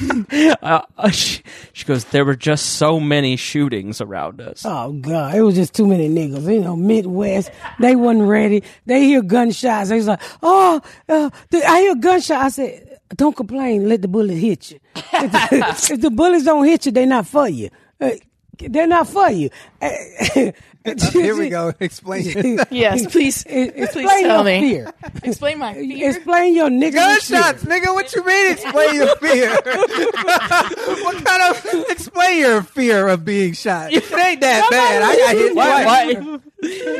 uh, 0.62 0.82
uh, 0.98 1.10
she, 1.10 1.42
she 1.72 1.84
goes, 1.84 2.04
there 2.06 2.24
were 2.24 2.36
just 2.36 2.76
so 2.76 3.00
many 3.00 3.36
shootings 3.36 4.00
around 4.00 4.40
us. 4.40 4.62
Oh 4.64 4.92
God, 4.92 5.34
it 5.34 5.42
was 5.42 5.54
just 5.54 5.74
too 5.74 5.86
many 5.86 6.08
niggas. 6.08 6.52
You 6.52 6.60
know, 6.60 6.76
Midwest, 6.76 7.50
they 7.80 7.96
wasn't 7.96 8.28
ready. 8.28 8.62
They 8.86 9.04
hear 9.04 9.22
gunshots. 9.22 9.88
They 9.88 9.96
was 9.96 10.06
like, 10.06 10.20
"Oh, 10.42 10.80
uh, 11.08 11.30
I 11.52 11.80
hear 11.80 11.94
gunshot." 11.96 12.38
I 12.38 12.48
said, 12.48 12.98
"Don't 13.14 13.36
complain. 13.36 13.88
Let 13.88 14.02
the 14.02 14.08
bullet 14.08 14.36
hit 14.36 14.70
you. 14.72 14.80
If 14.96 16.00
the, 16.00 16.10
bullets 16.14 16.44
don't 16.44 16.64
hit 16.64 16.86
you, 16.86 16.92
they're 16.92 17.06
not 17.06 17.26
for 17.26 17.48
you. 17.48 17.70
Uh, 18.00 18.10
they're 18.58 18.86
not 18.86 19.08
for 19.08 19.30
you." 19.30 19.50
Uh, 20.84 20.94
here 21.12 21.36
we 21.36 21.48
go. 21.48 21.72
Explain. 21.80 22.58
Yes, 22.70 23.06
please, 23.12 23.42
Explain 23.46 23.88
please 23.88 24.22
tell 24.22 24.36
your 24.36 24.44
me. 24.44 24.60
fear. 24.60 24.92
Explain 25.22 25.58
my 25.58 25.74
fear. 25.74 26.10
Explain 26.10 26.54
your 26.54 26.68
nigga. 26.70 26.94
Gunshots, 26.94 27.64
nigga. 27.64 27.94
What 27.94 28.14
you 28.14 28.24
mean? 28.24 28.52
Explain 28.52 28.94
your 28.94 29.16
fear. 29.16 29.50
what 29.52 31.24
kind 31.24 31.54
of 31.56 31.90
explain 31.90 32.38
your 32.40 32.62
fear 32.62 33.08
of 33.08 33.24
being 33.24 33.52
shot? 33.52 33.92
It 33.92 34.04
ain't 34.12 34.40
that 34.40 34.68
bad. 34.70 35.02
I 35.02 35.16
got 35.16 35.34
hit 35.36 35.54
Why, 35.54 35.82
twice. 35.82 36.16
why, 36.16 36.38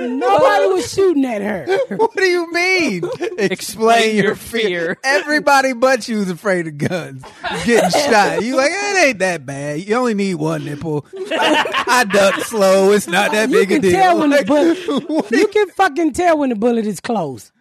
Nobody 0.09 0.67
was 0.67 0.93
shooting 0.93 1.25
at 1.25 1.41
her. 1.43 1.97
What 1.97 2.15
do 2.17 2.25
you 2.25 2.51
mean? 2.53 3.05
Explain, 3.39 4.17
your 4.17 4.25
your 4.27 4.35
fear. 4.35 4.61
fear. 4.63 4.99
Everybody 5.05 5.73
but 5.73 6.09
you 6.09 6.13
you's 6.13 6.31
afraid 6.31 6.67
of 6.67 6.79
guns. 6.79 7.25
Getting 7.65 7.91
shot. 7.91 8.43
You 8.43 8.57
like 8.57 8.71
it 8.73 9.05
ain't 9.07 9.19
that 9.21 9.47
bad. 9.47 9.81
You 9.81 9.97
only 9.97 10.15
need 10.15 10.35
one 10.35 10.65
nipple. 10.65 11.07
I 11.15 12.05
duck 12.13 12.41
slow. 12.45 12.93
It's 12.93 13.07
not 13.09 13.33
that 13.33 13.49
You 13.51 13.57
big 13.57 13.72
deal. 13.81 13.93
tell 13.93 14.19
when 14.19 14.31
the 14.31 14.45
bullet. 14.45 15.31
You 15.33 15.47
can 15.49 15.69
fucking 15.71 16.13
tell 16.13 16.39
when 16.39 16.51
the 16.51 16.57
bullet 16.57 16.87
is 16.87 17.01
close. 17.01 17.53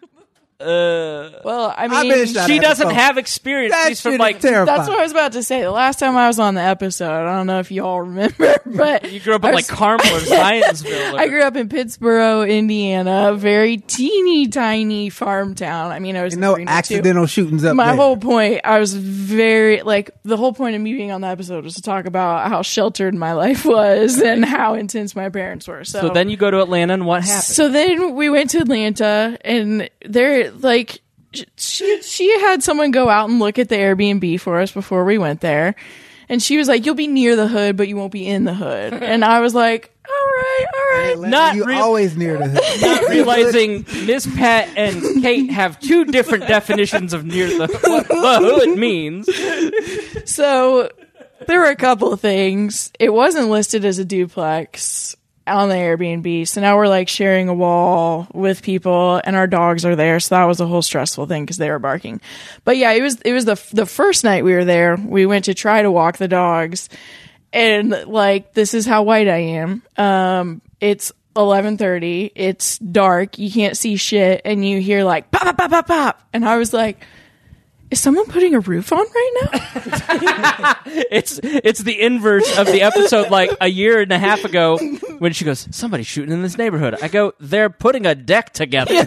Uh, 0.62 1.40
well, 1.44 1.74
I 1.76 1.84
I've 1.84 1.90
mean, 1.90 2.12
been 2.12 2.26
shot 2.26 2.46
she 2.48 2.56
at 2.58 2.62
doesn't 2.62 2.86
before. 2.88 3.00
have 3.00 3.18
experience. 3.18 3.72
That 3.74 3.88
She's 3.88 4.00
from 4.00 4.12
shit 4.12 4.20
like 4.20 4.40
terrifying. 4.40 4.66
that's 4.66 4.88
what 4.88 4.98
I 4.98 5.02
was 5.02 5.12
about 5.12 5.32
to 5.32 5.42
say. 5.42 5.62
The 5.62 5.70
last 5.70 5.98
time 5.98 6.16
I 6.16 6.28
was 6.28 6.38
on 6.38 6.54
the 6.54 6.60
episode, 6.62 7.10
I 7.10 7.36
don't 7.36 7.46
know 7.46 7.58
if 7.58 7.70
you 7.70 7.84
all 7.84 8.00
remember, 8.02 8.56
but 8.66 9.10
you 9.12 9.20
grew 9.20 9.34
up 9.34 9.44
I 9.44 9.48
in 9.50 9.54
was- 9.56 9.68
like 9.68 9.76
Carmel 9.78 10.06
or 10.06 10.18
Zionsville. 10.20 11.14
Or, 11.14 11.18
I 11.20 11.28
grew 11.28 11.42
up 11.42 11.56
in 11.56 11.68
Pittsboro, 11.68 12.48
Indiana, 12.48 13.30
a 13.32 13.36
very 13.36 13.78
teeny 13.78 14.48
tiny 14.48 15.10
farm 15.10 15.54
town. 15.54 15.90
I 15.92 15.98
mean, 15.98 16.16
I 16.16 16.22
was 16.22 16.34
in 16.34 16.40
no 16.40 16.54
Reno, 16.56 16.70
too. 16.70 16.72
accidental 16.76 17.26
shootings 17.26 17.64
up 17.64 17.76
My 17.76 17.86
there. 17.86 17.96
whole 17.96 18.16
point, 18.16 18.60
I 18.64 18.78
was 18.78 18.94
very 18.94 19.82
like 19.82 20.10
the 20.24 20.36
whole 20.36 20.52
point 20.52 20.76
of 20.76 20.82
me 20.82 20.92
being 20.94 21.10
on 21.12 21.20
the 21.20 21.28
episode 21.28 21.64
was 21.64 21.74
to 21.74 21.82
talk 21.82 22.06
about 22.06 22.48
how 22.48 22.62
sheltered 22.62 23.14
my 23.14 23.32
life 23.32 23.64
was 23.64 24.20
and 24.20 24.44
how 24.44 24.74
intense 24.74 25.16
my 25.16 25.28
parents 25.28 25.66
were. 25.68 25.84
So, 25.84 26.00
so 26.02 26.08
then 26.10 26.28
you 26.30 26.36
go 26.36 26.50
to 26.50 26.60
Atlanta, 26.60 26.92
and 26.94 27.06
what 27.06 27.22
happened? 27.22 27.42
so 27.42 27.68
then 27.68 28.14
we 28.14 28.30
went 28.30 28.50
to 28.50 28.58
Atlanta, 28.58 29.38
and 29.44 29.88
there, 30.04 30.50
like, 30.50 31.00
she 31.56 32.02
she 32.02 32.40
had 32.40 32.62
someone 32.62 32.90
go 32.90 33.08
out 33.08 33.30
and 33.30 33.38
look 33.38 33.58
at 33.58 33.68
the 33.68 33.76
Airbnb 33.76 34.38
for 34.40 34.60
us 34.60 34.70
before 34.70 35.04
we 35.04 35.16
went 35.18 35.40
there, 35.40 35.74
and 36.28 36.42
she 36.42 36.58
was 36.58 36.68
like, 36.68 36.84
"You'll 36.84 36.94
be 36.94 37.06
near 37.06 37.36
the 37.36 37.48
hood, 37.48 37.76
but 37.76 37.88
you 37.88 37.96
won't 37.96 38.12
be 38.12 38.26
in 38.26 38.44
the 38.44 38.52
hood." 38.54 38.92
And 39.02 39.24
I 39.24 39.40
was 39.40 39.54
like, 39.54 39.94
"All 40.06 40.12
right, 40.14 40.64
all 40.74 40.98
right." 40.98 41.10
Atlanta, 41.12 41.30
Not 41.30 41.54
you 41.56 41.64
real- 41.64 41.78
always 41.82 42.16
near 42.16 42.36
the 42.36 42.48
hood. 42.48 42.82
Not 42.82 43.08
realizing 43.10 43.86
Miss 44.06 44.26
Pat 44.36 44.68
and 44.76 45.22
Kate 45.22 45.50
have 45.50 45.80
two 45.80 46.04
different 46.04 46.46
definitions 46.48 47.14
of 47.14 47.24
near 47.24 47.46
the 47.46 47.66
hood 47.66 48.06
what 48.08 48.08
the 48.08 48.54
hood 48.66 48.78
means. 48.78 49.26
So 50.30 50.90
there 51.46 51.60
were 51.60 51.70
a 51.70 51.76
couple 51.76 52.12
of 52.12 52.20
things. 52.20 52.92
It 53.00 53.12
wasn't 53.12 53.48
listed 53.48 53.84
as 53.86 53.98
a 53.98 54.04
duplex 54.04 55.16
on 55.46 55.68
the 55.68 55.74
Airbnb. 55.74 56.46
So 56.48 56.60
now 56.60 56.76
we're 56.76 56.88
like 56.88 57.08
sharing 57.08 57.48
a 57.48 57.54
wall 57.54 58.26
with 58.32 58.62
people 58.62 59.20
and 59.24 59.34
our 59.36 59.46
dogs 59.46 59.84
are 59.84 59.96
there. 59.96 60.20
So 60.20 60.34
that 60.34 60.44
was 60.44 60.60
a 60.60 60.66
whole 60.66 60.82
stressful 60.82 61.26
thing 61.26 61.44
because 61.44 61.56
they 61.56 61.70
were 61.70 61.78
barking. 61.78 62.20
But 62.64 62.76
yeah, 62.76 62.92
it 62.92 63.02
was, 63.02 63.20
it 63.22 63.32
was 63.32 63.44
the, 63.44 63.60
the 63.72 63.86
first 63.86 64.24
night 64.24 64.44
we 64.44 64.54
were 64.54 64.64
there. 64.64 64.96
We 64.96 65.26
went 65.26 65.46
to 65.46 65.54
try 65.54 65.82
to 65.82 65.90
walk 65.90 66.18
the 66.18 66.28
dogs 66.28 66.88
and 67.52 67.90
like, 68.06 68.54
this 68.54 68.74
is 68.74 68.86
how 68.86 69.02
white 69.02 69.28
I 69.28 69.38
am. 69.38 69.82
Um, 69.96 70.62
it's 70.80 71.12
1130. 71.34 72.32
It's 72.34 72.78
dark. 72.78 73.38
You 73.38 73.50
can't 73.50 73.76
see 73.76 73.96
shit 73.96 74.42
and 74.44 74.66
you 74.66 74.80
hear 74.80 75.04
like 75.04 75.30
pop, 75.30 75.42
pop, 75.42 75.58
pop, 75.58 75.70
pop, 75.70 75.86
pop. 75.86 76.28
And 76.32 76.44
I 76.44 76.56
was 76.56 76.72
like, 76.72 77.04
is 77.92 78.00
someone 78.00 78.24
putting 78.26 78.54
a 78.54 78.60
roof 78.60 78.90
on 78.92 79.04
right 79.04 79.32
now? 79.42 79.60
It's 81.10 81.38
it's 81.42 81.80
the 81.80 82.00
inverse 82.00 82.58
of 82.58 82.66
the 82.66 82.82
episode 82.82 83.30
like 83.30 83.50
a 83.60 83.68
year 83.68 84.00
and 84.00 84.10
a 84.12 84.18
half 84.18 84.44
ago 84.44 84.78
when 85.18 85.32
she 85.32 85.44
goes, 85.44 85.68
Somebody's 85.70 86.06
shooting 86.06 86.32
in 86.32 86.42
this 86.42 86.56
neighborhood. 86.58 86.96
I 87.02 87.08
go, 87.08 87.34
They're 87.38 87.70
putting 87.70 88.06
a 88.06 88.14
deck 88.14 88.52
together. 88.52 88.92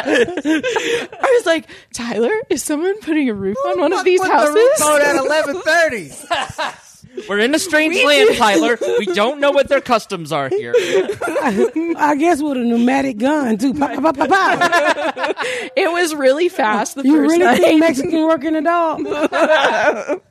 I 0.00 1.34
was 1.38 1.46
like, 1.46 1.66
Tyler, 1.92 2.30
is 2.48 2.62
someone 2.62 3.00
putting 3.00 3.28
a 3.30 3.34
roof 3.34 3.56
on 3.66 3.80
one 3.80 3.92
of 3.92 4.04
these 4.04 4.20
Put 4.20 4.28
the 4.28 4.52
roof 4.52 4.78
houses? 4.78 4.86
on 4.86 5.00
at 5.02 5.16
eleven 5.16 5.60
thirty. 5.62 6.10
We're 7.28 7.38
in 7.40 7.54
a 7.54 7.58
strange 7.58 7.96
land, 8.04 8.36
Tyler. 8.36 8.78
We 8.98 9.06
don't 9.06 9.40
know 9.40 9.50
what 9.50 9.68
their 9.68 9.80
customs 9.80 10.32
are 10.32 10.48
here. 10.48 10.74
I 10.76 12.16
guess 12.18 12.42
with 12.42 12.56
a 12.56 12.60
pneumatic 12.60 13.18
gun 13.18 13.58
too. 13.58 13.74
Pow, 13.74 14.00
pow, 14.00 14.12
pow, 14.12 14.26
pow. 14.26 15.32
It 15.76 15.90
was 15.92 16.14
really 16.14 16.48
fast 16.48 16.94
the 16.96 17.02
You 17.04 17.16
first 17.16 17.30
really 17.32 17.44
night. 17.44 17.60
think 17.60 17.80
Mexican 17.80 18.22
working 18.26 18.56
a 18.56 18.62
dog? 18.62 20.20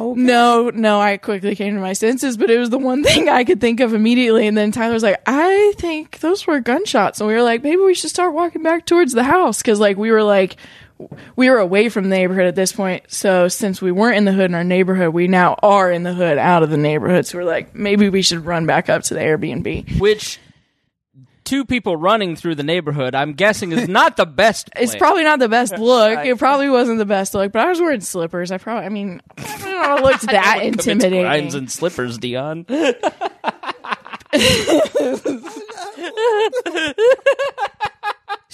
No, 0.00 0.70
no, 0.70 1.00
I 1.00 1.18
quickly 1.18 1.54
came 1.54 1.74
to 1.76 1.80
my 1.80 1.92
senses, 1.92 2.36
but 2.36 2.50
it 2.50 2.58
was 2.58 2.68
the 2.68 2.78
one 2.78 3.04
thing 3.04 3.28
I 3.28 3.44
could 3.44 3.60
think 3.60 3.78
of 3.78 3.94
immediately. 3.94 4.48
And 4.48 4.56
then 4.58 4.72
Tyler 4.72 4.92
was 4.92 5.04
like, 5.04 5.22
I 5.24 5.72
think 5.78 6.18
those 6.18 6.48
were 6.48 6.58
gunshots. 6.58 7.20
And 7.20 7.28
we 7.28 7.34
were 7.34 7.42
like, 7.44 7.62
maybe 7.62 7.76
we 7.80 7.94
should 7.94 8.10
start 8.10 8.34
walking 8.34 8.62
back 8.64 8.86
towards 8.86 9.12
the 9.12 9.22
house. 9.22 9.62
Cause 9.62 9.78
like 9.78 9.96
we 9.96 10.10
were 10.10 10.24
like, 10.24 10.56
we 11.36 11.50
were 11.50 11.58
away 11.58 11.88
from 11.88 12.04
the 12.04 12.16
neighborhood 12.16 12.46
at 12.46 12.54
this 12.54 12.72
point. 12.72 13.04
So 13.08 13.48
since 13.48 13.82
we 13.82 13.92
weren't 13.92 14.16
in 14.16 14.24
the 14.24 14.32
hood 14.32 14.46
in 14.50 14.54
our 14.54 14.64
neighborhood, 14.64 15.12
we 15.12 15.28
now 15.28 15.54
are 15.62 15.90
in 15.90 16.02
the 16.02 16.14
hood 16.14 16.38
out 16.38 16.62
of 16.62 16.70
the 16.70 16.76
neighborhood. 16.76 17.26
So 17.26 17.38
we're 17.38 17.44
like, 17.44 17.74
maybe 17.74 18.08
we 18.08 18.22
should 18.22 18.44
run 18.44 18.66
back 18.66 18.88
up 18.88 19.02
to 19.04 19.14
the 19.14 19.20
Airbnb. 19.20 19.98
Which 19.98 20.38
two 21.44 21.64
people 21.64 21.96
running 21.96 22.36
through 22.36 22.54
the 22.54 22.62
neighborhood, 22.62 23.14
I'm 23.14 23.32
guessing, 23.34 23.72
is 23.72 23.88
not 23.88 24.16
the 24.16 24.26
best. 24.26 24.70
It's 24.76 24.96
probably 24.96 25.24
not 25.24 25.38
the 25.38 25.48
best 25.48 25.78
look. 25.78 26.24
It 26.24 26.38
probably 26.38 26.68
wasn't 26.68 26.98
the 26.98 27.04
best 27.04 27.34
look, 27.34 27.52
but 27.52 27.60
I 27.66 27.68
was 27.68 27.80
wearing 27.80 28.00
slippers. 28.00 28.50
I 28.50 28.58
probably, 28.58 28.86
I 28.86 28.88
mean, 28.88 29.20
I 29.38 29.58
don't 29.58 30.02
know, 30.02 30.08
looked 30.08 30.22
that 30.26 30.58
Commits 30.60 30.86
intimidating. 30.86 31.22
Crimes 31.22 31.54
and 31.54 31.70
slippers, 31.70 32.18
Dion. 32.18 32.66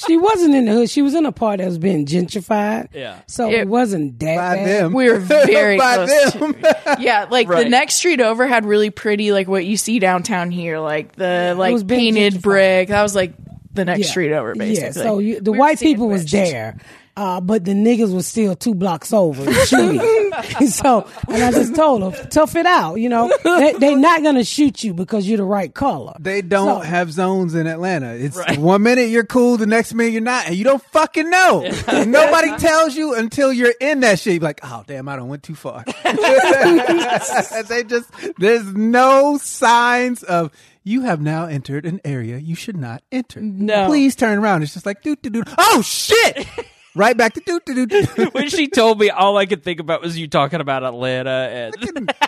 She 0.07 0.17
wasn't 0.17 0.55
in 0.55 0.65
the 0.67 0.73
hood. 0.73 0.91
She 0.91 1.03
was 1.03 1.15
in 1.15 1.27
a 1.27 1.33
part 1.33 1.59
that 1.59 1.67
was 1.67 1.79
being 1.79 2.07
gentrified. 2.07 2.89
Yeah. 2.95 3.21
So 3.27 3.49
It- 3.49 3.61
it, 3.61 3.69
wasn't 3.69 4.19
that 4.21 4.37
By 4.37 4.57
bad. 4.57 4.67
them. 4.85 4.93
We 4.93 5.11
were 5.11 5.19
very 5.19 5.77
By 5.79 5.95
close 6.07 6.33
them. 6.33 6.57
Yeah, 6.99 7.27
like 7.31 7.49
the 7.49 7.69
next 7.69 7.95
street 7.97 8.21
over 8.21 8.47
had 8.47 8.65
really 8.65 8.91
pretty, 8.91 9.33
like 9.33 9.49
what 9.49 9.65
you 9.65 9.77
see 9.77 9.99
downtown 9.99 10.51
here, 10.51 10.79
like 10.79 11.13
the 11.17 11.55
like 11.57 11.73
was 11.73 11.85
painted 11.85 12.35
gentrified. 12.35 12.43
brick. 12.43 12.89
That 12.89 13.03
was 13.03 13.15
like 13.15 13.35
the 13.73 13.85
next 13.85 14.01
Yeah. 14.01 14.07
street 14.07 14.33
over, 14.33 14.55
basically. 14.55 14.83
Yeah, 15.03 15.07
so 15.07 15.19
you, 15.19 15.41
the 15.41 15.53
We 15.53 15.59
white 15.59 15.79
people 15.79 16.09
was 16.09 16.23
sandwiched. 16.31 16.53
there, 16.53 16.77
uh, 17.21 17.39
but 17.39 17.67
the 17.67 17.73
niggas 17.73 18.15
was 18.15 18.27
still 18.27 18.57
two 18.57 18.75
blocks 18.75 19.13
over 19.13 19.53
shooting. 19.67 20.01
so, 20.69 21.07
and 21.29 21.43
I 21.43 21.51
just 21.51 21.75
told 21.75 22.01
them, 22.01 22.29
tough 22.31 22.57
it 22.57 22.65
out. 22.65 22.95
You 22.95 23.11
know, 23.11 23.31
they, 23.45 23.75
they 23.75 23.95
not 23.95 24.23
gonna 24.23 24.43
shoot 24.43 24.83
you 24.83 24.95
because 24.95 25.29
you're 25.29 25.37
the 25.37 25.45
right 25.45 25.73
color. 25.75 26.15
They 26.19 26.41
don't 26.41 26.81
So- 26.83 26.89
have 26.89 27.13
zones 27.13 27.55
in 27.55 27.67
Atlanta. 27.67 28.15
It's 28.15 28.39
one 28.57 28.83
minute 28.83 29.11
you're 29.11 29.27
cool, 29.27 29.59
the 29.59 29.67
next 29.67 29.93
minute 29.93 30.13
you're 30.13 30.23
not, 30.23 30.47
and 30.47 30.57
you 30.57 30.65
don't 30.65 30.83
fucking 30.83 31.29
know. 31.29 31.61
Nobody 32.07 32.57
tells 32.57 32.97
you 32.97 33.15
until 33.15 33.53
you're 33.53 33.75
in 33.83 34.01
that 34.01 34.19
shit. 34.19 34.35
You're 34.35 34.43
like, 34.43 34.61
oh 34.63 34.83
damn, 34.87 35.07
I 35.07 35.17
don't 35.17 35.29
went 35.29 35.43
too 35.43 35.55
far. 35.55 35.85
they 36.05 37.85
just 37.87 38.09
there's 38.39 38.65
no 38.73 39.37
signs 39.37 40.23
of 40.23 40.53
you 40.85 41.03
have 41.03 41.21
now 41.21 41.45
entered 41.45 41.85
an 41.85 42.01
area 42.03 42.39
you 42.39 42.55
should 42.55 42.79
not 42.79 43.03
enter. 43.13 43.41
No. 43.43 43.89
please 43.89 44.17
turn 44.17 44.39
around. 44.39 44.63
It's 44.63 44.73
just 44.73 44.87
like 44.87 45.03
doo 45.03 45.17
doo 45.17 45.29
doo. 45.29 45.43
Oh 45.59 45.83
shit! 45.83 46.47
Right 46.95 47.17
back 47.17 47.35
to 47.35 47.41
doo 47.41 47.61
doo 47.65 47.87
doo 47.87 48.03
doo. 48.03 48.25
when 48.33 48.49
she 48.49 48.69
told 48.69 48.99
me, 48.99 49.11
all 49.11 49.37
I 49.37 49.47
could 49.47 49.63
think 49.63 49.81
about 49.81 50.03
was 50.03 50.19
you 50.19 50.29
talking 50.29 50.61
about 50.61 50.85
Atlanta 50.85 51.31
and 51.31 52.13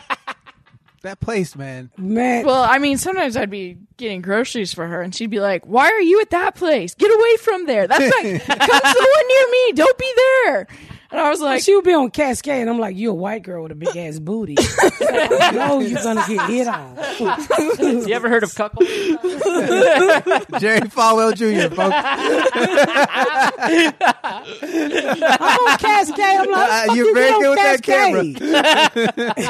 That 1.03 1.19
place, 1.19 1.57
man. 1.57 1.91
Man, 1.99 2.47
Well, 2.47 2.63
I 2.63 2.79
mean, 2.79 2.97
sometimes 2.97 3.37
I'd 3.37 3.51
be 3.51 3.77
getting 3.97 4.23
groceries 4.23 4.73
for 4.73 4.87
her, 4.87 5.03
and 5.03 5.13
she'd 5.13 5.31
be 5.31 5.41
like, 5.41 5.67
"Why 5.67 5.87
are 5.91 6.01
you 6.01 6.21
at 6.21 6.31
that 6.31 6.55
place? 6.55 6.95
Get 6.95 7.11
away 7.13 7.37
from 7.39 7.67
there! 7.67 7.89
That's 7.89 8.05
like 8.05 8.47
come 8.47 8.59
to 8.59 8.67
the 8.69 9.11
one 9.17 9.29
near 9.29 9.51
me. 9.51 9.73
Don't 9.73 9.99
be 9.99 10.13
there." 10.17 10.69
And 11.13 11.21
I 11.21 11.29
was 11.29 11.41
like, 11.43 11.61
she 11.63 11.75
would 11.75 11.85
be 11.85 11.93
on 11.93 12.11
Cascade, 12.11 12.63
and 12.63 12.71
I'm 12.71 12.79
like, 12.79 12.97
you're 12.97 13.11
a 13.13 13.15
white 13.15 13.43
girl 13.43 13.65
with 13.65 13.73
a 13.73 13.75
big 13.75 13.95
ass 13.97 14.19
booty. 14.19 14.57
I 14.59 15.51
know 15.55 15.81
you're 15.81 16.03
gonna 16.03 16.25
get 16.27 16.49
hit 16.49 16.67
on. 16.67 16.97
you 18.09 18.15
ever 18.15 18.31
heard 18.31 18.43
of 18.43 18.55
cuckold? 18.55 18.89
Jerry 20.59 20.81
Falwell 20.89 21.35
Jr. 21.37 21.69
folks. 21.75 21.95
I'm 24.63 25.43
on 25.43 25.79
Cascade. 25.79 26.19
I'm 26.19 26.51
like, 26.51 26.91
Uh, 26.91 26.95
you're 26.95 27.07
you 27.09 27.15
very 27.15 27.33
on 27.33 27.43
good 27.43 27.51
with 27.51 27.59
that 27.59 27.83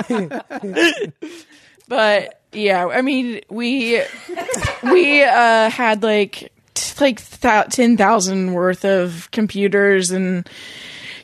Cascade? 0.03 1.13
but 1.89 2.41
yeah, 2.53 2.87
I 2.87 3.03
mean, 3.03 3.41
we 3.51 4.03
we 4.83 5.23
uh, 5.25 5.71
had 5.71 6.03
like 6.03 6.53
t- 6.75 6.95
like 7.05 7.23
th- 7.41 7.67
ten 7.71 7.97
thousand 7.97 8.53
worth 8.53 8.85
of 8.85 9.31
computers 9.31 10.11
and 10.11 10.49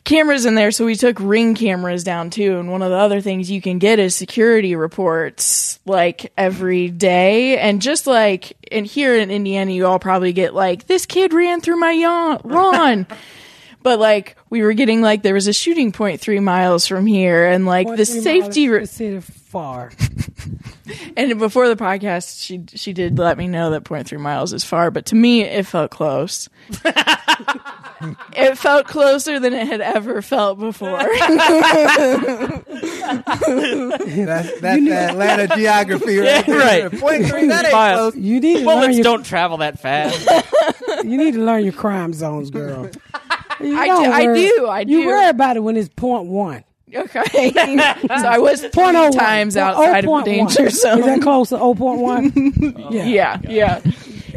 cameras 0.09 0.45
in 0.45 0.55
there, 0.55 0.71
so 0.71 0.85
we 0.85 0.95
took 0.95 1.17
ring 1.19 1.53
cameras 1.55 2.03
down 2.03 2.31
too. 2.31 2.59
And 2.59 2.71
one 2.71 2.81
of 2.81 2.89
the 2.89 2.97
other 2.97 3.21
things 3.21 3.49
you 3.49 3.61
can 3.61 3.77
get 3.77 3.99
is 3.99 4.15
security 4.15 4.75
reports 4.75 5.79
like 5.85 6.33
every 6.35 6.89
day, 6.89 7.57
and 7.59 7.81
just 7.81 8.07
like 8.07 8.57
and 8.71 8.85
here 8.85 9.15
in 9.15 9.29
Indiana, 9.29 9.71
you 9.71 9.85
all 9.85 9.99
probably 9.99 10.33
get 10.33 10.53
like 10.53 10.87
this 10.87 11.05
kid 11.05 11.33
ran 11.33 11.61
through 11.61 11.77
my 11.79 11.91
yawn- 11.91 12.41
lawn. 12.43 13.07
But 13.81 13.97
like 13.97 14.35
we 14.49 14.61
were 14.61 14.73
getting 14.73 15.01
like 15.01 15.23
there 15.23 15.33
was 15.33 15.47
a 15.47 15.53
shooting 15.53 15.91
point 15.91 16.21
three 16.21 16.39
miles 16.39 16.87
from 16.87 17.05
here, 17.05 17.45
and 17.45 17.65
like 17.65 17.87
the 17.95 18.05
safety. 18.05 18.67
miles 18.67 18.69
Re- 18.69 18.79
to 18.81 18.87
city 18.87 19.33
far. 19.49 19.91
and 21.17 21.39
before 21.39 21.67
the 21.67 21.75
podcast, 21.75 22.43
she 22.43 22.63
she 22.75 22.93
did 22.93 23.17
let 23.17 23.37
me 23.37 23.47
know 23.47 23.71
that 23.71 23.83
0.3 23.83 24.19
miles 24.19 24.53
is 24.53 24.63
far, 24.63 24.91
but 24.91 25.07
to 25.07 25.15
me, 25.15 25.41
it 25.41 25.65
felt 25.65 25.89
close. 25.89 26.49
it 28.35 28.57
felt 28.57 28.85
closer 28.85 29.39
than 29.39 29.53
it 29.53 29.67
had 29.67 29.81
ever 29.81 30.21
felt 30.21 30.59
before. 30.59 30.99
That's, 30.99 31.19
that's 34.61 34.83
the 34.83 35.07
Atlanta 35.09 35.47
geography, 35.55 36.19
right? 36.19 36.45
there. 36.45 36.59
right. 36.59 36.99
Point 36.99 37.25
three. 37.25 37.47
That 37.47 37.65
ain't 37.65 37.73
Miles. 37.73 38.13
close. 38.13 38.23
You 38.23 38.39
need 38.39 38.59
to 38.59 38.65
learn 38.65 38.79
Bullets 38.79 38.97
your, 38.97 39.03
don't 39.03 39.25
travel 39.25 39.57
that 39.57 39.79
fast. 39.79 41.03
you 41.03 41.17
need 41.17 41.33
to 41.33 41.43
learn 41.43 41.63
your 41.63 41.73
crime 41.73 42.13
zones, 42.13 42.51
girl. 42.51 42.89
You 43.61 43.77
I 43.77 43.87
don't 43.87 44.03
do- 44.03 44.67
I 44.67 44.83
do, 44.83 44.91
You 44.91 45.05
worry 45.05 45.29
about 45.29 45.57
it 45.57 45.61
when 45.61 45.75
it's 45.77 45.89
point 45.89 46.25
one. 46.27 46.63
okay, 46.93 47.51
so 47.53 48.13
I 48.27 48.37
was 48.39 48.61
three 48.61 48.69
Point 48.69 48.95
oh 48.97 49.03
one. 49.03 49.11
times 49.11 49.55
Point- 49.55 49.65
outside 49.67 50.03
of 50.05 50.09
0.1. 50.09 50.23
the 50.25 50.31
danger 50.31 50.69
So, 50.71 50.97
Is 50.97 51.05
that 51.05 51.15
zone. 51.15 51.21
close 51.21 51.49
to 51.49 51.57
0.1? 51.57 52.91
yeah. 52.91 53.03
Yeah, 53.03 53.39
yeah, 53.47 53.81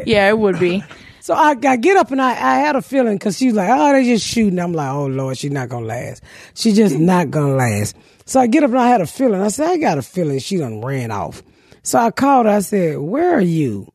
yeah. 0.05 0.29
It 0.29 0.37
would 0.37 0.59
be. 0.59 0.83
So 1.21 1.33
I, 1.33 1.55
I 1.65 1.77
get 1.77 1.95
up 1.97 2.11
and 2.11 2.21
I, 2.21 2.31
I 2.31 2.55
had 2.59 2.75
a 2.75 2.81
feeling 2.81 3.15
because 3.15 3.37
she's 3.37 3.53
like, 3.53 3.69
oh, 3.71 3.93
they 3.93 4.03
just 4.03 4.25
shooting. 4.27 4.59
I'm 4.59 4.73
like, 4.73 4.91
oh 4.91 5.05
Lord, 5.05 5.37
she's 5.37 5.51
not 5.51 5.69
gonna 5.69 5.85
last. 5.85 6.21
She's 6.53 6.75
just 6.75 6.95
not 6.99 7.31
gonna 7.31 7.55
last. 7.55 7.95
So 8.25 8.39
I 8.39 8.47
get 8.47 8.63
up 8.63 8.69
and 8.71 8.79
I 8.79 8.87
had 8.89 9.01
a 9.01 9.07
feeling. 9.07 9.41
I 9.41 9.47
said, 9.47 9.69
I 9.69 9.77
got 9.77 9.97
a 9.97 10.01
feeling 10.01 10.39
she 10.39 10.57
done 10.57 10.81
ran 10.81 11.11
off. 11.11 11.41
So 11.81 11.97
I 11.99 12.11
called 12.11 12.45
her. 12.45 12.51
I 12.51 12.59
said, 12.59 12.97
where 12.99 13.33
are 13.35 13.41
you? 13.41 13.91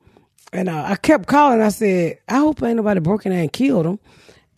And 0.53 0.69
uh, 0.69 0.85
I 0.87 0.97
kept 0.97 1.27
calling. 1.27 1.61
I 1.61 1.69
said, 1.69 2.19
I 2.29 2.37
hope 2.39 2.63
ain't 2.63 2.77
nobody 2.77 3.01
broken 3.01 3.33
and 3.33 3.53
killed 3.53 3.87
him. 3.87 3.99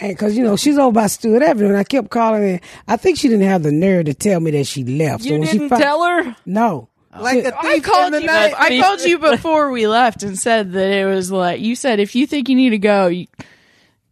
And 0.00 0.18
cause 0.18 0.36
you 0.36 0.42
know 0.42 0.56
she's 0.56 0.78
over 0.78 0.92
by 0.92 1.06
Stewart 1.08 1.42
Avenue, 1.42 1.68
and 1.68 1.76
I 1.76 1.84
kept 1.84 2.10
calling. 2.10 2.42
And 2.42 2.60
I 2.88 2.96
think 2.96 3.18
she 3.18 3.28
didn't 3.28 3.46
have 3.46 3.62
the 3.62 3.72
nerve 3.72 4.06
to 4.06 4.14
tell 4.14 4.40
me 4.40 4.50
that 4.52 4.64
she 4.66 4.82
left. 4.84 5.24
You 5.24 5.32
when 5.32 5.46
she 5.46 5.58
didn't 5.58 5.68
fin- 5.70 5.78
tell 5.80 6.02
her? 6.04 6.36
No. 6.46 6.88
Oh. 7.12 7.22
Like 7.22 7.44
a 7.44 7.58
I 7.58 7.62
thief 7.62 7.74
in 7.76 7.82
called 7.82 8.12
the 8.14 8.20
you. 8.20 8.26
night. 8.26 8.54
I 8.56 8.80
called 8.80 9.00
you 9.02 9.18
before 9.18 9.70
we 9.70 9.86
left 9.86 10.22
and 10.22 10.38
said 10.38 10.72
that 10.72 10.90
it 10.90 11.04
was 11.04 11.30
like 11.30 11.60
you 11.60 11.74
said. 11.74 12.00
If 12.00 12.14
you 12.14 12.26
think 12.26 12.48
you 12.48 12.54
need 12.56 12.70
to 12.70 12.78
go, 12.78 13.08
you, 13.08 13.26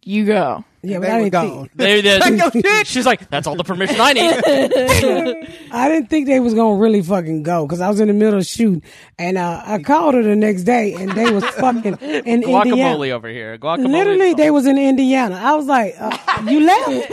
you 0.02 0.26
go. 0.26 0.64
Yeah, 0.82 0.98
but 1.00 1.06
They 1.06 1.12
I 1.12 1.16
were 1.16 1.22
didn't 1.24 1.32
gone. 1.32 1.68
think. 1.68 1.70
They 1.76 2.02
did. 2.02 2.86
She's 2.86 3.04
like, 3.06 3.28
that's 3.30 3.46
all 3.48 3.56
the 3.56 3.64
permission 3.64 3.96
I 4.00 4.12
need. 4.12 4.32
I 5.72 5.88
didn't 5.88 6.08
think 6.08 6.26
they 6.28 6.38
was 6.40 6.54
gonna 6.54 6.78
really 6.80 7.02
fucking 7.02 7.42
go 7.42 7.66
because 7.66 7.80
I 7.80 7.88
was 7.88 7.98
in 8.00 8.06
the 8.08 8.14
middle 8.14 8.38
of 8.38 8.46
shooting, 8.46 8.82
and 9.18 9.36
uh, 9.38 9.62
I 9.64 9.82
called 9.82 10.14
her 10.14 10.22
the 10.22 10.36
next 10.36 10.62
day, 10.64 10.94
and 10.94 11.10
they 11.12 11.30
was 11.30 11.44
fucking 11.44 11.94
in 12.00 12.24
Indiana. 12.44 12.70
Guacamole 12.76 13.10
over 13.10 13.28
here. 13.28 13.58
Guacamole. 13.58 13.88
Literally, 13.90 14.34
they 14.34 14.50
was 14.50 14.66
in 14.66 14.78
Indiana. 14.78 15.34
I 15.36 15.54
was 15.56 15.66
like, 15.66 15.94
uh, 15.98 16.16
"You 16.48 16.60
left?" 16.64 17.10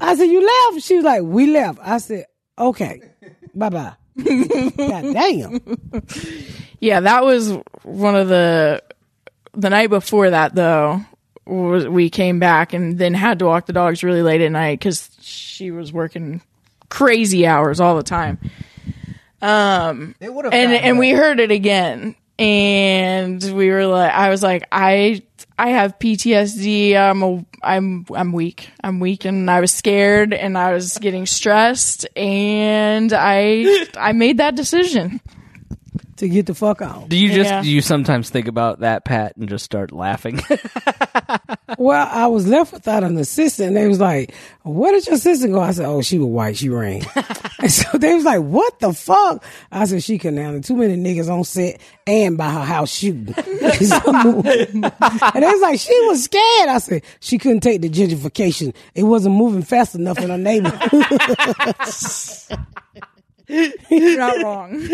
I 0.00 0.14
said, 0.14 0.24
"You 0.24 0.44
left?" 0.70 0.84
She 0.84 0.96
was 0.96 1.04
like, 1.04 1.22
"We 1.22 1.46
left." 1.46 1.78
I 1.82 1.98
said, 1.98 2.26
"Okay, 2.58 3.00
bye 3.54 3.70
bye." 3.70 3.94
God 4.22 5.12
damn! 5.12 5.60
Yeah, 6.78 7.00
that 7.00 7.24
was 7.24 7.56
one 7.82 8.14
of 8.16 8.28
the 8.28 8.82
the 9.54 9.70
night 9.70 9.88
before 9.90 10.30
that 10.30 10.54
though. 10.54 11.00
Was, 11.46 11.86
we 11.86 12.08
came 12.08 12.38
back 12.38 12.72
and 12.72 12.98
then 12.98 13.12
had 13.12 13.38
to 13.40 13.44
walk 13.46 13.66
the 13.66 13.72
dogs 13.72 14.02
really 14.02 14.22
late 14.22 14.40
at 14.40 14.50
night 14.50 14.78
because 14.78 15.10
she 15.20 15.70
was 15.70 15.92
working 15.92 16.40
crazy 16.88 17.46
hours 17.46 17.80
all 17.80 17.96
the 17.96 18.02
time. 18.02 18.38
Um, 19.42 20.14
it 20.20 20.32
would 20.32 20.46
have 20.46 20.54
and 20.54 20.72
and 20.72 20.98
we 20.98 21.10
heard 21.10 21.40
it 21.40 21.50
again. 21.50 22.16
And 22.38 23.42
we 23.54 23.70
were 23.70 23.86
like 23.86 24.12
i 24.12 24.28
was 24.28 24.42
like 24.42 24.66
i 24.72 25.22
i 25.56 25.68
have 25.68 25.96
ptsd 26.00 26.96
i'm 26.96 27.22
a 27.22 27.44
i'm 27.62 28.06
i'm 28.14 28.32
weak. 28.32 28.70
I'm 28.82 29.00
weak. 29.00 29.24
And 29.24 29.50
i 29.50 29.60
was 29.60 29.72
scared 29.72 30.32
and 30.32 30.56
i 30.56 30.72
was 30.72 30.98
getting 30.98 31.26
stressed. 31.26 32.08
And 32.16 33.12
i 33.12 33.86
i 33.96 34.12
made 34.12 34.38
that 34.38 34.56
decision 34.56 35.20
To 36.18 36.28
get 36.28 36.46
the 36.46 36.54
fuck 36.54 36.80
out. 36.80 37.08
Do 37.08 37.16
you 37.16 37.28
just 37.32 37.50
Yeah. 37.50 37.62
do 37.62 37.68
you 37.70 37.80
sometimes 37.80 38.30
think 38.30 38.46
about 38.48 38.80
that, 38.80 39.04
Pat, 39.04 39.36
and 39.36 39.48
just 39.48 39.64
start 39.64 39.90
laughing? 39.92 40.40
well, 41.78 42.08
I 42.10 42.26
was 42.28 42.46
left 42.46 42.72
without 42.72 43.02
an 43.04 43.16
assistant. 43.18 43.68
And 43.68 43.76
they 43.76 43.88
was 43.88 43.98
like, 44.00 44.32
"Where 44.62 44.92
did 44.92 45.06
your 45.06 45.16
assistant 45.16 45.52
go?" 45.52 45.60
I 45.60 45.72
said, 45.72 45.86
"Oh, 45.86 46.02
she 46.02 46.18
was 46.18 46.28
white. 46.28 46.56
She 46.56 46.68
ran." 46.68 47.02
and 47.60 47.70
so 47.72 47.98
they 47.98 48.14
was 48.14 48.24
like, 48.24 48.40
"What 48.42 48.78
the 48.80 48.92
fuck?" 48.92 49.42
I 49.72 49.84
said, 49.86 50.02
"She 50.04 50.18
couldn't 50.18 50.38
handle 50.38 50.62
too 50.62 50.76
many 50.76 50.96
niggas 50.96 51.28
on 51.28 51.42
set 51.44 51.80
and 52.06 52.36
by 52.38 52.50
her 52.50 52.64
house 52.64 52.92
shooting." 52.92 53.34
So- 53.74 54.42
and 54.44 54.84
they 54.84 55.50
was 55.50 55.60
like, 55.62 55.80
"She 55.80 55.98
was 56.06 56.24
scared." 56.24 56.68
I 56.68 56.78
said, 56.78 57.02
"She 57.20 57.38
couldn't 57.38 57.60
take 57.60 57.80
the 57.82 57.88
gentrification. 57.90 58.74
It 58.94 59.02
wasn't 59.02 59.34
moving 59.34 59.62
fast 59.62 59.94
enough 59.96 60.18
in 60.18 60.30
her 60.30 60.38
neighborhood." 60.38 61.04
You're 63.90 64.18
not 64.18 64.42
wrong. 64.42 64.70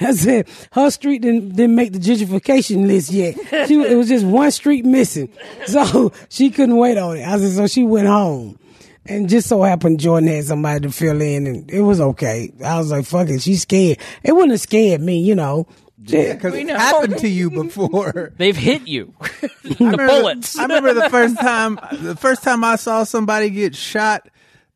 I 0.00 0.12
said 0.14 0.48
her 0.72 0.90
street 0.90 1.22
didn't 1.22 1.50
didn't 1.56 1.74
make 1.74 1.92
the 1.92 1.98
gentrification 1.98 2.86
list 2.86 3.10
yet. 3.10 3.36
She, 3.68 3.80
it 3.82 3.96
was 3.96 4.08
just 4.08 4.24
one 4.24 4.50
street 4.50 4.84
missing, 4.84 5.30
so 5.66 6.12
she 6.28 6.50
couldn't 6.50 6.76
wait 6.76 6.98
on 6.98 7.16
it. 7.16 7.24
I 7.26 7.38
said 7.38 7.52
so 7.52 7.66
she 7.66 7.84
went 7.84 8.06
home, 8.08 8.58
and 9.06 9.28
just 9.28 9.48
so 9.48 9.62
happened 9.62 10.00
Jordan 10.00 10.28
had 10.28 10.44
somebody 10.44 10.80
to 10.86 10.92
fill 10.92 11.20
in, 11.20 11.46
and 11.46 11.70
it 11.70 11.80
was 11.82 12.00
okay. 12.00 12.52
I 12.64 12.78
was 12.78 12.90
like, 12.90 13.04
"Fuck 13.06 13.28
it," 13.28 13.42
she's 13.42 13.62
scared. 13.62 13.98
It 14.22 14.32
wouldn't 14.32 14.52
have 14.52 14.60
scared 14.60 15.00
me, 15.00 15.20
you 15.20 15.34
know. 15.34 15.66
Yeah, 16.04 16.34
Because 16.34 16.54
it 16.54 16.68
happened 16.68 17.18
to 17.18 17.28
you 17.28 17.50
before. 17.50 18.32
They've 18.38 18.56
hit 18.56 18.86
you. 18.88 19.12
the 19.62 19.76
remember- 19.80 20.06
bullets. 20.06 20.56
I 20.56 20.62
remember 20.62 20.94
the 20.94 21.10
first 21.10 21.36
time. 21.38 21.78
The 21.92 22.16
first 22.16 22.42
time 22.44 22.62
I 22.64 22.76
saw 22.76 23.02
somebody 23.04 23.50
get 23.50 23.74
shot, 23.74 24.26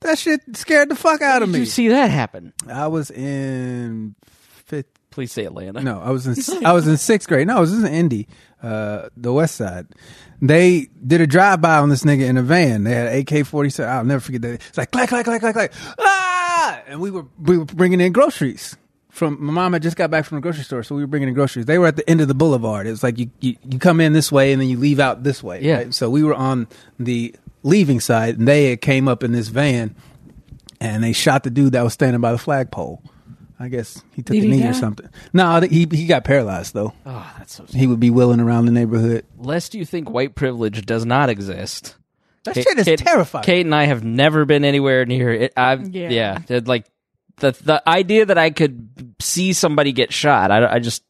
that 0.02 0.18
shit 0.18 0.40
scared 0.54 0.88
the 0.88 0.94
fuck 0.96 1.22
out 1.22 1.42
of 1.42 1.48
Did 1.48 1.52
me. 1.54 1.58
you 1.60 1.66
see 1.66 1.88
that 1.88 2.10
happen? 2.10 2.52
I 2.68 2.86
was 2.88 3.10
in 3.10 4.14
fifth. 4.66 4.86
Please 5.10 5.30
say 5.32 5.44
Atlanta. 5.44 5.82
No, 5.82 6.00
I 6.00 6.10
was 6.10 6.26
in 6.26 6.64
I 6.66 6.72
was 6.72 6.86
in 6.88 6.96
sixth 6.96 7.28
grade. 7.28 7.46
No, 7.46 7.58
I 7.58 7.60
was 7.60 7.72
in 7.72 7.86
Indy, 7.86 8.28
uh, 8.62 9.08
the 9.16 9.32
West 9.32 9.56
Side. 9.56 9.86
They 10.40 10.88
did 11.06 11.20
a 11.20 11.26
drive 11.26 11.60
by 11.60 11.76
on 11.78 11.88
this 11.90 12.02
nigga 12.02 12.26
in 12.26 12.36
a 12.36 12.42
van. 12.42 12.84
They 12.84 12.92
had 12.94 13.28
AK 13.30 13.46
forty 13.46 13.68
seven. 13.70 13.92
I'll 13.92 14.04
never 14.04 14.20
forget 14.20 14.42
that. 14.42 14.54
It's 14.54 14.78
like 14.78 14.90
clack 14.90 15.10
clack 15.10 15.24
clack 15.26 15.40
clack 15.40 15.54
clack. 15.54 15.72
Ah! 15.98 16.80
And 16.88 17.00
we 17.00 17.10
were 17.10 17.26
we 17.38 17.58
were 17.58 17.64
bringing 17.66 18.00
in 18.00 18.12
groceries. 18.12 18.76
From 19.10 19.44
my 19.44 19.52
mom 19.52 19.74
had 19.74 19.82
just 19.82 19.98
got 19.98 20.10
back 20.10 20.24
from 20.24 20.36
the 20.36 20.40
grocery 20.40 20.64
store, 20.64 20.82
so 20.82 20.94
we 20.94 21.02
were 21.02 21.06
bringing 21.06 21.28
in 21.28 21.34
groceries. 21.34 21.66
They 21.66 21.76
were 21.76 21.86
at 21.86 21.96
the 21.96 22.08
end 22.08 22.22
of 22.22 22.28
the 22.28 22.34
boulevard. 22.34 22.86
It 22.86 22.92
was 22.92 23.02
like 23.02 23.18
you 23.18 23.30
you, 23.40 23.56
you 23.68 23.78
come 23.78 24.00
in 24.00 24.14
this 24.14 24.32
way 24.32 24.52
and 24.52 24.62
then 24.62 24.70
you 24.70 24.78
leave 24.78 24.98
out 24.98 25.22
this 25.22 25.42
way. 25.42 25.60
Yeah. 25.62 25.76
right? 25.76 25.94
So 25.94 26.08
we 26.08 26.22
were 26.24 26.34
on 26.34 26.66
the 26.98 27.34
leaving 27.62 28.00
side, 28.00 28.38
and 28.38 28.46
they 28.48 28.70
had 28.70 28.80
came 28.80 29.08
up 29.08 29.22
in 29.22 29.32
this 29.32 29.48
van, 29.48 29.94
and 30.80 31.02
they 31.02 31.12
shot 31.12 31.42
the 31.44 31.50
dude 31.50 31.72
that 31.72 31.82
was 31.82 31.92
standing 31.92 32.20
by 32.20 32.32
the 32.32 32.38
flagpole. 32.38 33.02
I 33.60 33.68
guess 33.68 34.02
he 34.12 34.22
took 34.22 34.34
Did 34.34 34.42
a 34.44 34.46
he 34.46 34.52
knee 34.52 34.62
die? 34.62 34.70
or 34.70 34.74
something. 34.74 35.08
No, 35.32 35.60
he 35.60 35.86
he 35.92 36.06
got 36.06 36.24
paralyzed 36.24 36.74
though. 36.74 36.92
Oh, 37.06 37.32
that's 37.38 37.54
so. 37.54 37.64
He 37.68 37.86
would 37.86 38.00
be 38.00 38.10
wheeling 38.10 38.40
around 38.40 38.66
the 38.66 38.72
neighborhood. 38.72 39.24
Lest 39.38 39.74
you 39.74 39.84
think 39.84 40.10
white 40.10 40.34
privilege 40.34 40.84
does 40.84 41.06
not 41.06 41.28
exist. 41.30 41.94
That 42.44 42.54
Kate- 42.54 42.64
shit 42.64 42.78
is 42.80 42.84
Kate- 42.86 42.98
terrifying. 42.98 43.44
Kate 43.44 43.64
and 43.64 43.72
I 43.74 43.84
have 43.84 44.02
never 44.02 44.44
been 44.44 44.64
anywhere 44.64 45.04
near 45.06 45.32
it. 45.32 45.52
I've 45.56 45.88
Yeah. 45.94 46.08
yeah, 46.10 46.38
it, 46.48 46.66
like 46.66 46.86
the 47.36 47.52
the 47.52 47.88
idea 47.88 48.26
that 48.26 48.36
I 48.36 48.50
could 48.50 49.14
see 49.20 49.52
somebody 49.52 49.92
get 49.92 50.12
shot. 50.12 50.50
I, 50.50 50.74
I 50.74 50.78
just 50.80 51.04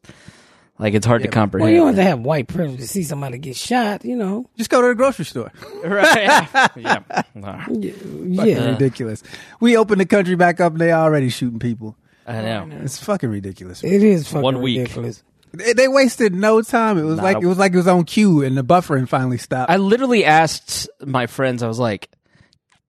like 0.82 0.94
it's 0.94 1.06
hard 1.06 1.22
to 1.22 1.28
well, 1.28 1.32
comprehend. 1.32 1.72
you 1.72 1.78
don't 1.78 1.86
have 1.88 1.96
to 1.96 2.02
have 2.02 2.20
white 2.20 2.48
privilege 2.48 2.80
to 2.80 2.86
see 2.88 3.02
somebody 3.04 3.38
get 3.38 3.56
shot, 3.56 4.04
you 4.04 4.16
know. 4.16 4.50
Just 4.58 4.68
go 4.68 4.82
to 4.82 4.88
the 4.88 4.94
grocery 4.94 5.24
store. 5.24 5.50
right? 5.84 6.48
yeah. 6.76 7.02
Ah, 7.42 7.66
Yeah, 7.70 8.70
ridiculous. 8.70 9.22
We 9.60 9.76
opened 9.76 10.00
the 10.00 10.06
country 10.06 10.34
back 10.34 10.60
up, 10.60 10.72
and 10.72 10.80
they 10.80 10.92
already 10.92 11.28
shooting 11.30 11.58
people. 11.58 11.96
I 12.26 12.42
know. 12.42 12.68
It's 12.82 12.98
fucking 13.02 13.30
ridiculous. 13.30 13.82
it 13.82 14.02
is 14.02 14.28
fucking 14.28 14.42
One 14.42 14.60
week. 14.62 14.78
ridiculous. 14.80 15.22
They, 15.52 15.72
they 15.74 15.88
wasted 15.88 16.34
no 16.34 16.62
time. 16.62 16.96
It 16.98 17.02
was 17.02 17.16
Not 17.16 17.22
like 17.24 17.36
a- 17.36 17.40
it 17.40 17.46
was 17.46 17.58
like 17.58 17.72
it 17.74 17.76
was 17.76 17.88
on 17.88 18.04
cue, 18.04 18.42
and 18.42 18.56
the 18.56 18.64
buffering 18.64 19.08
finally 19.08 19.38
stopped. 19.38 19.70
I 19.70 19.76
literally 19.76 20.24
asked 20.24 20.88
my 21.04 21.26
friends. 21.26 21.62
I 21.62 21.68
was 21.68 21.78
like, 21.78 22.08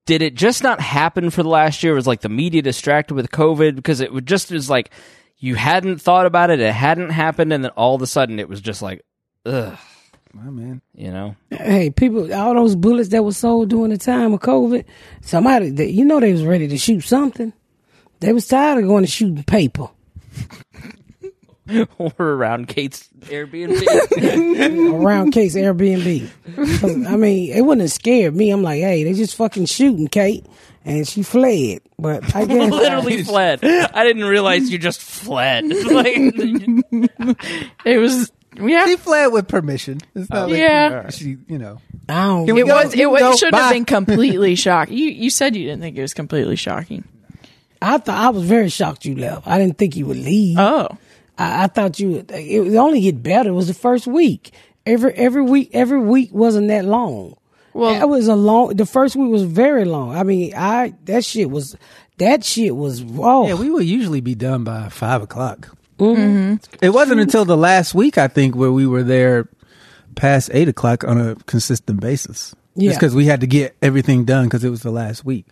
"Did 0.06 0.22
it 0.22 0.34
just 0.36 0.64
not 0.64 0.80
happen 0.80 1.30
for 1.30 1.44
the 1.44 1.50
last 1.50 1.84
year? 1.84 1.94
Was 1.94 2.08
like 2.08 2.22
the 2.22 2.30
media 2.30 2.62
distracted 2.62 3.16
with 3.16 3.32
COVID 3.32 3.76
because 3.76 4.00
it 4.00 4.14
would 4.14 4.26
just 4.26 4.50
was 4.52 4.70
like 4.70 4.92
you 5.44 5.56
hadn't 5.56 6.00
thought 6.00 6.26
about 6.26 6.52
it, 6.52 6.62
it 6.62 6.74
hadn't 6.74 7.10
happened, 7.10 7.52
and 7.52 7.66
then 7.66 7.72
all 7.72 7.96
of 7.96 8.02
a 8.02 8.08
sudden 8.08 8.40
it 8.40 8.48
was 8.48 8.62
just 8.62 8.82
like, 8.82 9.04
ugh, 9.46 9.78
My 10.32 10.50
man. 10.50 10.82
you 10.96 11.12
know." 11.12 11.36
Hey, 11.52 11.90
people, 11.90 12.34
all 12.34 12.54
those 12.54 12.78
bullets 12.78 13.10
that 13.10 13.26
were 13.26 13.34
sold 13.34 13.70
during 13.70 13.90
the 13.90 13.98
time 13.98 14.32
of 14.32 14.40
COVID, 14.40 14.86
somebody, 15.20 15.70
they, 15.70 15.90
you 15.90 16.06
know, 16.06 16.22
they 16.22 16.32
was 16.32 16.46
ready 16.46 16.70
to 16.70 16.78
shoot 16.78 17.02
something. 17.02 17.52
They 18.22 18.32
was 18.32 18.48
tired 18.48 18.82
of 18.82 18.88
going 18.88 19.04
to 19.04 19.12
shooting 19.12 19.44
paper. 19.44 19.90
or 21.98 22.14
around 22.20 22.68
Kate's 22.68 23.08
Airbnb. 23.22 24.94
around 24.94 25.32
Kate's 25.32 25.56
Airbnb. 25.56 27.08
I 27.08 27.16
mean, 27.16 27.54
it 27.54 27.62
wouldn't 27.62 27.82
have 27.82 27.92
scared 27.92 28.36
me. 28.36 28.50
I'm 28.52 28.62
like, 28.64 28.82
hey, 28.82 29.04
they 29.04 29.14
just 29.14 29.36
fucking 29.36 29.66
shooting 29.66 30.08
Kate, 30.08 30.46
and 30.84 31.08
she 31.08 31.24
fled. 31.24 31.82
But 31.98 32.36
I 32.36 32.46
guess 32.46 32.72
Literally 32.72 33.24
fled. 33.24 33.64
I 33.64 34.04
didn't 34.04 34.26
realize 34.26 34.70
you 34.70 34.78
just 34.78 35.02
fled. 35.02 35.66
like, 35.66 36.16
It 37.86 37.98
was 38.00 38.32
yeah. 38.62 38.86
She 38.86 38.98
fled 38.98 39.32
with 39.32 39.48
permission. 39.48 40.00
It's 40.16 40.30
not 40.30 40.50
like 40.50 40.60
Yeah. 40.60 41.04
Uh, 41.06 41.12
she, 41.12 41.38
you 41.48 41.58
know. 41.58 41.80
I 42.10 42.26
don't. 42.26 42.50
It 42.50 42.68
go? 42.68 42.76
was. 42.76 42.94
It, 42.94 43.10
was, 43.10 43.22
can 43.22 43.32
it 43.34 43.38
should 43.40 43.52
Bye. 43.52 43.58
have 43.60 43.74
been 43.74 43.86
completely 43.86 44.56
shocking. 44.56 44.98
You 44.98 45.06
you 45.08 45.30
said 45.30 45.56
you 45.56 45.64
didn't 45.64 45.82
think 45.82 45.98
it 45.98 46.02
was 46.02 46.14
completely 46.14 46.56
shocking. 46.56 47.04
I 47.82 47.98
thought 47.98 48.18
I 48.18 48.30
was 48.30 48.44
very 48.44 48.70
shocked 48.70 49.06
you 49.06 49.16
left. 49.16 49.46
I 49.48 49.58
didn't 49.58 49.78
think 49.78 49.96
you 49.96 50.06
would 50.06 50.18
leave. 50.18 50.58
Oh, 50.58 50.98
I, 51.38 51.64
I 51.64 51.68
thought 51.68 52.00
you. 52.00 52.26
It 52.30 52.64
would 52.64 52.76
only 52.76 53.02
get 53.02 53.22
better. 53.24 53.50
It 53.50 53.54
was 53.54 53.68
the 53.68 53.74
first 53.74 54.08
week. 54.08 54.52
Every 54.86 55.14
every 55.14 55.44
week 55.44 55.70
every 55.74 56.00
week 56.00 56.30
wasn't 56.34 56.68
that 56.68 56.86
long. 56.86 57.36
Well- 57.74 57.94
that 57.94 58.10
was 58.10 58.28
a 58.28 58.36
long. 58.36 58.76
The 58.76 58.86
first 58.86 59.16
week 59.16 59.32
was 59.32 59.44
very 59.44 59.86
long. 59.86 60.16
I 60.16 60.24
mean, 60.24 60.54
I 60.56 60.94
that 61.06 61.24
shit 61.26 61.50
was 61.50 61.76
that 62.18 62.44
shit 62.44 62.76
was 62.76 63.04
oh 63.18 63.48
Yeah, 63.48 63.56
we 63.56 63.70
would 63.70 63.86
usually 63.86 64.22
be 64.22 64.36
done 64.36 64.64
by 64.64 64.90
five 64.90 65.22
o'clock. 65.22 65.76
Mm-hmm. 66.00 66.56
It 66.84 66.90
wasn't 66.90 67.22
until 67.22 67.46
the 67.46 67.56
last 67.58 67.94
week, 67.94 68.18
I 68.18 68.28
think, 68.28 68.56
where 68.56 68.72
we 68.72 68.86
were 68.86 69.04
there 69.04 69.48
past 70.16 70.50
eight 70.54 70.68
o'clock 70.68 71.04
on 71.04 71.20
a 71.20 71.36
consistent 71.46 72.00
basis. 72.00 72.54
Yeah. 72.76 72.94
Because 72.94 73.16
we 73.16 73.26
had 73.26 73.42
to 73.42 73.48
get 73.48 73.76
everything 73.82 74.26
done 74.26 74.46
because 74.46 74.64
it 74.64 74.70
was 74.70 74.82
the 74.82 74.92
last 74.92 75.24
week. 75.24 75.46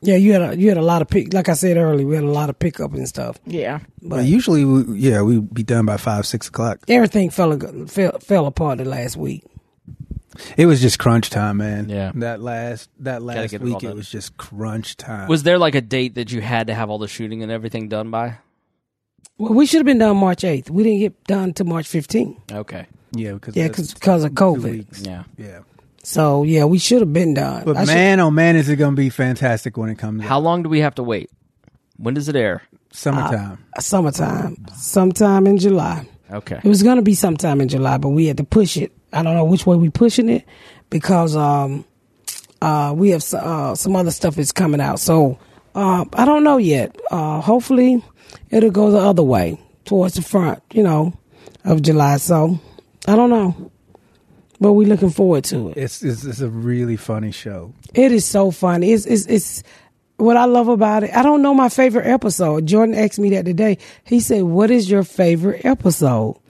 Yeah. 0.00 0.16
You 0.16 0.32
had 0.32 0.42
a 0.42 0.56
you 0.58 0.68
had 0.68 0.78
a 0.78 0.82
lot 0.82 1.02
of 1.02 1.08
pick. 1.08 1.32
Like 1.34 1.48
I 1.48 1.54
said 1.54 1.76
earlier, 1.76 2.06
we 2.06 2.14
had 2.14 2.24
a 2.24 2.30
lot 2.30 2.50
of 2.50 2.58
pickup 2.58 2.94
and 2.94 3.08
stuff. 3.08 3.38
yeah. 3.46 3.80
But 4.02 4.24
usually, 4.24 4.64
we, 4.64 4.98
yeah, 4.98 5.22
we'd 5.22 5.52
be 5.52 5.62
done 5.62 5.86
by 5.86 5.96
five, 5.96 6.26
six 6.26 6.48
o'clock. 6.48 6.80
Everything 6.88 7.30
fell 7.30 7.58
fell, 7.86 8.18
fell 8.20 8.46
apart 8.46 8.78
the 8.78 8.84
last 8.84 9.16
week. 9.16 9.44
It 10.56 10.66
was 10.66 10.80
just 10.80 11.00
crunch 11.00 11.30
time, 11.30 11.56
man. 11.56 11.88
Yeah. 11.88 12.12
That 12.14 12.40
last 12.40 12.90
that 13.00 13.22
last 13.22 13.50
get 13.50 13.54
it 13.54 13.62
week, 13.62 13.82
it 13.82 13.94
was 13.94 14.08
just 14.08 14.36
crunch 14.36 14.96
time. 14.96 15.28
was 15.28 15.42
there 15.42 15.58
like 15.58 15.74
a 15.74 15.80
date 15.80 16.14
that 16.14 16.30
you 16.30 16.40
had 16.40 16.68
to 16.68 16.74
have 16.74 16.90
all 16.90 16.98
the 16.98 17.08
shooting 17.08 17.42
and 17.42 17.50
everything 17.50 17.88
done 17.88 18.10
by? 18.10 18.38
Well, 19.36 19.52
we 19.54 19.66
should 19.66 19.78
have 19.78 19.86
been 19.86 19.98
done 19.98 20.16
March 20.16 20.44
eighth. 20.44 20.70
We 20.70 20.82
didn't 20.84 21.00
get 21.00 21.24
done 21.24 21.54
to 21.54 21.64
March 21.64 21.88
fifteenth. 21.88 22.38
Okay. 22.52 22.86
yeah, 23.12 23.32
because 23.32 23.56
Yeah, 23.56 23.66
because 23.68 24.24
of 24.24 24.30
two 24.30 24.34
COVID. 24.34 24.62
weeks. 24.62 25.00
Yeah. 25.00 25.24
Yeah. 25.36 25.60
So 26.08 26.42
yeah, 26.42 26.64
we 26.64 26.78
should 26.78 27.00
have 27.00 27.12
been 27.12 27.34
done. 27.34 27.64
But 27.66 27.76
I 27.76 27.84
should- 27.84 27.94
man, 27.94 28.18
oh 28.20 28.30
man, 28.30 28.56
is 28.56 28.70
it 28.70 28.76
going 28.76 28.92
to 28.96 28.96
be 28.96 29.10
fantastic 29.10 29.76
when 29.76 29.90
it 29.90 29.98
comes 29.98 30.24
How 30.24 30.36
out. 30.38 30.42
long 30.42 30.62
do 30.62 30.70
we 30.70 30.80
have 30.80 30.94
to 30.94 31.02
wait? 31.02 31.30
When 31.98 32.14
does 32.14 32.30
it 32.30 32.34
air? 32.36 32.62
Summertime. 32.92 33.58
summertime, 33.78 34.56
sometime 34.74 35.46
in 35.46 35.58
July. 35.58 36.08
Okay. 36.30 36.60
It 36.64 36.68
was 36.68 36.82
gonna 36.82 37.02
be 37.02 37.14
sometime 37.14 37.60
in 37.60 37.68
July, 37.68 37.98
but 37.98 38.08
we 38.08 38.24
had 38.26 38.38
to 38.38 38.44
push 38.44 38.78
it. 38.78 38.92
I 39.12 39.22
don't 39.22 39.34
know 39.34 39.44
which 39.44 39.66
way 39.66 39.76
we 39.76 39.90
pushing 39.90 40.30
it 40.30 40.44
because 40.88 41.36
um 41.36 41.84
uh 42.62 42.94
we 42.96 43.10
have 43.10 43.22
uh, 43.34 43.74
some 43.74 43.94
other 43.94 44.10
stuff 44.10 44.38
is 44.38 44.50
coming 44.52 44.80
out. 44.80 45.00
So 45.00 45.38
uh, 45.74 46.06
I 46.14 46.24
don't 46.24 46.42
know 46.44 46.56
yet. 46.56 46.96
Uh, 47.10 47.40
hopefully 47.42 48.02
it'll 48.50 48.70
go 48.70 48.90
the 48.90 48.98
other 48.98 49.22
way 49.22 49.60
towards 49.84 50.14
the 50.14 50.22
front, 50.22 50.62
you 50.72 50.82
know, 50.82 51.12
of 51.64 51.82
July. 51.82 52.16
So 52.16 52.58
I 53.06 53.14
don't 53.16 53.30
know, 53.30 53.70
but 54.60 54.72
we're 54.72 54.88
looking 54.88 55.10
forward 55.10 55.44
to 55.44 55.70
it. 55.70 55.76
it's, 55.76 56.02
it's 56.02 56.24
it's 56.24 56.40
a 56.40 56.48
really 56.48 56.96
funny 56.96 57.30
show. 57.30 57.72
It 57.94 58.12
is 58.12 58.24
so 58.24 58.50
funny. 58.50 58.92
It's 58.92 59.06
it's 59.06 59.26
it's 59.26 59.62
what 60.16 60.36
I 60.36 60.46
love 60.46 60.68
about 60.68 61.04
it. 61.04 61.14
I 61.14 61.22
don't 61.22 61.42
know 61.42 61.54
my 61.54 61.68
favorite 61.68 62.06
episode. 62.06 62.66
Jordan 62.66 62.94
asked 62.94 63.18
me 63.18 63.30
that 63.30 63.44
today. 63.44 63.78
He 64.04 64.20
said, 64.20 64.42
"What 64.42 64.70
is 64.70 64.90
your 64.90 65.04
favorite 65.04 65.64
episode?" 65.64 66.40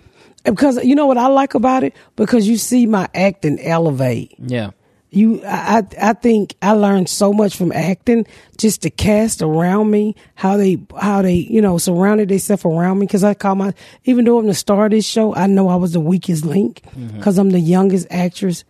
Because 0.44 0.82
you 0.84 0.94
know 0.94 1.06
what 1.06 1.18
I 1.18 1.26
like 1.26 1.54
about 1.54 1.84
it 1.84 1.94
because 2.16 2.48
you 2.48 2.56
see 2.56 2.86
my 2.86 3.09
acting 3.14 3.61
elevate. 3.61 4.34
Yeah. 4.38 4.70
You, 5.11 5.42
I, 5.44 5.84
I 6.00 6.12
think 6.12 6.54
I 6.61 6.72
learned 6.72 7.09
so 7.09 7.32
much 7.32 7.56
from 7.56 7.72
acting. 7.72 8.26
Just 8.59 8.82
the 8.82 8.90
cast 8.90 9.40
around 9.40 9.90
me, 9.90 10.14
how 10.34 10.56
they, 10.56 10.78
how 11.00 11.22
they, 11.22 11.34
you 11.34 11.62
know, 11.62 11.78
surrounded 11.78 12.28
themselves 12.28 12.64
around 12.64 12.98
me. 12.98 13.06
Because 13.06 13.24
I 13.24 13.34
call 13.34 13.54
my, 13.54 13.72
even 14.04 14.24
though 14.24 14.38
I'm 14.38 14.46
the 14.46 14.54
star 14.54 14.86
of 14.86 14.90
this 14.90 15.06
show, 15.06 15.34
I 15.34 15.46
know 15.46 15.68
I 15.68 15.76
was 15.76 15.92
the 15.92 16.00
weakest 16.00 16.44
link 16.44 16.82
mm-hmm. 16.82 17.16
because 17.16 17.38
I'm 17.38 17.50
the 17.50 17.61
youngest 17.61 18.06
actress. 18.11 18.64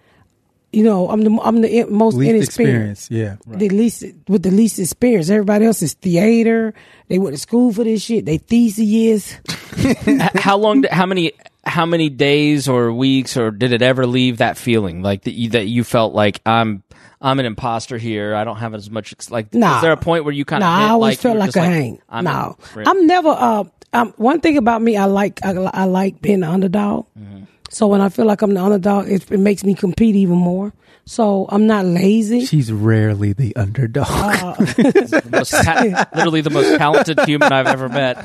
You 0.73 0.85
know, 0.85 1.09
I'm 1.09 1.23
the 1.23 1.41
I'm 1.43 1.62
the 1.62 1.85
most 1.85 2.14
Least 2.16 2.31
inexperienced 2.31 3.11
experience, 3.11 3.41
yeah. 3.47 3.57
the 3.57 3.71
least 3.71 4.05
with 4.29 4.43
the 4.43 4.51
least 4.51 4.79
experience. 4.79 5.31
Everybody 5.31 5.64
else 5.64 5.81
is 5.83 5.95
theater. 5.95 6.75
They 7.09 7.19
went 7.19 7.35
to 7.35 7.41
school 7.41 7.73
for 7.73 7.85
this 7.85 8.03
shit. 8.03 8.27
They 8.27 8.37
thesis 8.37 8.85
years. 8.85 9.35
How 10.35 10.59
long? 10.59 10.83
How 10.85 11.07
many? 11.07 11.33
how 11.64 11.85
many 11.85 12.09
days 12.09 12.66
or 12.66 12.91
weeks 12.93 13.37
or 13.37 13.51
did 13.51 13.73
it 13.73 13.83
ever 13.83 14.07
leave 14.07 14.39
that 14.39 14.57
feeling 14.57 15.03
like 15.03 15.25
that 15.25 15.33
you, 15.33 15.51
that 15.51 15.66
you 15.66 15.85
felt 15.85 16.14
like 16.14 16.41
I'm 16.47 16.83
I'm 17.21 17.39
an 17.41 17.47
imposter 17.47 17.99
here. 17.99 18.35
I 18.35 18.45
don't 18.45 18.57
have 18.57 18.75
as 18.75 18.91
much 18.91 19.12
ex- 19.12 19.31
like. 19.31 19.53
Nah. 19.53 19.77
Is 19.77 19.83
there 19.83 19.93
a 19.93 19.97
point 19.97 20.25
where 20.25 20.33
you 20.33 20.45
kind 20.45 20.61
No, 20.61 20.66
of? 20.66 20.73
I 20.73 20.89
always 20.91 21.16
you 21.16 21.23
felt 21.23 21.37
like 21.39 21.49
just 21.49 21.57
a 21.57 21.62
hang. 21.62 22.01
I'm 22.09 22.25
no, 22.25 22.57
in- 22.77 22.89
I'm 22.89 23.07
never. 23.07 23.29
Uh, 23.29 23.64
um, 23.93 24.14
one 24.16 24.41
thing 24.41 24.57
about 24.59 24.83
me, 24.83 24.97
I 24.97 25.07
like 25.07 25.45
I, 25.45 25.51
I 25.53 25.85
like 25.85 26.21
being 26.21 26.41
the 26.41 26.49
underdog. 26.51 27.07
Mm-hmm. 27.19 27.45
So 27.69 27.87
when 27.87 28.01
I 28.01 28.09
feel 28.09 28.25
like 28.27 28.43
I'm 28.43 28.55
the 28.55 28.62
underdog, 28.62 29.09
it, 29.09 29.31
it 29.31 29.39
makes 29.41 29.62
me 29.64 29.75
compete 29.75 30.14
even 30.16 30.37
more. 30.37 30.73
So 31.05 31.47
I'm 31.49 31.66
not 31.66 31.85
lazy. 31.87 32.45
She's 32.45 32.71
rarely 32.71 33.33
the 33.33 33.57
underdog. 33.57 34.07
Uh, 34.11 34.53
the 34.59 35.29
most 35.31 35.51
ta- 35.51 36.07
literally 36.14 36.43
the 36.43 36.51
most 36.51 36.77
talented 36.79 37.21
human 37.21 37.51
I've 37.53 37.66
ever 37.66 37.89
met. 37.89 38.25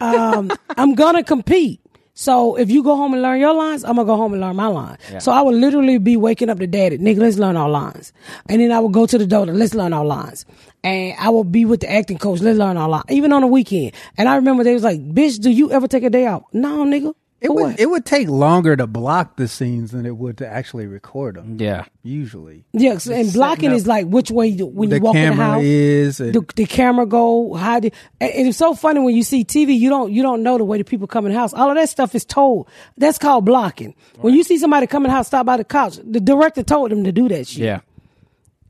I'm 0.00 0.94
gonna 0.94 1.22
compete. 1.24 1.80
So 2.14 2.56
if 2.56 2.70
you 2.70 2.82
go 2.82 2.94
home 2.96 3.14
and 3.14 3.22
learn 3.22 3.40
your 3.40 3.54
lines, 3.54 3.84
I'm 3.84 3.96
gonna 3.96 4.04
go 4.06 4.16
home 4.16 4.32
and 4.32 4.40
learn 4.42 4.56
my 4.56 4.66
line. 4.66 4.98
So 5.20 5.32
I 5.32 5.40
would 5.40 5.54
literally 5.54 5.98
be 5.98 6.16
waking 6.16 6.50
up 6.50 6.58
to 6.58 6.66
daddy, 6.66 6.98
nigga, 6.98 7.18
let's 7.18 7.38
learn 7.38 7.56
our 7.56 7.70
lines. 7.70 8.12
And 8.48 8.60
then 8.60 8.70
I 8.70 8.80
would 8.80 8.92
go 8.92 9.06
to 9.06 9.16
the 9.18 9.26
doctor, 9.26 9.52
let's 9.54 9.74
learn 9.74 9.92
our 9.92 10.04
lines. 10.04 10.44
And 10.84 11.14
I 11.18 11.30
would 11.30 11.50
be 11.52 11.64
with 11.64 11.80
the 11.80 11.90
acting 11.90 12.18
coach, 12.18 12.40
let's 12.40 12.58
learn 12.58 12.76
our 12.76 12.88
lines. 12.88 13.04
Even 13.08 13.32
on 13.32 13.40
the 13.42 13.46
weekend. 13.46 13.92
And 14.18 14.28
I 14.28 14.36
remember 14.36 14.62
they 14.64 14.74
was 14.74 14.84
like, 14.84 15.00
bitch, 15.00 15.40
do 15.40 15.50
you 15.50 15.70
ever 15.72 15.88
take 15.88 16.02
a 16.04 16.10
day 16.10 16.26
out? 16.26 16.44
No, 16.52 16.84
nigga. 16.84 17.14
It 17.42 17.48
For 17.48 17.54
would 17.54 17.80
it 17.80 17.90
would 17.90 18.04
take 18.06 18.28
longer 18.28 18.76
to 18.76 18.86
block 18.86 19.36
the 19.36 19.48
scenes 19.48 19.90
than 19.90 20.06
it 20.06 20.16
would 20.16 20.38
to 20.38 20.46
actually 20.48 20.86
record 20.86 21.34
them. 21.36 21.56
Yeah. 21.60 21.84
Usually, 22.04 22.64
Yes, 22.72 23.06
and 23.06 23.32
blocking 23.32 23.72
is 23.72 23.86
like 23.86 24.06
which 24.06 24.30
way 24.30 24.46
you, 24.46 24.66
when 24.66 24.90
you 24.90 25.00
walk 25.00 25.16
in 25.16 25.36
the 25.36 25.42
house. 25.42 25.62
is. 25.62 26.20
and- 26.20 26.32
the, 26.34 26.44
the 26.56 26.66
camera 26.66 27.04
go 27.06 27.54
how 27.54 27.80
did 27.80 27.92
and 28.20 28.30
and 28.32 28.48
it's 28.48 28.58
so 28.58 28.74
funny 28.74 29.00
when 29.00 29.14
you 29.16 29.22
see 29.22 29.44
TV 29.44 29.76
you 29.78 29.90
don't 29.90 30.12
you 30.12 30.22
don't 30.22 30.42
know 30.42 30.56
the 30.56 30.64
way 30.64 30.78
the 30.78 30.84
people 30.84 31.06
come 31.06 31.26
in 31.26 31.32
the 31.32 31.38
house 31.38 31.52
all 31.52 31.68
of 31.70 31.76
that 31.76 31.88
stuff 31.88 32.14
is 32.14 32.24
told 32.24 32.68
that's 32.96 33.18
called 33.18 33.44
blocking 33.44 33.94
when 34.20 34.34
you 34.34 34.42
see 34.44 34.56
somebody 34.58 34.86
come 34.86 35.04
in 35.04 35.10
the 35.10 35.14
house 35.14 35.26
stop 35.26 35.44
by 35.44 35.56
the 35.56 35.64
couch 35.64 35.98
the 36.04 36.20
director 36.20 36.62
told 36.62 36.90
them 36.90 37.02
to 37.04 37.12
do 37.12 37.28
that 37.28 37.46
shit 37.48 37.62
Yeah. 37.64 37.80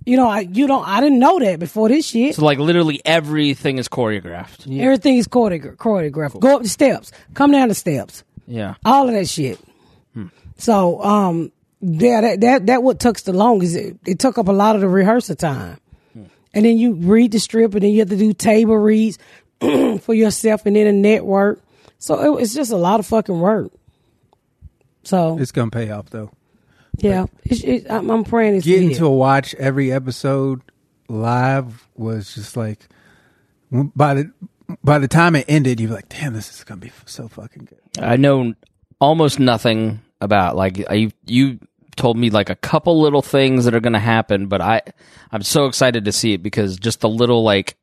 you 0.07 0.16
know 0.16 0.29
I 0.29 0.41
you 0.41 0.66
don't 0.66 0.87
I 0.87 1.01
didn't 1.01 1.18
know 1.18 1.39
that 1.41 1.59
before 1.59 1.89
this 1.89 2.07
shit 2.07 2.35
So 2.37 2.45
like 2.45 2.59
literally 2.59 3.01
everything 3.05 3.79
is 3.79 3.89
choreographed. 3.89 4.66
everything 4.81 5.16
is 5.16 5.29
choreographed 5.29 5.77
choreographed 5.77 6.41
go 6.41 6.57
up 6.57 6.62
the 6.62 6.68
steps 6.68 7.12
come 7.35 7.53
down 7.53 7.68
the 7.68 7.75
steps 7.75 8.25
Yeah. 8.53 8.74
all 8.84 9.09
of 9.09 9.14
that 9.14 9.28
shit. 9.28 9.59
So 10.59 11.03
um 11.03 11.50
yeah 11.80 12.20
that 12.20 12.40
that 12.42 12.66
that 12.66 12.82
what 12.82 13.00
took 13.00 13.18
the 13.20 13.32
longest. 13.32 13.74
It, 13.76 13.96
it 14.07 14.18
took 14.18 14.38
up 14.38 14.48
a 14.48 14.53
lot 14.53 14.74
of 14.76 14.80
the 14.82 14.88
rehearsal 14.88 15.36
time. 15.36 15.78
And 16.55 16.66
then 16.66 16.76
you 16.76 16.92
read 16.94 17.32
the 17.32 17.40
strip 17.40 17.72
and 17.74 17.82
then 17.82 17.92
you 17.92 18.00
have 18.00 18.11
to 18.11 18.16
do 18.16 18.34
table 18.34 18.76
reads 18.76 19.18
for 19.61 20.12
yourself 20.12 20.66
and 20.66 20.76
then 20.76 20.86
a 20.86 20.92
network. 20.92 21.61
So 21.98 22.36
it, 22.36 22.42
it's 22.42 22.55
just 22.55 22.70
a 22.72 22.76
lot 22.76 23.00
of 23.00 23.07
fucking 23.07 23.40
work. 23.40 23.72
So. 25.05 25.38
It's 25.38 25.50
gonna 25.53 25.70
pay 25.70 25.90
off 25.90 26.11
though. 26.11 26.30
yeah. 26.98 27.24
It's, 27.44 27.62
it, 27.64 27.86
I'm, 27.90 28.11
I'm 28.11 28.24
praying 28.24 28.57
it's 28.57 28.66
Getting 28.66 28.90
it. 28.92 28.96
to 28.98 29.09
watch 29.09 29.55
every 29.55 29.90
episode 29.90 30.61
live 31.09 31.88
was 31.96 32.34
just 32.34 32.57
like 32.57 32.86
when- 33.70 33.92
by 33.96 34.14
the 34.14 34.30
by 34.83 34.99
the 34.99 35.09
time 35.09 35.37
it 35.37 35.47
ended, 35.49 35.81
you're 35.81 35.91
like, 35.91 36.09
damn, 36.09 36.35
this 36.35 36.51
is 36.51 36.64
gonna 36.64 36.81
be 36.81 36.93
so 37.07 37.29
fucking 37.29 37.64
good. 37.66 38.05
I 38.05 38.16
know 38.16 38.55
almost 39.01 39.41
nothing 39.41 40.01
about 40.20 40.57
like 40.57 40.85
I 40.89 41.11
you 41.27 41.59
told 41.97 42.16
me 42.16 42.31
like 42.31 42.51
a 42.51 42.57
couple 42.57 43.01
little 43.01 43.23
things 43.23 43.64
that 43.64 43.75
are 43.75 43.81
going 43.81 43.93
to 43.93 43.99
happen, 43.99 44.47
but 44.47 44.61
I 44.61 44.81
I'm 45.31 45.43
so 45.43 45.66
excited 45.66 46.05
to 46.07 46.12
see 46.12 46.33
it 46.33 46.43
because 46.43 46.79
just 46.79 47.01
the 47.01 47.09
little 47.09 47.43
like 47.43 47.77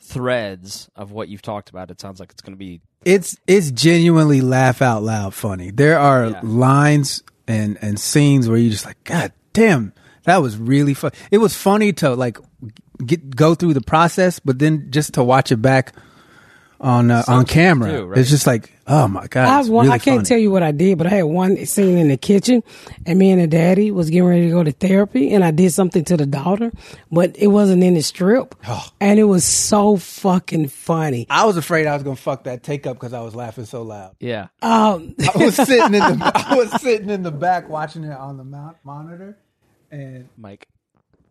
threads 0.00 0.90
of 0.94 1.12
what 1.12 1.28
you've 1.28 1.42
talked 1.42 1.70
about, 1.70 1.90
it 1.90 2.00
sounds 2.00 2.20
like 2.20 2.30
it's 2.30 2.42
going 2.42 2.52
to 2.52 2.58
be 2.58 2.80
it's 3.04 3.36
it's 3.46 3.70
genuinely 3.70 4.40
laugh 4.40 4.82
out 4.82 5.02
loud 5.02 5.34
funny. 5.34 5.70
There 5.70 5.98
are 5.98 6.42
lines 6.42 7.22
and 7.48 7.78
and 7.80 7.98
scenes 7.98 8.48
where 8.48 8.58
you're 8.58 8.72
just 8.72 8.84
like, 8.84 9.02
God 9.04 9.32
damn, 9.52 9.92
that 10.24 10.42
was 10.42 10.56
really 10.56 10.94
fun. 10.94 11.12
It 11.30 11.38
was 11.38 11.56
funny 11.56 11.92
to 11.94 12.14
like 12.14 12.38
get 13.04 13.34
go 13.34 13.54
through 13.54 13.74
the 13.74 13.80
process, 13.80 14.38
but 14.38 14.58
then 14.58 14.90
just 14.90 15.14
to 15.14 15.24
watch 15.24 15.52
it 15.52 15.62
back 15.62 15.94
on 16.80 17.10
uh, 17.10 17.22
on 17.28 17.44
camera, 17.46 17.90
too, 17.90 18.04
right? 18.06 18.18
it's 18.18 18.30
just 18.30 18.46
like, 18.46 18.72
oh 18.86 19.08
my 19.08 19.26
god, 19.26 19.48
I 19.48 19.60
it's 19.60 19.68
really 19.68 19.88
I 19.88 19.98
can't 19.98 20.18
funny. 20.18 20.24
tell 20.26 20.38
you 20.38 20.50
what 20.50 20.62
I 20.62 20.72
did, 20.72 20.98
but 20.98 21.06
I 21.06 21.10
had 21.10 21.22
one 21.24 21.64
scene 21.66 21.96
in 21.98 22.08
the 22.08 22.16
kitchen, 22.16 22.62
and 23.06 23.18
me 23.18 23.30
and 23.30 23.40
the 23.40 23.46
daddy 23.46 23.90
was 23.90 24.10
getting 24.10 24.26
ready 24.28 24.42
to 24.46 24.50
go 24.50 24.62
to 24.62 24.72
therapy, 24.72 25.32
and 25.32 25.42
I 25.44 25.50
did 25.50 25.72
something 25.72 26.04
to 26.04 26.16
the 26.16 26.26
daughter, 26.26 26.72
but 27.10 27.34
it 27.38 27.46
wasn't 27.48 27.82
in 27.82 27.94
the 27.94 28.02
strip, 28.02 28.54
Oh. 28.68 28.86
and 29.00 29.18
it 29.18 29.24
was 29.24 29.44
so 29.44 29.96
fucking 29.96 30.68
funny. 30.68 31.26
I 31.30 31.46
was 31.46 31.56
afraid 31.56 31.86
I 31.86 31.94
was 31.94 32.02
gonna 32.02 32.16
fuck 32.16 32.44
that 32.44 32.62
take 32.62 32.86
up 32.86 32.96
because 32.96 33.12
I 33.12 33.20
was 33.20 33.34
laughing 33.34 33.64
so 33.64 33.82
loud. 33.82 34.16
yeah. 34.20 34.48
Um, 34.62 35.14
I 35.34 35.44
was 35.44 35.54
sitting 35.56 35.94
in 35.94 36.18
the 36.18 36.32
I 36.50 36.54
was 36.56 36.80
sitting 36.80 37.10
in 37.10 37.22
the 37.22 37.30
back 37.32 37.68
watching 37.68 38.04
it 38.04 38.12
on 38.16 38.36
the 38.36 38.44
mount, 38.44 38.76
monitor, 38.84 39.38
and 39.90 40.28
Mike. 40.36 40.68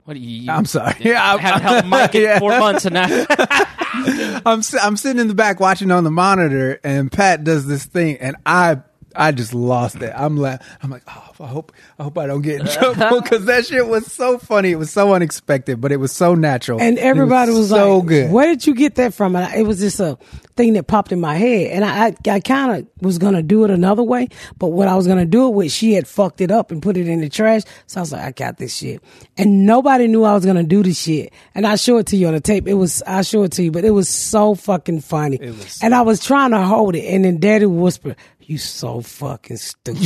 What 0.05 0.13
do 0.13 0.19
you? 0.19 0.51
I'm 0.51 0.65
sorry. 0.65 0.95
Yeah, 0.99 1.21
I 1.33 1.37
haven't 1.37 1.61
helped 1.63 1.87
Mike 1.87 2.15
in 2.15 2.21
Yeah. 2.23 2.39
four 2.39 2.57
months, 2.59 2.85
and 2.85 2.93
now 2.93 3.07
I'm 4.45 4.61
I'm 4.81 4.97
sitting 4.97 5.19
in 5.19 5.27
the 5.27 5.35
back 5.35 5.59
watching 5.59 5.91
on 5.91 6.03
the 6.03 6.11
monitor, 6.11 6.79
and 6.83 7.11
Pat 7.11 7.43
does 7.43 7.65
this 7.67 7.85
thing, 7.85 8.17
and 8.17 8.35
I 8.45 8.81
I 9.17 9.31
just 9.31 9.53
lost 9.53 9.95
it. 10.01 10.13
I'm 10.15 10.37
la- 10.37 10.57
I'm 10.81 10.89
like, 10.89 11.03
oh, 11.07 11.31
I 11.39 11.47
hope 11.47 11.71
I 11.99 12.03
hope 12.03 12.17
I 12.17 12.27
don't 12.27 12.41
get 12.41 12.61
in 12.61 12.67
trouble 12.95 13.21
because 13.21 13.45
that 13.45 13.65
shit 13.65 13.87
was 13.87 14.11
so 14.11 14.37
funny. 14.37 14.71
It 14.71 14.77
was 14.77 14.91
so 14.91 15.13
unexpected, 15.13 15.81
but 15.81 15.91
it 15.91 15.97
was 15.97 16.11
so 16.11 16.35
natural, 16.35 16.81
and 16.81 16.97
everybody 16.97 17.51
was, 17.51 17.69
so 17.69 17.97
like, 17.97 18.07
good. 18.07 18.31
"Where 18.31 18.47
did 18.47 18.65
you 18.67 18.75
get 18.75 18.95
that 18.95 19.13
from?" 19.13 19.35
And 19.35 19.45
I, 19.45 19.57
it 19.57 19.63
was 19.67 19.79
just 19.79 19.99
a 19.99 20.17
thing 20.55 20.73
that 20.73 20.87
popped 20.87 21.11
in 21.11 21.19
my 21.19 21.35
head, 21.35 21.71
and 21.71 21.83
I 21.85 22.07
I, 22.07 22.15
I 22.35 22.39
kind 22.39 22.71
of 22.79 22.87
was 23.01 23.17
gonna 23.17 23.43
do 23.43 23.63
it 23.65 23.71
another 23.71 24.03
way, 24.03 24.29
but 24.57 24.67
what 24.67 24.87
I 24.87 24.95
was 24.95 25.07
gonna 25.07 25.25
do 25.25 25.47
it 25.47 25.53
with, 25.53 25.71
she 25.71 25.93
had 25.93 26.07
fucked 26.07 26.41
it 26.41 26.51
up 26.51 26.71
and 26.71 26.81
put 26.81 26.97
it 26.97 27.07
in 27.07 27.21
the 27.21 27.29
trash. 27.29 27.63
So 27.87 27.99
I 27.99 28.01
was 28.01 28.11
like, 28.11 28.21
"I 28.23 28.31
got 28.31 28.57
this 28.57 28.75
shit," 28.75 29.01
and 29.37 29.65
nobody 29.65 30.07
knew 30.07 30.23
I 30.23 30.33
was 30.33 30.45
gonna 30.45 30.63
do 30.63 30.83
this 30.83 30.99
shit. 31.01 31.33
And 31.53 31.65
I 31.65 31.75
show 31.75 31.97
it 31.97 32.07
to 32.07 32.17
you 32.17 32.27
on 32.27 32.33
the 32.33 32.39
tape. 32.41 32.67
It 32.67 32.73
was 32.75 33.01
I 33.05 33.21
show 33.21 33.43
it 33.43 33.51
to 33.53 33.63
you, 33.63 33.71
but 33.71 33.85
it 33.85 33.91
was 33.91 34.09
so 34.09 34.55
fucking 34.55 35.01
funny. 35.01 35.39
and 35.81 35.93
I 35.95 36.01
was 36.01 36.23
trying 36.23 36.51
to 36.51 36.61
hold 36.61 36.95
it, 36.95 37.05
and 37.05 37.25
then 37.25 37.39
Daddy 37.39 37.65
would 37.65 37.81
whisper. 37.81 38.15
You 38.47 38.59
so 38.59 39.01
fucking 39.01 39.57
stupid. 39.57 39.97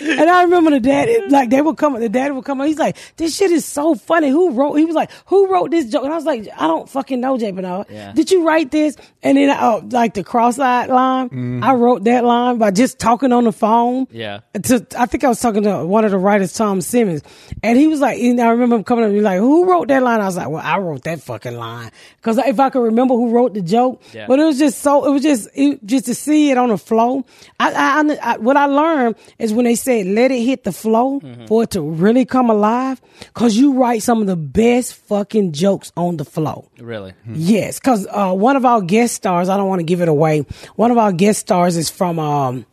And 0.00 0.30
I 0.30 0.42
remember 0.44 0.70
the 0.70 0.80
dad, 0.80 1.30
like 1.30 1.50
they 1.50 1.60
would 1.60 1.76
come, 1.76 2.00
the 2.00 2.08
dad 2.08 2.32
would 2.32 2.44
come. 2.46 2.60
He's 2.62 2.78
like, 2.78 2.96
"This 3.18 3.36
shit 3.36 3.50
is 3.50 3.66
so 3.66 3.94
funny. 3.94 4.30
Who 4.30 4.50
wrote?" 4.52 4.74
He 4.76 4.86
was 4.86 4.94
like, 4.94 5.10
"Who 5.26 5.52
wrote 5.52 5.70
this 5.70 5.90
joke?" 5.90 6.04
And 6.04 6.12
I 6.12 6.16
was 6.16 6.24
like, 6.24 6.48
"I 6.56 6.66
don't 6.66 6.88
fucking 6.88 7.20
know, 7.20 7.36
J. 7.36 7.50
Bernard. 7.50 7.88
Yeah. 7.90 8.12
Did 8.12 8.30
you 8.30 8.46
write 8.46 8.70
this?" 8.70 8.96
And 9.22 9.36
then, 9.36 9.50
uh, 9.50 9.82
like 9.90 10.14
the 10.14 10.24
cross-eyed 10.24 10.88
line, 10.88 11.62
I 11.62 11.74
wrote 11.74 12.04
that 12.04 12.24
line 12.24 12.56
by 12.56 12.70
just 12.70 12.98
talking 12.98 13.32
on 13.32 13.44
the 13.44 13.52
phone. 13.52 14.06
Yeah. 14.10 14.40
To, 14.62 14.86
I 14.98 15.04
think 15.04 15.24
I 15.24 15.28
was 15.28 15.40
talking 15.40 15.64
to 15.64 15.84
one 15.84 16.06
of 16.06 16.10
the 16.10 16.18
writers, 16.18 16.54
Tom 16.54 16.80
Simmons, 16.80 17.20
and 17.62 17.78
he 17.78 17.86
was 17.86 18.00
like, 18.00 18.18
and 18.18 18.40
I 18.40 18.48
remember 18.48 18.76
him 18.76 18.84
coming 18.84 19.04
up 19.04 19.08
and 19.10 19.18
be 19.18 19.22
like, 19.22 19.40
"Who 19.40 19.70
wrote 19.70 19.88
that 19.88 20.02
line?" 20.02 20.22
I 20.22 20.24
was 20.24 20.38
like, 20.38 20.48
"Well, 20.48 20.62
I 20.64 20.78
wrote 20.78 21.04
that 21.04 21.20
fucking 21.20 21.54
line 21.56 21.90
because 22.16 22.38
if 22.38 22.58
I 22.58 22.70
could 22.70 22.82
remember 22.82 23.14
who 23.14 23.28
wrote 23.30 23.52
the 23.52 23.60
joke, 23.62 24.00
Yeah. 24.14 24.24
but 24.26 24.40
it 24.40 24.44
was 24.44 24.58
just 24.62 24.78
so, 24.80 25.04
it 25.06 25.10
was 25.10 25.22
just, 25.22 25.48
it, 25.54 25.84
just 25.84 26.06
to 26.06 26.14
see 26.14 26.50
it 26.50 26.58
on 26.58 26.68
the 26.70 26.78
flow. 26.78 27.24
I, 27.58 27.72
I, 27.72 28.18
I, 28.22 28.36
what 28.38 28.56
I 28.56 28.66
learned 28.66 29.16
is 29.38 29.52
when 29.52 29.64
they 29.64 29.74
said 29.74 30.06
let 30.06 30.30
it 30.30 30.42
hit 30.42 30.64
the 30.64 30.72
flow 30.72 31.20
for 31.48 31.64
it 31.64 31.70
to 31.72 31.80
really 31.82 32.24
come 32.24 32.50
alive, 32.50 33.00
because 33.20 33.56
you 33.56 33.74
write 33.74 34.02
some 34.02 34.20
of 34.20 34.26
the 34.26 34.36
best 34.36 34.94
fucking 34.94 35.52
jokes 35.52 35.92
on 35.96 36.16
the 36.16 36.24
flow. 36.24 36.68
really. 36.78 37.12
Yes, 37.26 37.78
because 37.78 38.06
uh, 38.10 38.32
one 38.32 38.56
of 38.56 38.64
our 38.64 38.80
guest 38.82 39.14
stars, 39.14 39.48
I 39.48 39.56
don't 39.56 39.68
want 39.68 39.80
to 39.80 39.84
give 39.84 40.00
it 40.00 40.08
away. 40.08 40.40
One 40.76 40.90
of 40.90 40.98
our 40.98 41.12
guest 41.12 41.40
stars 41.40 41.76
is 41.76 41.90
from 41.90 42.18
um, 42.18 42.66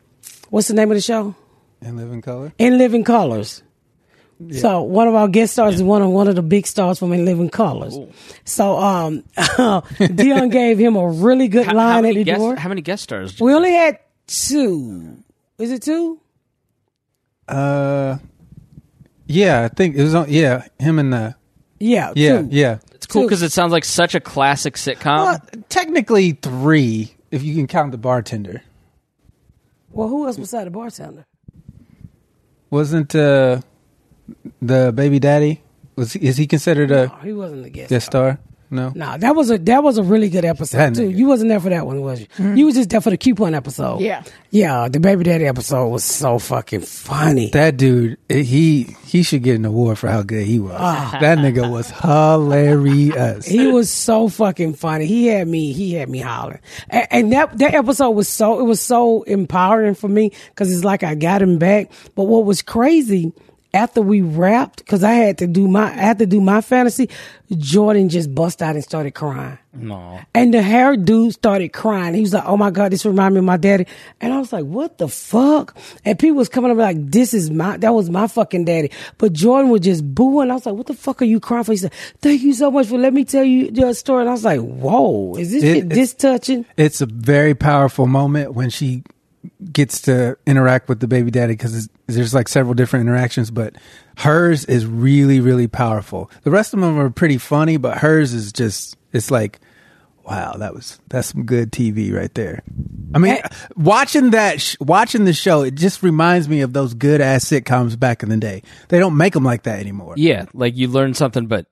what's 0.49 0.67
the 0.67 0.73
name 0.73 0.91
of 0.91 0.95
the 0.95 1.01
show? 1.01 1.35
and 1.81 1.95
live 1.97 2.11
in 2.11 2.21
color. 2.21 2.51
In 2.57 2.77
Living 2.77 3.03
Colors. 3.05 3.63
So 4.51 4.83
one 4.83 5.07
of 5.09 5.15
our 5.15 5.27
guest 5.27 5.53
stars 5.53 5.75
is 5.75 5.83
one 5.83 6.01
of 6.01 6.09
one 6.11 6.29
of 6.29 6.35
the 6.35 6.41
big 6.41 6.65
stars 6.65 6.97
from 6.99 7.11
In 7.11 7.25
Living 7.25 7.49
Colors. 7.49 7.97
So 8.45 8.77
um, 8.77 9.23
Dion 10.15 10.47
gave 10.49 10.77
him 10.77 10.95
a 10.95 11.09
really 11.09 11.49
good 11.49 11.65
How, 11.65 11.73
line 11.75 11.91
how 11.91 11.97
at 11.97 12.01
many 12.03 12.15
the 12.19 12.23
guest, 12.23 12.39
door. 12.39 12.55
How 12.55 12.69
many 12.69 12.81
guest 12.81 13.03
stars? 13.03 13.39
We 13.41 13.53
only 13.53 13.73
had 13.73 13.99
two. 14.27 15.17
Is 15.57 15.71
it 15.71 15.81
two? 15.81 16.21
Uh, 17.49 18.17
yeah, 19.27 19.63
I 19.63 19.67
think 19.67 19.97
it 19.97 20.03
was 20.03 20.15
on. 20.15 20.27
Yeah, 20.29 20.65
him 20.79 20.99
and 20.99 21.11
the 21.11 21.35
Yeah, 21.79 22.13
yeah 22.15 22.41
two. 22.41 22.47
yeah. 22.51 22.79
It's 22.93 23.07
cool 23.07 23.23
because 23.23 23.41
it 23.41 23.51
sounds 23.51 23.73
like 23.73 23.83
such 23.83 24.15
a 24.15 24.21
classic 24.21 24.75
sitcom. 24.75 25.25
Well, 25.25 25.39
technically 25.67 26.31
three 26.31 27.13
if 27.31 27.43
you 27.43 27.55
can 27.55 27.67
count 27.67 27.91
the 27.91 27.97
bartender. 27.97 28.61
Well, 29.91 30.07
who 30.07 30.25
else 30.27 30.37
beside 30.37 30.65
the 30.67 30.71
bartender? 30.71 31.25
Wasn't 32.69 33.13
uh 33.15 33.61
the 34.61 34.91
baby 34.93 35.19
daddy 35.19 35.61
was 35.95 36.15
is 36.15 36.37
he 36.37 36.47
considered 36.47 36.91
a 36.91 37.11
Oh, 37.13 37.17
he 37.23 37.33
wasn't 37.33 37.63
the 37.63 37.69
guest. 37.69 37.89
guest 37.89 38.05
star? 38.07 38.39
No. 38.71 38.91
Nah, 38.93 39.17
that 39.17 39.35
was 39.35 39.49
a 39.49 39.57
that 39.57 39.81
was 39.81 39.97
a 39.97 40.03
really 40.03 40.29
good 40.29 40.45
episode 40.45 40.77
That 40.77 40.93
too. 40.95 41.09
nigga. 41.09 41.17
You 41.17 41.25
wasn't 41.27 41.49
there 41.49 41.59
for 41.59 41.69
that 41.69 41.87
one, 41.87 42.01
was 42.01 42.21
you? 42.21 42.27
You 42.53 42.67
was 42.67 42.75
just 42.75 42.91
there 42.91 43.01
for 43.01 43.09
the 43.09 43.17
coupon 43.17 43.55
episode. 43.55 43.99
Yeah. 44.01 44.23
yeah. 44.51 44.87
The 44.87 44.99
baby 44.99 45.23
daddy 45.23 45.47
episode 45.47 45.87
was 45.87 46.03
so 46.03 46.37
fucking 46.37 46.81
funny. 46.81 47.49
That 47.49 47.77
dude, 47.77 48.19
eh, 48.29 48.43
he 48.43 48.95
he 49.07 49.23
should 49.23 49.41
get 49.41 49.55
an 49.55 49.65
award 49.65 49.97
for 49.97 50.07
how 50.07 50.21
good 50.21 50.45
he 50.45 50.59
was. 50.59 50.79
that 50.79 51.39
nigga 51.39 51.67
was 51.71 51.89
hilarious. 51.89 53.47
He 53.47 53.67
was 53.67 53.89
so 53.91 54.27
fucking 54.27 54.73
funny. 54.75 55.05
He 55.07 55.25
had 55.27 55.47
me. 55.47 55.73
He 55.73 55.93
had 55.93 56.07
me 56.09 56.19
hollering. 56.19 56.59
And, 56.89 57.07
and 57.11 57.33
that 57.33 57.57
that 57.57 57.73
episode 57.73 58.11
was 58.11 58.27
so 58.27 58.59
it 58.59 58.63
was 58.63 58.79
so 58.81 59.23
empowering 59.23 59.95
for 59.95 60.07
me 60.07 60.31
because 60.49 60.71
it's 60.71 60.83
like 60.83 61.03
I 61.03 61.15
got 61.15 61.41
him 61.41 61.57
back. 61.57 61.91
But 62.15 62.25
what 62.25 62.45
was 62.45 62.61
crazy 62.61 63.33
after 63.73 64.01
we 64.01 64.21
wrapped 64.21 64.77
because 64.79 65.03
I 65.03 65.13
had 65.13 65.37
to 65.39 65.47
do 65.47 65.67
my 65.67 65.85
I 65.85 65.95
had 66.09 66.19
to 66.19 66.25
do 66.25 66.41
my 66.41 66.61
fantasy. 66.61 67.09
Jordan 67.51 68.09
just 68.09 68.33
bust 68.33 68.61
out 68.61 68.75
and 68.75 68.83
started 68.83 69.15
crying. 69.15 69.57
No. 69.73 70.19
And 70.35 70.53
the 70.53 70.61
hair 70.61 70.95
dude 70.95 71.33
started 71.33 71.69
crying. 71.69 72.13
He 72.13 72.21
was 72.21 72.33
like, 72.33 72.43
"Oh 72.45 72.57
my 72.57 72.69
god, 72.71 72.91
this 72.91 73.05
remind 73.05 73.33
me 73.35 73.39
of 73.39 73.45
my 73.45 73.57
daddy." 73.57 73.85
And 74.21 74.33
I 74.33 74.39
was 74.39 74.51
like, 74.53 74.65
"What 74.65 74.97
the 74.97 75.07
fuck?" 75.07 75.75
And 76.05 76.17
people 76.17 76.37
was 76.37 76.49
coming 76.49 76.71
up 76.71 76.77
like, 76.77 76.97
"This 77.11 77.33
is 77.33 77.49
my 77.51 77.77
that 77.77 77.93
was 77.93 78.09
my 78.09 78.27
fucking 78.27 78.65
daddy." 78.65 78.91
But 79.17 79.33
Jordan 79.33 79.69
was 79.71 79.81
just 79.81 80.03
booing. 80.15 80.51
I 80.51 80.55
was 80.55 80.65
like, 80.65 80.75
"What 80.75 80.87
the 80.87 80.93
fuck 80.93 81.21
are 81.21 81.25
you 81.25 81.39
crying 81.39 81.63
for?" 81.63 81.71
He 81.71 81.77
said, 81.77 81.93
"Thank 82.21 82.41
you 82.41 82.53
so 82.53 82.69
much 82.71 82.87
for 82.87 82.97
letting 82.97 83.15
me 83.15 83.25
tell 83.25 83.43
you 83.43 83.69
your 83.73 83.93
story." 83.93 84.21
And 84.21 84.29
I 84.29 84.33
was 84.33 84.45
like, 84.45 84.59
"Whoa, 84.61 85.35
is 85.37 85.51
this 85.51 85.63
It- 85.63 85.73
shit 85.75 85.89
this 85.89 86.13
touching?" 86.13 86.65
It's 86.77 87.01
a 87.01 87.05
very 87.07 87.53
powerful 87.55 88.05
moment 88.07 88.53
when 88.53 88.69
she 88.69 89.03
gets 89.71 90.01
to 90.01 90.37
interact 90.45 90.89
with 90.89 90.99
the 90.99 91.07
baby 91.07 91.31
daddy 91.31 91.53
because 91.53 91.89
there's 92.07 92.33
like 92.33 92.47
several 92.47 92.73
different 92.73 93.07
interactions, 93.07 93.51
but 93.51 93.75
hers 94.17 94.65
is 94.65 94.85
really, 94.85 95.39
really 95.39 95.67
powerful. 95.67 96.29
The 96.43 96.51
rest 96.51 96.73
of 96.73 96.79
them 96.79 96.97
are 96.97 97.09
pretty 97.09 97.37
funny, 97.37 97.77
but 97.77 97.97
hers 97.99 98.33
is 98.33 98.51
just, 98.51 98.97
it's 99.13 99.31
like, 99.31 99.59
wow, 100.25 100.53
that 100.57 100.73
was, 100.73 100.99
that's 101.09 101.29
some 101.29 101.45
good 101.45 101.71
TV 101.71 102.13
right 102.13 102.33
there. 102.35 102.63
I 103.15 103.17
mean, 103.17 103.37
watching 103.75 104.31
that, 104.31 104.61
sh- 104.61 104.75
watching 104.79 105.25
the 105.25 105.33
show, 105.33 105.63
it 105.63 105.75
just 105.75 106.03
reminds 106.03 106.47
me 106.47 106.61
of 106.61 106.73
those 106.73 106.93
good 106.93 107.21
ass 107.21 107.45
sitcoms 107.45 107.99
back 107.99 108.21
in 108.21 108.29
the 108.29 108.37
day. 108.37 108.61
They 108.89 108.99
don't 108.99 109.17
make 109.17 109.33
them 109.33 109.43
like 109.43 109.63
that 109.63 109.79
anymore. 109.79 110.13
Yeah, 110.17 110.45
like 110.53 110.75
you 110.75 110.87
learn 110.87 111.13
something, 111.15 111.47
but 111.47 111.65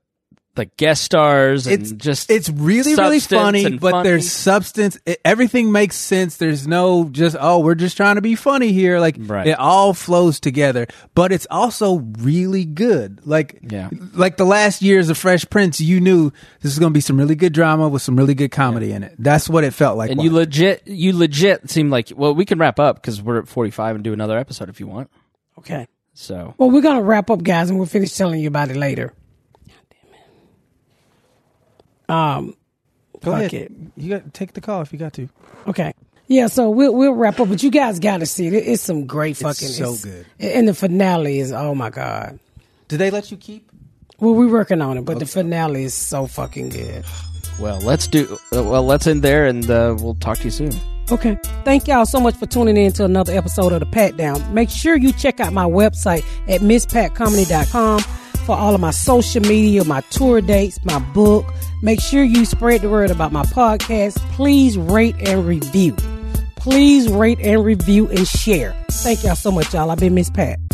like 0.57 0.75
guest 0.77 1.03
stars 1.03 1.67
and 1.67 1.81
it's 1.81 1.91
just 1.91 2.29
it's 2.31 2.49
really 2.49 2.95
really 2.95 3.19
funny 3.19 3.77
but 3.77 3.91
funny. 3.91 4.09
there's 4.09 4.31
substance 4.31 4.97
it, 5.05 5.19
everything 5.23 5.71
makes 5.71 5.95
sense 5.95 6.37
there's 6.37 6.67
no 6.67 7.05
just 7.09 7.35
oh 7.39 7.59
we're 7.59 7.75
just 7.75 7.95
trying 7.97 8.15
to 8.15 8.21
be 8.21 8.35
funny 8.35 8.71
here 8.71 8.99
like 8.99 9.15
Right. 9.19 9.47
it 9.47 9.59
all 9.59 9.93
flows 9.93 10.39
together 10.39 10.87
but 11.15 11.31
it's 11.31 11.47
also 11.51 11.99
really 12.19 12.65
good 12.65 13.21
like 13.25 13.59
Yeah. 13.69 13.89
like 14.13 14.37
the 14.37 14.45
last 14.45 14.81
years 14.81 15.09
of 15.09 15.17
fresh 15.17 15.45
prince 15.49 15.79
you 15.81 15.99
knew 15.99 16.31
this 16.61 16.71
is 16.73 16.79
going 16.79 16.91
to 16.91 16.97
be 16.97 17.01
some 17.01 17.17
really 17.17 17.35
good 17.35 17.53
drama 17.53 17.87
with 17.87 18.01
some 18.01 18.15
really 18.15 18.33
good 18.35 18.51
comedy 18.51 18.91
in 18.91 19.03
it 19.03 19.13
that's 19.19 19.47
what 19.49 19.63
it 19.63 19.73
felt 19.73 19.97
like 19.97 20.11
and 20.11 20.21
you 20.21 20.31
legit 20.31 20.81
you 20.87 21.15
legit 21.17 21.69
seem 21.69 21.89
like 21.89 22.11
well 22.15 22.33
we 22.33 22.45
can 22.45 22.57
wrap 22.59 22.79
up 22.79 22.95
because 22.95 23.21
we're 23.21 23.39
at 23.39 23.47
45 23.47 23.95
and 23.95 24.03
do 24.03 24.13
another 24.13 24.37
episode 24.37 24.69
if 24.69 24.79
you 24.79 24.87
want 24.87 25.09
Okay. 25.59 25.87
so 26.13 26.53
Well, 26.57 26.69
we're 26.69 26.81
gonna 26.81 27.01
wrap 27.01 27.29
up, 27.31 27.41
guys, 27.43 27.69
and 27.69 27.79
we'll 27.79 27.87
finish 27.87 28.13
telling 28.13 28.39
you 28.39 28.47
about 28.47 28.69
it 28.69 28.75
later. 28.75 29.13
Um. 32.09 32.55
go 33.23 33.31
fuck 33.31 33.39
ahead 33.41 33.53
it. 33.53 33.71
you 33.97 34.09
got 34.09 34.33
take 34.33 34.53
the 34.53 34.61
call 34.61 34.81
if 34.81 34.93
you 34.93 34.99
got 34.99 35.13
to 35.13 35.27
Okay. 35.67 35.93
Yeah, 36.29 36.47
so 36.47 36.69
we'll 36.69 36.93
we'll 36.93 37.13
wrap 37.13 37.39
up, 37.39 37.47
but 37.49 37.63
you 37.63 37.71
guys 37.71 37.99
got 37.99 38.17
to 38.19 38.25
see 38.25 38.47
it. 38.47 38.53
It- 38.53 38.67
It's 38.67 38.83
some 38.83 39.05
great 39.05 39.37
fucking. 39.37 39.67
It's 39.69 39.77
so 39.77 39.93
it's- 39.93 40.05
good. 40.05 40.25
And 40.39 40.67
the 40.67 40.73
finale 40.73 41.39
is 41.39 41.51
oh 41.53 41.73
my 41.73 41.89
god. 41.89 42.39
did 42.89 42.97
they 42.99 43.09
let 43.11 43.31
you 43.31 43.37
keep 43.37 43.71
Well, 44.19 44.33
we're 44.33 44.51
working 44.51 44.81
on 44.81 44.97
it, 44.97 45.05
but 45.05 45.19
the 45.19 45.25
finale 45.25 45.83
is 45.85 45.93
so 45.93 46.27
fucking 46.27 46.69
good. 46.69 47.03
well 47.59 47.79
let's 47.81 48.07
do 48.07 48.37
uh, 48.53 48.61
well 48.63 48.83
let's 48.83 49.07
end 49.07 49.21
there 49.23 49.45
and 49.47 49.69
uh, 49.69 49.95
we'll 49.99 50.15
talk 50.15 50.37
to 50.39 50.43
you 50.45 50.51
soon 50.51 50.71
Okay. 51.09 51.37
Thank 51.63 51.87
y'all 51.87 52.05
so 52.05 52.19
much 52.19 52.35
for 52.35 52.45
tuning 52.47 52.75
in 52.75 52.91
to 52.93 53.05
another 53.05 53.31
episode 53.33 53.71
of 53.71 53.79
the 53.79 53.85
Pat 53.85 54.17
Down. 54.17 54.53
Make 54.53 54.69
sure 54.69 54.97
you 54.97 55.13
check 55.13 55.39
out 55.39 55.53
my 55.53 55.63
website 55.63 56.25
at 56.49 56.59
mspatcomedy.com 56.59 58.01
for 58.47 58.55
all 58.55 58.73
of 58.73 58.79
my 58.79 58.91
social 58.91 59.41
media, 59.41 59.83
my 59.83 59.99
tour 60.09 60.39
dates, 60.39 60.79
my 60.85 60.99
book. 60.99 61.45
Make 61.83 61.99
sure 61.99 62.23
you 62.23 62.45
spread 62.45 62.79
the 62.79 62.89
word 62.89 63.11
about 63.11 63.33
my 63.33 63.43
podcast. 63.43 64.17
Please 64.31 64.77
rate 64.77 65.15
and 65.19 65.45
review. 65.45 65.93
Please 66.55 67.09
rate 67.09 67.39
and 67.41 67.63
review 67.63 68.07
and 68.07 68.25
share. 68.25 68.71
Thank 68.89 69.25
y'all 69.25 69.35
so 69.35 69.51
much, 69.51 69.73
y'all. 69.73 69.91
I've 69.91 69.99
been 69.99 70.15
Miss 70.15 70.29
Pat. 70.29 70.66